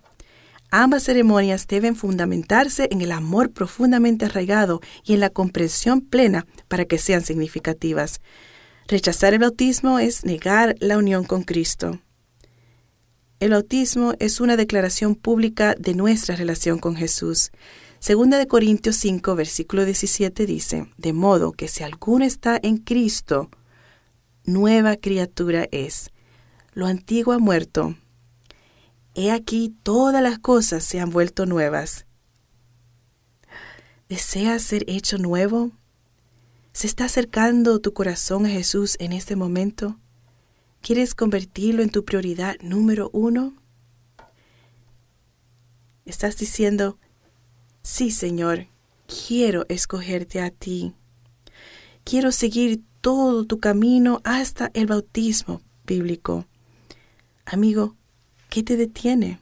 Ambas 0.70 1.02
ceremonias 1.02 1.66
deben 1.66 1.94
fundamentarse 1.94 2.88
en 2.90 3.02
el 3.02 3.12
amor 3.12 3.52
profundamente 3.52 4.24
arraigado 4.24 4.80
y 5.04 5.12
en 5.12 5.20
la 5.20 5.28
comprensión 5.28 6.00
plena 6.00 6.46
para 6.68 6.86
que 6.86 6.96
sean 6.96 7.22
significativas. 7.22 8.22
Rechazar 8.88 9.34
el 9.34 9.40
bautismo 9.40 9.98
es 9.98 10.24
negar 10.24 10.74
la 10.80 10.96
unión 10.96 11.24
con 11.24 11.42
Cristo. 11.42 12.00
El 13.38 13.50
bautismo 13.50 14.14
es 14.18 14.40
una 14.40 14.56
declaración 14.56 15.14
pública 15.14 15.74
de 15.78 15.94
nuestra 15.94 16.36
relación 16.36 16.78
con 16.78 16.96
Jesús. 16.96 17.50
Segunda 17.98 18.38
de 18.38 18.46
Corintios 18.46 18.96
5, 18.96 19.34
versículo 19.36 19.84
17 19.84 20.46
dice, 20.46 20.86
de 20.96 21.12
modo 21.12 21.52
que 21.52 21.68
si 21.68 21.84
alguno 21.84 22.24
está 22.24 22.58
en 22.62 22.78
Cristo, 22.78 23.50
nueva 24.44 24.96
criatura 24.96 25.66
es. 25.70 26.10
Lo 26.72 26.86
antiguo 26.86 27.34
ha 27.34 27.38
muerto. 27.38 27.96
He 29.14 29.30
aquí 29.30 29.74
todas 29.82 30.22
las 30.22 30.38
cosas 30.38 30.84
se 30.84 31.00
han 31.00 31.10
vuelto 31.10 31.46
nuevas. 31.46 32.06
¿Deseas 34.08 34.62
ser 34.62 34.84
hecho 34.88 35.18
nuevo? 35.18 35.70
¿Se 36.72 36.86
está 36.86 37.04
acercando 37.04 37.80
tu 37.80 37.92
corazón 37.92 38.46
a 38.46 38.48
Jesús 38.48 38.96
en 38.98 39.12
este 39.12 39.36
momento? 39.36 39.98
¿Quieres 40.80 41.14
convertirlo 41.14 41.82
en 41.82 41.90
tu 41.90 42.04
prioridad 42.04 42.56
número 42.60 43.10
uno? 43.12 43.54
Estás 46.04 46.36
diciendo, 46.38 46.98
Sí, 47.82 48.10
Señor, 48.10 48.68
quiero 49.06 49.66
escogerte 49.68 50.40
a 50.40 50.50
ti. 50.50 50.94
Quiero 52.04 52.32
seguir 52.32 52.82
todo 53.02 53.44
tu 53.44 53.58
camino 53.58 54.20
hasta 54.24 54.70
el 54.74 54.86
bautismo 54.86 55.60
bíblico. 55.84 56.46
Amigo, 57.44 57.96
¿qué 58.48 58.62
te 58.62 58.76
detiene? 58.76 59.40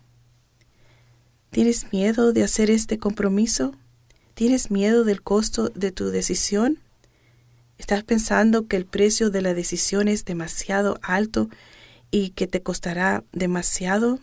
¿Tienes 1.51 1.93
miedo 1.93 2.33
de 2.33 2.43
hacer 2.43 2.71
este 2.71 2.99
compromiso? 2.99 3.75
¿Tienes 4.35 4.71
miedo 4.71 5.05
del 5.05 5.23
costo 5.23 5.69
de 5.69 5.93
tu 5.93 6.09
decisión? 6.09 6.79
¿Estás 7.77 8.03
pensando 8.03 8.67
que 8.67 8.77
el 8.77 8.87
precio 8.87 9.31
de 9.31 9.43
la 9.43 9.53
decisión 9.53 10.09
es 10.09 10.25
demasiado 10.25 10.99
alto 11.03 11.51
y 12.11 12.31
que 12.31 12.47
te 12.47 12.63
costará 12.63 13.25
demasiado? 13.33 14.21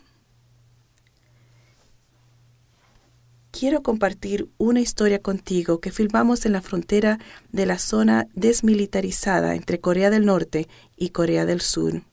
Quiero 3.57 3.81
compartir 3.81 4.49
una 4.59 4.81
historia 4.81 5.19
contigo 5.19 5.79
que 5.79 5.91
filmamos 5.91 6.45
en 6.45 6.51
la 6.51 6.61
frontera 6.61 7.17
de 7.51 7.65
la 7.65 7.79
zona 7.79 8.27
desmilitarizada 8.35 9.55
entre 9.55 9.79
Corea 9.79 10.11
del 10.11 10.27
Norte 10.27 10.67
y 10.95 11.09
Corea 11.09 11.43
del 11.47 11.61
Sur. 11.61 12.03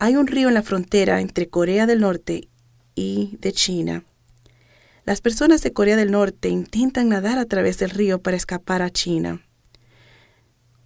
Hay 0.00 0.16
un 0.16 0.26
río 0.26 0.48
en 0.48 0.54
la 0.54 0.64
frontera 0.64 1.20
entre 1.20 1.48
Corea 1.48 1.86
del 1.86 2.00
Norte 2.00 2.48
y 2.96 3.36
de 3.40 3.52
China. 3.52 4.02
Las 5.04 5.20
personas 5.20 5.62
de 5.62 5.72
Corea 5.72 5.94
del 5.94 6.10
Norte 6.10 6.48
intentan 6.48 7.10
nadar 7.10 7.38
a 7.38 7.44
través 7.44 7.78
del 7.78 7.90
río 7.90 8.20
para 8.20 8.36
escapar 8.36 8.82
a 8.82 8.90
China. 8.90 9.46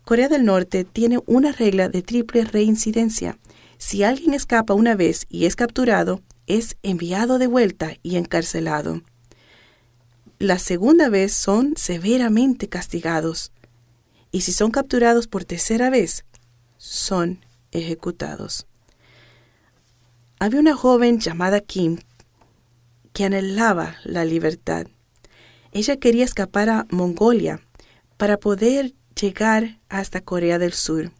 Corea 0.05 0.29
del 0.29 0.45
Norte 0.45 0.85
tiene 0.85 1.21
una 1.25 1.53
regla 1.53 1.89
de 1.89 2.03
triple 2.03 2.45
reincidencia. 2.45 3.39
Si 3.79 4.03
alguien 4.03 4.35
escapa 4.35 4.75
una 4.75 4.95
vez 4.95 5.25
y 5.31 5.47
es 5.47 5.57
capturado, 5.57 6.21
es 6.47 6.77
enviado 6.83 7.39
de 7.39 7.47
vuelta 7.47 7.93
y 8.03 8.17
encarcelado 8.17 9.01
la 10.43 10.59
segunda 10.59 11.09
vez 11.09 11.33
son 11.33 11.75
severamente 11.77 12.69
castigados 12.69 13.53
y 14.33 14.41
si 14.41 14.51
son 14.51 14.73
capturados 14.73 15.29
por 15.29 15.45
tercera 15.45 15.89
vez, 15.89 16.25
son 16.79 17.45
ejecutados. 17.71 18.67
Había 20.41 20.59
una 20.59 20.75
joven 20.75 21.21
llamada 21.21 21.61
Kim 21.61 21.99
que 23.13 23.25
anhelaba 23.25 23.99
la 24.03 24.25
libertad. 24.25 24.89
Ella 25.71 25.97
quería 25.99 26.25
escapar 26.25 26.69
a 26.71 26.87
Mongolia 26.91 27.61
para 28.17 28.37
poder 28.37 28.95
llegar 29.21 29.79
hasta 29.89 30.23
Corea 30.23 30.59
del 30.59 30.73
Sur. 30.73 31.13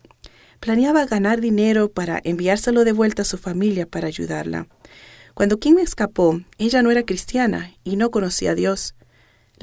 Planeaba 0.59 1.07
ganar 1.07 1.41
dinero 1.41 1.93
para 1.93 2.21
enviárselo 2.25 2.83
de 2.85 2.91
vuelta 2.91 3.23
a 3.23 3.27
su 3.27 3.39
familia 3.39 3.87
para 3.87 4.09
ayudarla. 4.09 4.67
Cuando 5.35 5.61
Kim 5.61 5.79
escapó, 5.79 6.41
ella 6.59 6.83
no 6.83 6.91
era 6.91 7.05
cristiana 7.05 7.73
y 7.85 7.95
no 7.95 8.11
conocía 8.11 8.51
a 8.51 8.55
Dios. 8.57 8.97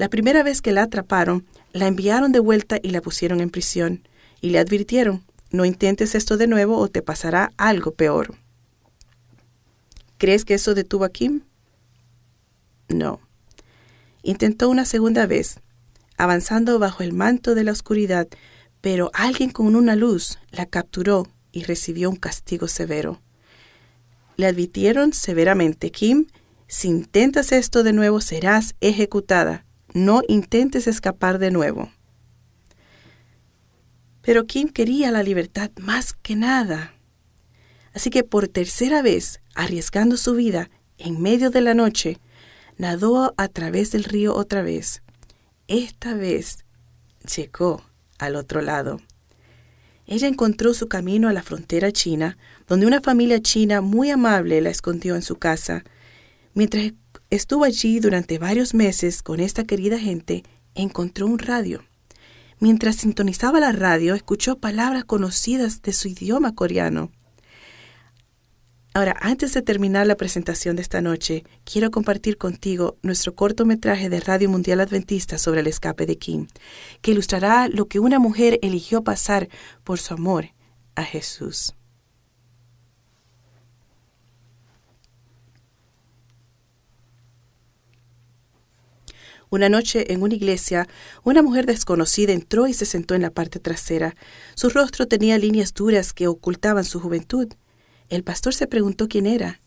La 0.00 0.08
primera 0.08 0.42
vez 0.42 0.62
que 0.62 0.72
la 0.72 0.84
atraparon, 0.84 1.44
la 1.74 1.86
enviaron 1.86 2.32
de 2.32 2.40
vuelta 2.40 2.78
y 2.82 2.88
la 2.88 3.02
pusieron 3.02 3.42
en 3.42 3.50
prisión, 3.50 4.08
y 4.40 4.48
le 4.48 4.58
advirtieron, 4.58 5.22
no 5.50 5.66
intentes 5.66 6.14
esto 6.14 6.38
de 6.38 6.46
nuevo 6.46 6.78
o 6.78 6.88
te 6.88 7.02
pasará 7.02 7.52
algo 7.58 7.92
peor. 7.92 8.34
¿Crees 10.16 10.46
que 10.46 10.54
eso 10.54 10.72
detuvo 10.72 11.04
a 11.04 11.10
Kim? 11.10 11.42
No. 12.88 13.20
Intentó 14.22 14.70
una 14.70 14.86
segunda 14.86 15.26
vez, 15.26 15.60
avanzando 16.16 16.78
bajo 16.78 17.02
el 17.02 17.12
manto 17.12 17.54
de 17.54 17.64
la 17.64 17.72
oscuridad, 17.72 18.26
pero 18.80 19.10
alguien 19.12 19.50
con 19.50 19.76
una 19.76 19.96
luz 19.96 20.38
la 20.50 20.64
capturó 20.64 21.28
y 21.52 21.64
recibió 21.64 22.08
un 22.08 22.16
castigo 22.16 22.68
severo. 22.68 23.20
Le 24.38 24.46
advirtieron 24.46 25.12
severamente, 25.12 25.90
Kim, 25.90 26.28
si 26.68 26.88
intentas 26.88 27.52
esto 27.52 27.82
de 27.82 27.92
nuevo 27.92 28.22
serás 28.22 28.74
ejecutada. 28.80 29.66
No 29.92 30.22
intentes 30.28 30.86
escapar 30.86 31.38
de 31.38 31.50
nuevo. 31.50 31.90
Pero 34.22 34.46
Kim 34.46 34.68
quería 34.68 35.10
la 35.10 35.22
libertad 35.22 35.70
más 35.80 36.12
que 36.12 36.36
nada. 36.36 36.94
Así 37.92 38.10
que 38.10 38.22
por 38.22 38.48
tercera 38.48 39.02
vez, 39.02 39.40
arriesgando 39.54 40.16
su 40.16 40.34
vida 40.34 40.70
en 40.98 41.20
medio 41.20 41.50
de 41.50 41.60
la 41.60 41.74
noche, 41.74 42.18
nadó 42.76 43.34
a 43.36 43.48
través 43.48 43.90
del 43.90 44.04
río 44.04 44.34
otra 44.34 44.62
vez. 44.62 45.02
Esta 45.66 46.14
vez 46.14 46.64
llegó 47.36 47.82
al 48.18 48.36
otro 48.36 48.60
lado. 48.60 49.00
Ella 50.06 50.28
encontró 50.28 50.74
su 50.74 50.88
camino 50.88 51.28
a 51.28 51.32
la 51.32 51.42
frontera 51.42 51.92
china, 51.92 52.36
donde 52.66 52.86
una 52.86 53.00
familia 53.00 53.40
china 53.40 53.80
muy 53.80 54.10
amable 54.10 54.60
la 54.60 54.70
escondió 54.70 55.14
en 55.14 55.22
su 55.22 55.36
casa 55.36 55.84
Mientras 56.52 56.92
estuvo 57.30 57.64
allí 57.64 58.00
durante 58.00 58.38
varios 58.38 58.74
meses 58.74 59.22
con 59.22 59.40
esta 59.40 59.64
querida 59.64 59.98
gente, 59.98 60.42
encontró 60.74 61.26
un 61.26 61.38
radio. 61.38 61.84
Mientras 62.58 62.96
sintonizaba 62.96 63.60
la 63.60 63.72
radio, 63.72 64.14
escuchó 64.14 64.58
palabras 64.58 65.04
conocidas 65.04 65.80
de 65.82 65.92
su 65.92 66.08
idioma 66.08 66.54
coreano. 66.54 67.10
Ahora, 68.92 69.16
antes 69.20 69.54
de 69.54 69.62
terminar 69.62 70.06
la 70.06 70.16
presentación 70.16 70.74
de 70.74 70.82
esta 70.82 71.00
noche, 71.00 71.44
quiero 71.64 71.92
compartir 71.92 72.36
contigo 72.36 72.98
nuestro 73.02 73.34
cortometraje 73.36 74.10
de 74.10 74.18
Radio 74.20 74.50
Mundial 74.50 74.80
Adventista 74.80 75.38
sobre 75.38 75.60
el 75.60 75.68
escape 75.68 76.06
de 76.06 76.18
Kim, 76.18 76.48
que 77.00 77.12
ilustrará 77.12 77.68
lo 77.68 77.86
que 77.86 78.00
una 78.00 78.18
mujer 78.18 78.58
eligió 78.62 79.04
pasar 79.04 79.48
por 79.84 80.00
su 80.00 80.14
amor 80.14 80.50
a 80.96 81.04
Jesús. 81.04 81.74
Una 89.50 89.68
noche 89.68 90.12
en 90.12 90.22
una 90.22 90.34
iglesia, 90.34 90.88
una 91.24 91.42
mujer 91.42 91.66
desconocida 91.66 92.32
entró 92.32 92.68
y 92.68 92.72
se 92.72 92.86
sentó 92.86 93.16
en 93.16 93.22
la 93.22 93.30
parte 93.30 93.58
trasera. 93.58 94.14
Su 94.54 94.70
rostro 94.70 95.08
tenía 95.08 95.38
líneas 95.38 95.74
duras 95.74 96.12
que 96.12 96.28
ocultaban 96.28 96.84
su 96.84 97.00
juventud. 97.00 97.48
El 98.08 98.22
pastor 98.22 98.54
se 98.54 98.68
preguntó 98.68 99.08
quién 99.08 99.26
era. 99.26 99.60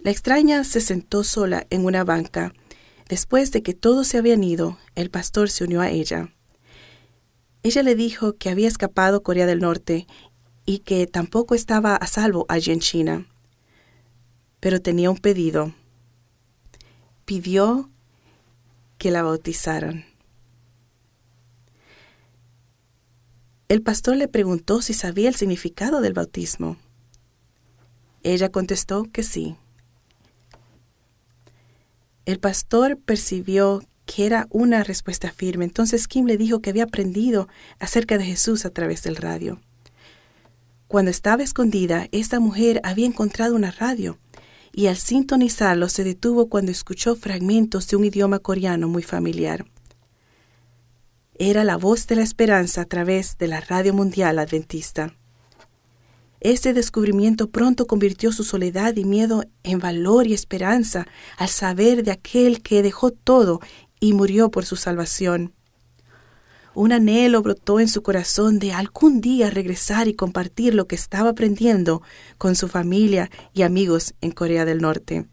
La 0.00 0.10
extraña 0.10 0.64
se 0.64 0.80
sentó 0.80 1.22
sola 1.22 1.64
en 1.70 1.84
una 1.84 2.02
banca. 2.02 2.52
Después 3.08 3.52
de 3.52 3.62
que 3.62 3.72
todos 3.72 4.08
se 4.08 4.18
habían 4.18 4.42
ido, 4.42 4.78
el 4.96 5.10
pastor 5.10 5.48
se 5.48 5.62
unió 5.62 5.80
a 5.80 5.90
ella. 5.90 6.34
Ella 7.62 7.84
le 7.84 7.94
dijo 7.94 8.36
que 8.36 8.50
había 8.50 8.68
escapado 8.68 9.22
Corea 9.22 9.46
del 9.46 9.60
Norte 9.60 10.08
y 10.66 10.80
que 10.80 11.06
tampoco 11.06 11.54
estaba 11.54 11.94
a 11.94 12.06
salvo 12.08 12.46
allí 12.48 12.72
en 12.72 12.80
China. 12.80 13.26
Pero 14.58 14.82
tenía 14.82 15.10
un 15.10 15.18
pedido. 15.18 15.72
Pidió 17.24 17.90
que 19.04 19.10
la 19.10 19.22
bautizaran. 19.22 20.06
El 23.68 23.82
pastor 23.82 24.16
le 24.16 24.28
preguntó 24.28 24.80
si 24.80 24.94
sabía 24.94 25.28
el 25.28 25.34
significado 25.34 26.00
del 26.00 26.14
bautismo. 26.14 26.78
Ella 28.22 28.48
contestó 28.48 29.04
que 29.04 29.22
sí. 29.22 29.56
El 32.24 32.40
pastor 32.40 32.96
percibió 32.96 33.82
que 34.06 34.24
era 34.24 34.46
una 34.48 34.84
respuesta 34.84 35.30
firme, 35.30 35.66
entonces 35.66 36.08
Kim 36.08 36.24
le 36.24 36.38
dijo 36.38 36.60
que 36.60 36.70
había 36.70 36.84
aprendido 36.84 37.46
acerca 37.80 38.16
de 38.16 38.24
Jesús 38.24 38.64
a 38.64 38.70
través 38.70 39.02
del 39.02 39.16
radio. 39.16 39.60
Cuando 40.88 41.10
estaba 41.10 41.42
escondida, 41.42 42.08
esta 42.10 42.40
mujer 42.40 42.80
había 42.84 43.04
encontrado 43.04 43.54
una 43.54 43.70
radio 43.70 44.18
y 44.74 44.88
al 44.88 44.96
sintonizarlo 44.96 45.88
se 45.88 46.04
detuvo 46.04 46.48
cuando 46.48 46.72
escuchó 46.72 47.14
fragmentos 47.14 47.86
de 47.88 47.96
un 47.96 48.04
idioma 48.04 48.40
coreano 48.40 48.88
muy 48.88 49.02
familiar. 49.02 49.64
Era 51.36 51.64
la 51.64 51.76
voz 51.76 52.06
de 52.06 52.16
la 52.16 52.22
esperanza 52.22 52.82
a 52.82 52.84
través 52.84 53.38
de 53.38 53.48
la 53.48 53.60
radio 53.60 53.94
mundial 53.94 54.38
adventista. 54.38 55.14
Este 56.40 56.74
descubrimiento 56.74 57.50
pronto 57.50 57.86
convirtió 57.86 58.30
su 58.30 58.44
soledad 58.44 58.96
y 58.96 59.04
miedo 59.04 59.44
en 59.62 59.78
valor 59.78 60.26
y 60.26 60.34
esperanza 60.34 61.06
al 61.38 61.48
saber 61.48 62.02
de 62.04 62.10
aquel 62.10 62.60
que 62.60 62.82
dejó 62.82 63.10
todo 63.10 63.60
y 63.98 64.12
murió 64.12 64.50
por 64.50 64.66
su 64.66 64.76
salvación. 64.76 65.54
Un 66.74 66.90
anhelo 66.92 67.40
brotó 67.40 67.78
en 67.78 67.88
su 67.88 68.02
corazón 68.02 68.58
de 68.58 68.72
algún 68.72 69.20
día 69.20 69.48
regresar 69.48 70.08
y 70.08 70.14
compartir 70.14 70.74
lo 70.74 70.88
que 70.88 70.96
estaba 70.96 71.30
aprendiendo 71.30 72.02
con 72.36 72.56
su 72.56 72.66
familia 72.66 73.30
y 73.52 73.62
amigos 73.62 74.14
en 74.20 74.32
Corea 74.32 74.64
del 74.64 74.80
Norte. 74.80 75.26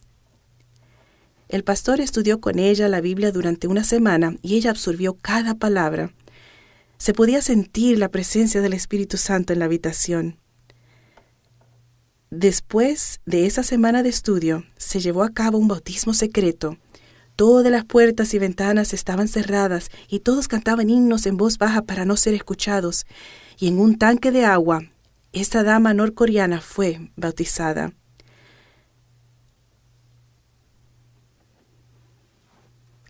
El 1.49 1.63
pastor 1.63 1.99
estudió 1.99 2.39
con 2.39 2.59
ella 2.59 2.87
la 2.87 3.01
Biblia 3.01 3.31
durante 3.31 3.67
una 3.67 3.83
semana 3.83 4.37
y 4.41 4.55
ella 4.55 4.69
absorbió 4.69 5.15
cada 5.15 5.55
palabra. 5.55 6.13
Se 6.97 7.13
podía 7.13 7.41
sentir 7.41 7.97
la 7.97 8.09
presencia 8.09 8.61
del 8.61 8.73
Espíritu 8.73 9.17
Santo 9.17 9.51
en 9.51 9.59
la 9.59 9.65
habitación. 9.65 10.37
Después 12.29 13.19
de 13.25 13.47
esa 13.47 13.63
semana 13.63 14.03
de 14.03 14.09
estudio, 14.09 14.63
se 14.77 15.01
llevó 15.01 15.23
a 15.23 15.33
cabo 15.33 15.57
un 15.57 15.67
bautismo 15.67 16.13
secreto. 16.13 16.77
Todas 17.35 17.71
las 17.71 17.85
puertas 17.85 18.33
y 18.33 18.39
ventanas 18.39 18.93
estaban 18.93 19.27
cerradas 19.27 19.89
y 20.07 20.19
todos 20.19 20.47
cantaban 20.47 20.89
himnos 20.89 21.25
en 21.25 21.37
voz 21.37 21.57
baja 21.57 21.83
para 21.83 22.05
no 22.05 22.15
ser 22.17 22.33
escuchados. 22.33 23.05
Y 23.57 23.67
en 23.67 23.79
un 23.79 23.97
tanque 23.97 24.31
de 24.31 24.45
agua, 24.45 24.81
esta 25.33 25.63
dama 25.63 25.93
norcoreana 25.93 26.61
fue 26.61 27.11
bautizada. 27.15 27.93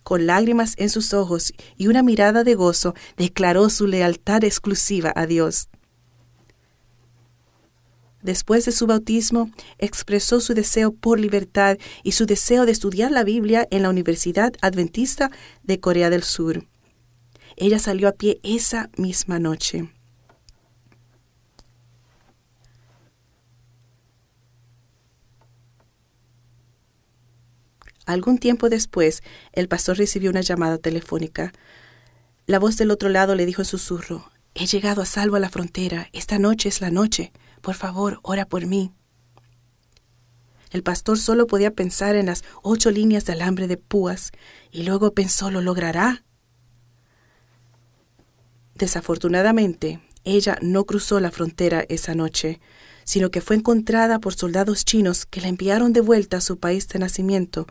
Con 0.03 0.27
lágrimas 0.27 0.75
en 0.77 0.89
sus 0.89 1.13
ojos 1.13 1.53
y 1.77 1.87
una 1.87 2.03
mirada 2.03 2.43
de 2.43 2.55
gozo, 2.55 2.95
declaró 3.17 3.69
su 3.69 3.87
lealtad 3.87 4.43
exclusiva 4.43 5.13
a 5.15 5.25
Dios. 5.25 5.69
Después 8.23 8.65
de 8.65 8.71
su 8.71 8.87
bautismo, 8.87 9.51
expresó 9.79 10.39
su 10.39 10.53
deseo 10.53 10.91
por 10.93 11.19
libertad 11.19 11.77
y 12.03 12.11
su 12.11 12.25
deseo 12.25 12.65
de 12.65 12.71
estudiar 12.71 13.11
la 13.11 13.23
Biblia 13.23 13.67
en 13.71 13.83
la 13.83 13.89
Universidad 13.89 14.53
Adventista 14.61 15.31
de 15.63 15.79
Corea 15.79 16.09
del 16.09 16.23
Sur. 16.23 16.67
Ella 17.55 17.79
salió 17.79 18.07
a 18.07 18.13
pie 18.13 18.39
esa 18.43 18.89
misma 18.97 19.39
noche. 19.39 19.89
Algún 28.05 28.39
tiempo 28.39 28.69
después, 28.69 29.23
el 29.53 29.67
pastor 29.67 29.97
recibió 29.97 30.31
una 30.31 30.41
llamada 30.41 30.77
telefónica. 30.77 31.53
La 32.45 32.59
voz 32.59 32.75
del 32.77 32.91
otro 32.91 33.09
lado 33.09 33.35
le 33.35 33.45
dijo 33.45 33.61
en 33.61 33.65
susurro, 33.65 34.31
He 34.53 34.65
llegado 34.65 35.01
a 35.01 35.05
salvo 35.05 35.37
a 35.37 35.39
la 35.39 35.49
frontera. 35.49 36.09
Esta 36.11 36.37
noche 36.37 36.67
es 36.67 36.81
la 36.81 36.91
noche. 36.91 37.31
Por 37.61 37.75
favor, 37.75 38.19
ora 38.23 38.45
por 38.45 38.65
mí. 38.65 38.91
El 40.71 40.83
pastor 40.83 41.19
solo 41.19 41.47
podía 41.47 41.71
pensar 41.71 42.15
en 42.15 42.27
las 42.27 42.43
ocho 42.63 42.91
líneas 42.91 43.25
de 43.25 43.33
alambre 43.33 43.67
de 43.67 43.77
púas 43.77 44.31
y 44.71 44.83
luego 44.83 45.13
pensó, 45.13 45.51
¿lo 45.51 45.61
logrará? 45.61 46.23
Desafortunadamente, 48.75 50.01
ella 50.23 50.57
no 50.61 50.85
cruzó 50.85 51.19
la 51.19 51.29
frontera 51.29 51.85
esa 51.89 52.15
noche, 52.15 52.59
sino 53.03 53.31
que 53.31 53.41
fue 53.41 53.57
encontrada 53.57 54.19
por 54.19 54.33
soldados 54.33 54.85
chinos 54.85 55.25
que 55.25 55.41
la 55.41 55.49
enviaron 55.49 55.93
de 55.93 56.01
vuelta 56.01 56.37
a 56.37 56.41
su 56.41 56.57
país 56.57 56.87
de 56.87 56.99
nacimiento, 56.99 57.67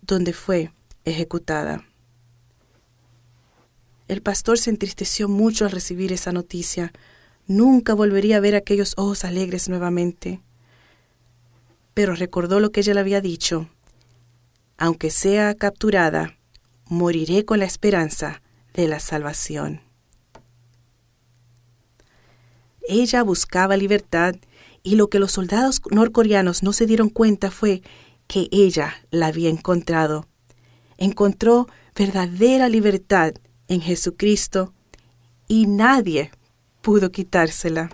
donde 0.00 0.32
fue 0.32 0.72
ejecutada. 1.04 1.84
El 4.08 4.22
pastor 4.22 4.58
se 4.58 4.70
entristeció 4.70 5.28
mucho 5.28 5.66
al 5.66 5.70
recibir 5.70 6.12
esa 6.12 6.32
noticia, 6.32 6.92
Nunca 7.48 7.94
volvería 7.94 8.36
a 8.36 8.40
ver 8.40 8.54
aquellos 8.54 8.92
ojos 8.98 9.24
alegres 9.24 9.70
nuevamente. 9.70 10.42
Pero 11.94 12.14
recordó 12.14 12.60
lo 12.60 12.70
que 12.70 12.80
ella 12.80 12.92
le 12.92 13.00
había 13.00 13.22
dicho. 13.22 13.70
Aunque 14.76 15.10
sea 15.10 15.54
capturada, 15.54 16.36
moriré 16.84 17.46
con 17.46 17.58
la 17.58 17.64
esperanza 17.64 18.42
de 18.74 18.86
la 18.86 19.00
salvación. 19.00 19.80
Ella 22.86 23.22
buscaba 23.22 23.78
libertad 23.78 24.34
y 24.82 24.96
lo 24.96 25.08
que 25.08 25.18
los 25.18 25.32
soldados 25.32 25.80
norcoreanos 25.90 26.62
no 26.62 26.74
se 26.74 26.84
dieron 26.84 27.08
cuenta 27.08 27.50
fue 27.50 27.82
que 28.26 28.48
ella 28.52 28.94
la 29.10 29.28
había 29.28 29.48
encontrado. 29.48 30.26
Encontró 30.98 31.66
verdadera 31.96 32.68
libertad 32.68 33.32
en 33.68 33.80
Jesucristo 33.80 34.74
y 35.48 35.66
nadie 35.66 36.30
pudo 36.88 37.12
quitársela. 37.12 37.90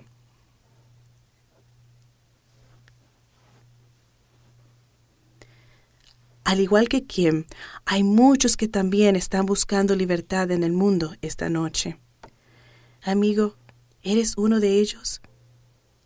Al 6.45 6.61
igual 6.61 6.88
que 6.88 7.05
quien, 7.05 7.45
hay 7.86 8.05
muchos 8.05 8.57
que 8.57 8.68
también 8.68 9.16
están 9.16 9.47
buscando 9.47 9.97
libertad 9.97 10.53
en 10.53 10.62
el 10.62 10.70
mundo 10.70 11.16
esta 11.22 11.49
noche. 11.49 11.99
Amigo, 13.03 13.57
¿eres 14.05 14.34
uno 14.36 14.61
de 14.61 14.78
ellos? 14.78 15.20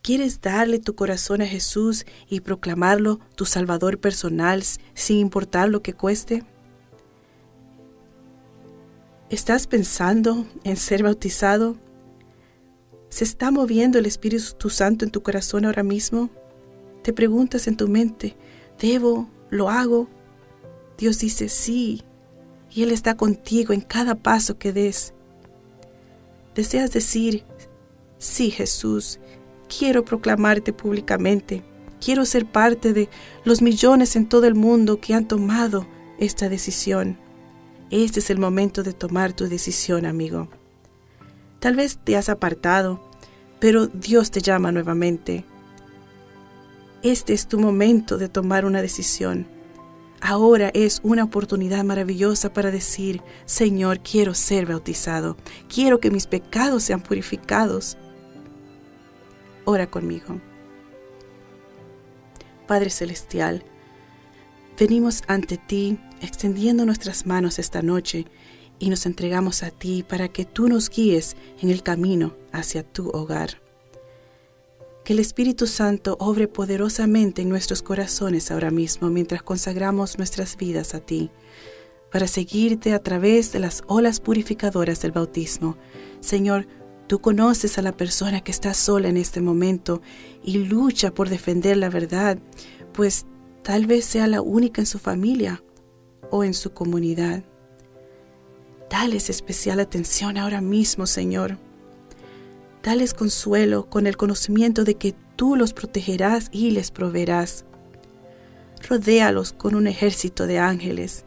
¿Quieres 0.01 0.41
darle 0.41 0.79
tu 0.79 0.95
corazón 0.95 1.43
a 1.43 1.47
Jesús 1.47 2.07
y 2.27 2.41
proclamarlo 2.41 3.21
tu 3.35 3.45
Salvador 3.45 4.01
personal 4.01 4.63
sin 4.95 5.19
importar 5.19 5.69
lo 5.69 5.83
que 5.83 5.93
cueste? 5.93 6.43
¿Estás 9.29 9.67
pensando 9.67 10.47
en 10.65 10.79
ser 10.79 11.03
bautizado? 11.03 11.77
¿Se 13.09 13.25
está 13.25 13.51
moviendo 13.51 13.99
el 13.99 14.07
Espíritu 14.07 14.71
Santo 14.71 15.05
en 15.05 15.11
tu 15.11 15.23
corazón 15.23 15.65
ahora 15.65 15.83
mismo? 15.83 16.31
Te 17.03 17.13
preguntas 17.13 17.67
en 17.67 17.77
tu 17.77 17.89
mente, 17.89 18.37
¿debo? 18.79 19.29
¿Lo 19.51 19.71
hago? 19.71 20.09
Dios 20.99 21.19
dice 21.19 21.49
sí, 21.49 22.03
y 22.71 22.83
Él 22.83 22.91
está 22.91 23.17
contigo 23.17 23.73
en 23.73 23.81
cada 23.81 24.15
paso 24.15 24.59
que 24.59 24.73
des. 24.73 25.15
¿Deseas 26.55 26.93
decir, 26.93 27.45
sí 28.19 28.51
Jesús, 28.51 29.21
quiero 29.69 30.05
proclamarte 30.05 30.73
públicamente, 30.73 31.63
Quiero 32.01 32.25
ser 32.25 32.47
parte 32.47 32.93
de 32.93 33.09
los 33.45 33.61
millones 33.61 34.15
en 34.17 34.29
todo 34.29 34.47
el 34.47 34.55
mundo 34.55 35.01
que 35.01 35.15
han 35.15 35.27
tomado 35.27 35.87
esta 36.19 36.49
decisión. 36.49 37.19
Este 37.91 38.21
es 38.21 38.31
el 38.31 38.39
momento 38.39 38.83
de 38.83 38.93
tomar 38.93 39.33
tu 39.33 39.49
decisión, 39.49 40.07
amigo. 40.07 40.49
Tal 41.61 41.75
vez 41.75 41.99
te 41.99 42.17
has 42.17 42.29
apartado, 42.29 43.01
pero 43.59 43.87
Dios 43.89 44.31
te 44.31 44.41
llama 44.41 44.71
nuevamente. 44.71 45.45
Este 47.03 47.33
es 47.33 47.49
tu 47.49 47.59
momento 47.59 48.17
de 48.19 48.29
tomar 48.29 48.65
una 48.65 48.83
decisión. 48.83 49.47
Ahora 50.21 50.71
es 50.75 51.01
una 51.05 51.25
oportunidad 51.25 51.85
maravillosa 51.85 52.53
para 52.53 52.71
decir, 52.71 53.23
Señor, 53.45 54.01
quiero 54.01 54.35
ser 54.35 54.67
bautizado, 54.67 55.37
quiero 55.73 56.01
que 56.01 56.11
mis 56.11 56.27
pecados 56.27 56.83
sean 56.83 57.01
purificados. 57.01 57.97
Ora 59.65 59.89
conmigo. 59.89 60.41
Padre 62.67 62.91
Celestial, 62.91 63.65
venimos 64.79 65.23
ante 65.29 65.57
ti 65.57 65.99
extendiendo 66.21 66.85
nuestras 66.85 67.27
manos 67.27 67.59
esta 67.59 67.83
noche 67.83 68.27
y 68.79 68.91
nos 68.91 69.07
entregamos 69.07 69.63
a 69.63 69.71
ti 69.71 70.05
para 70.07 70.29
que 70.29 70.45
tú 70.45 70.69
nos 70.69 70.91
guíes 70.91 71.37
en 71.61 71.71
el 71.71 71.83
camino 71.83 72.37
hacia 72.53 72.83
tu 72.83 73.09
hogar. 73.11 73.61
Que 75.05 75.15
el 75.15 75.19
Espíritu 75.21 75.67
Santo 75.67 76.17
obre 76.21 76.49
poderosamente 76.49 77.43
en 77.43 77.49
nuestros 77.49 77.83
corazones 77.83 78.51
ahora 78.51 78.71
mismo 78.71 79.09
mientras 79.09 79.43
consagramos 79.43 80.19
nuestras 80.19 80.57
vidas 80.57 80.95
a 80.95 81.01
ti, 81.01 81.31
para 82.13 82.27
seguirte 82.27 82.93
a 82.93 83.03
través 83.03 83.53
de 83.53 83.59
las 83.59 83.83
olas 83.87 84.21
purificadoras 84.21 85.01
del 85.01 85.13
bautismo. 85.13 85.77
Señor, 86.21 86.67
tú 87.07 87.21
conoces 87.21 87.79
a 87.79 87.83
la 87.83 87.97
persona 87.97 88.43
que 88.43 88.51
está 88.51 88.75
sola 88.75 89.09
en 89.09 89.17
este 89.17 89.41
momento 89.41 90.03
y 90.43 90.59
lucha 90.59 91.13
por 91.13 91.29
defender 91.29 91.77
la 91.77 91.91
verdad, 91.91 92.39
pues 92.93 93.27
tal 93.63 93.87
vez 93.87 94.05
sea 94.05 94.27
la 94.27 94.43
única 94.43 94.81
en 94.81 94.87
su 94.87 94.99
familia 94.99 95.63
o 96.31 96.45
en 96.45 96.55
su 96.55 96.73
comunidad. 96.73 97.45
Dales 98.91 99.31
especial 99.31 99.81
atención 99.81 100.39
ahora 100.39 100.61
mismo, 100.61 101.07
Señor 101.07 101.59
Dales 102.83 103.13
consuelo 103.13 103.89
con 103.91 104.07
el 104.07 104.17
conocimiento 104.17 104.85
de 104.85 104.95
que 104.95 105.15
tú 105.37 105.57
los 105.57 105.73
protegerás 105.73 106.49
y 106.53 106.71
les 106.71 106.91
proveerás. 106.91 107.65
Rodéalos 108.89 109.53
con 109.53 109.75
un 109.75 109.87
ejército 109.87 110.47
de 110.47 110.59
ángeles. 110.59 111.25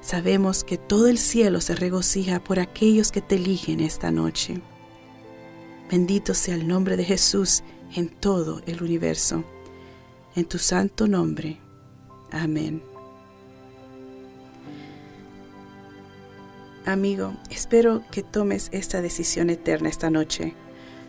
Sabemos 0.00 0.62
que 0.62 0.76
todo 0.76 1.08
el 1.08 1.18
cielo 1.18 1.60
se 1.60 1.74
regocija 1.74 2.44
por 2.44 2.60
aquellos 2.60 3.10
que 3.10 3.22
te 3.22 3.36
eligen 3.36 3.80
esta 3.80 4.10
noche. 4.10 4.60
Bendito 5.90 6.34
sea 6.34 6.54
el 6.54 6.68
nombre 6.68 6.96
de 6.96 7.04
Jesús 7.04 7.64
en 7.94 8.08
todo 8.08 8.60
el 8.66 8.82
universo. 8.82 9.42
En 10.34 10.44
tu 10.44 10.58
santo 10.58 11.08
nombre. 11.08 11.58
Amén. 12.30 12.95
Amigo, 16.86 17.34
espero 17.50 18.04
que 18.12 18.22
tomes 18.22 18.68
esta 18.70 19.02
decisión 19.02 19.50
eterna 19.50 19.88
esta 19.88 20.08
noche. 20.08 20.54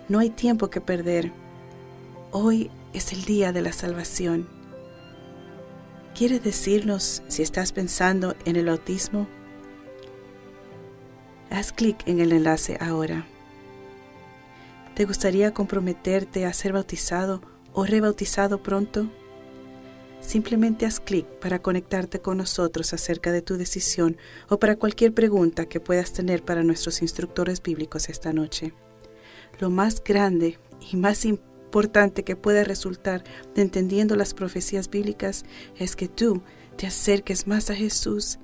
No 0.09 0.17
hay 0.17 0.31
tiempo 0.31 0.71
que 0.71 0.81
perder. 0.81 1.31
Hoy 2.31 2.71
es 2.93 3.13
el 3.13 3.25
día 3.25 3.51
de 3.51 3.61
la 3.61 3.71
salvación. 3.71 4.49
¿Quieres 6.15 6.43
decirnos 6.43 7.21
si 7.27 7.43
estás 7.43 7.73
pensando 7.73 8.35
en 8.45 8.55
el 8.55 8.69
autismo? 8.69 9.27
Haz 11.51 11.71
clic 11.71 12.07
en 12.07 12.21
el 12.21 12.31
enlace 12.31 12.79
ahora. 12.81 13.27
¿Te 14.95 15.05
gustaría 15.05 15.53
comprometerte 15.53 16.47
a 16.47 16.53
ser 16.53 16.73
bautizado 16.73 17.43
o 17.73 17.85
rebautizado 17.85 18.63
pronto? 18.63 19.11
Simplemente 20.19 20.85
haz 20.85 20.99
clic 20.99 21.25
para 21.39 21.59
conectarte 21.59 22.19
con 22.19 22.37
nosotros 22.37 22.93
acerca 22.93 23.31
de 23.31 23.41
tu 23.41 23.57
decisión 23.57 24.17
o 24.49 24.59
para 24.59 24.75
cualquier 24.75 25.13
pregunta 25.13 25.67
que 25.67 25.79
puedas 25.79 26.11
tener 26.11 26.43
para 26.43 26.63
nuestros 26.63 27.01
instructores 27.01 27.61
bíblicos 27.61 28.09
esta 28.09 28.33
noche. 28.33 28.73
Lo 29.59 29.69
más 29.69 30.03
grande 30.03 30.59
y 30.91 30.97
más 30.97 31.25
importante 31.25 32.23
que 32.23 32.35
pueda 32.35 32.63
resultar 32.63 33.23
de 33.55 33.61
entendiendo 33.61 34.15
las 34.15 34.33
profecías 34.33 34.89
bíblicas 34.89 35.45
es 35.77 35.95
que 35.95 36.07
tú 36.07 36.41
te 36.75 36.87
acerques 36.87 37.47
más 37.47 37.69
a 37.69 37.75
Jesús 37.75 38.39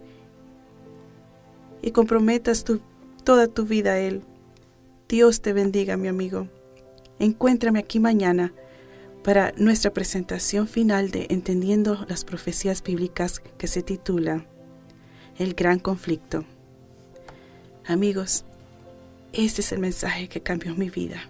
y 1.81 1.91
comprometas 1.91 2.63
toda 3.23 3.47
tu 3.47 3.65
vida 3.65 3.93
a 3.93 3.99
Él. 3.99 4.23
Dios 5.09 5.41
te 5.41 5.53
bendiga, 5.53 5.97
mi 5.97 6.07
amigo. 6.07 6.47
Encuéntrame 7.19 7.79
aquí 7.79 7.99
mañana 7.99 8.53
para 9.23 9.53
nuestra 9.55 9.93
presentación 9.93 10.67
final 10.67 11.09
de 11.09 11.27
Entendiendo 11.29 12.05
las 12.09 12.25
Profecías 12.25 12.83
Bíblicas 12.83 13.41
que 13.57 13.67
se 13.67 13.81
titula 13.81 14.45
El 15.37 15.53
Gran 15.53 15.79
Conflicto. 15.79 16.43
Amigos, 17.85 18.43
este 19.31 19.61
es 19.61 19.71
el 19.71 19.79
mensaje 19.79 20.27
que 20.27 20.41
cambió 20.41 20.75
mi 20.75 20.89
vida, 20.89 21.29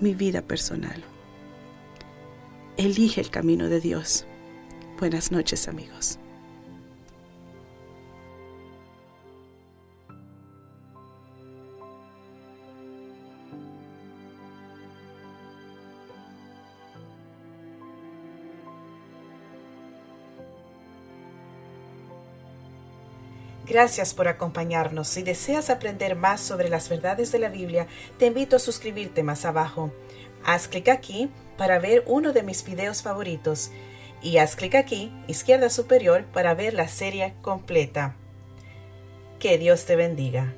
mi 0.00 0.14
vida 0.14 0.42
personal. 0.42 1.02
Elige 2.76 3.20
el 3.20 3.30
camino 3.30 3.68
de 3.68 3.80
Dios. 3.80 4.26
Buenas 4.98 5.32
noches 5.32 5.66
amigos. 5.66 6.19
Gracias 23.70 24.14
por 24.14 24.26
acompañarnos. 24.26 25.06
Si 25.06 25.22
deseas 25.22 25.70
aprender 25.70 26.16
más 26.16 26.40
sobre 26.40 26.68
las 26.68 26.88
verdades 26.88 27.30
de 27.30 27.38
la 27.38 27.48
Biblia, 27.48 27.86
te 28.18 28.26
invito 28.26 28.56
a 28.56 28.58
suscribirte 28.58 29.22
más 29.22 29.44
abajo. 29.44 29.92
Haz 30.44 30.66
clic 30.66 30.88
aquí 30.88 31.30
para 31.56 31.78
ver 31.78 32.02
uno 32.08 32.32
de 32.32 32.42
mis 32.42 32.64
videos 32.64 33.00
favoritos 33.00 33.70
y 34.22 34.38
haz 34.38 34.56
clic 34.56 34.74
aquí, 34.74 35.12
izquierda 35.28 35.70
superior, 35.70 36.24
para 36.24 36.52
ver 36.54 36.74
la 36.74 36.88
serie 36.88 37.34
completa. 37.42 38.16
Que 39.38 39.56
Dios 39.56 39.84
te 39.84 39.94
bendiga. 39.94 40.52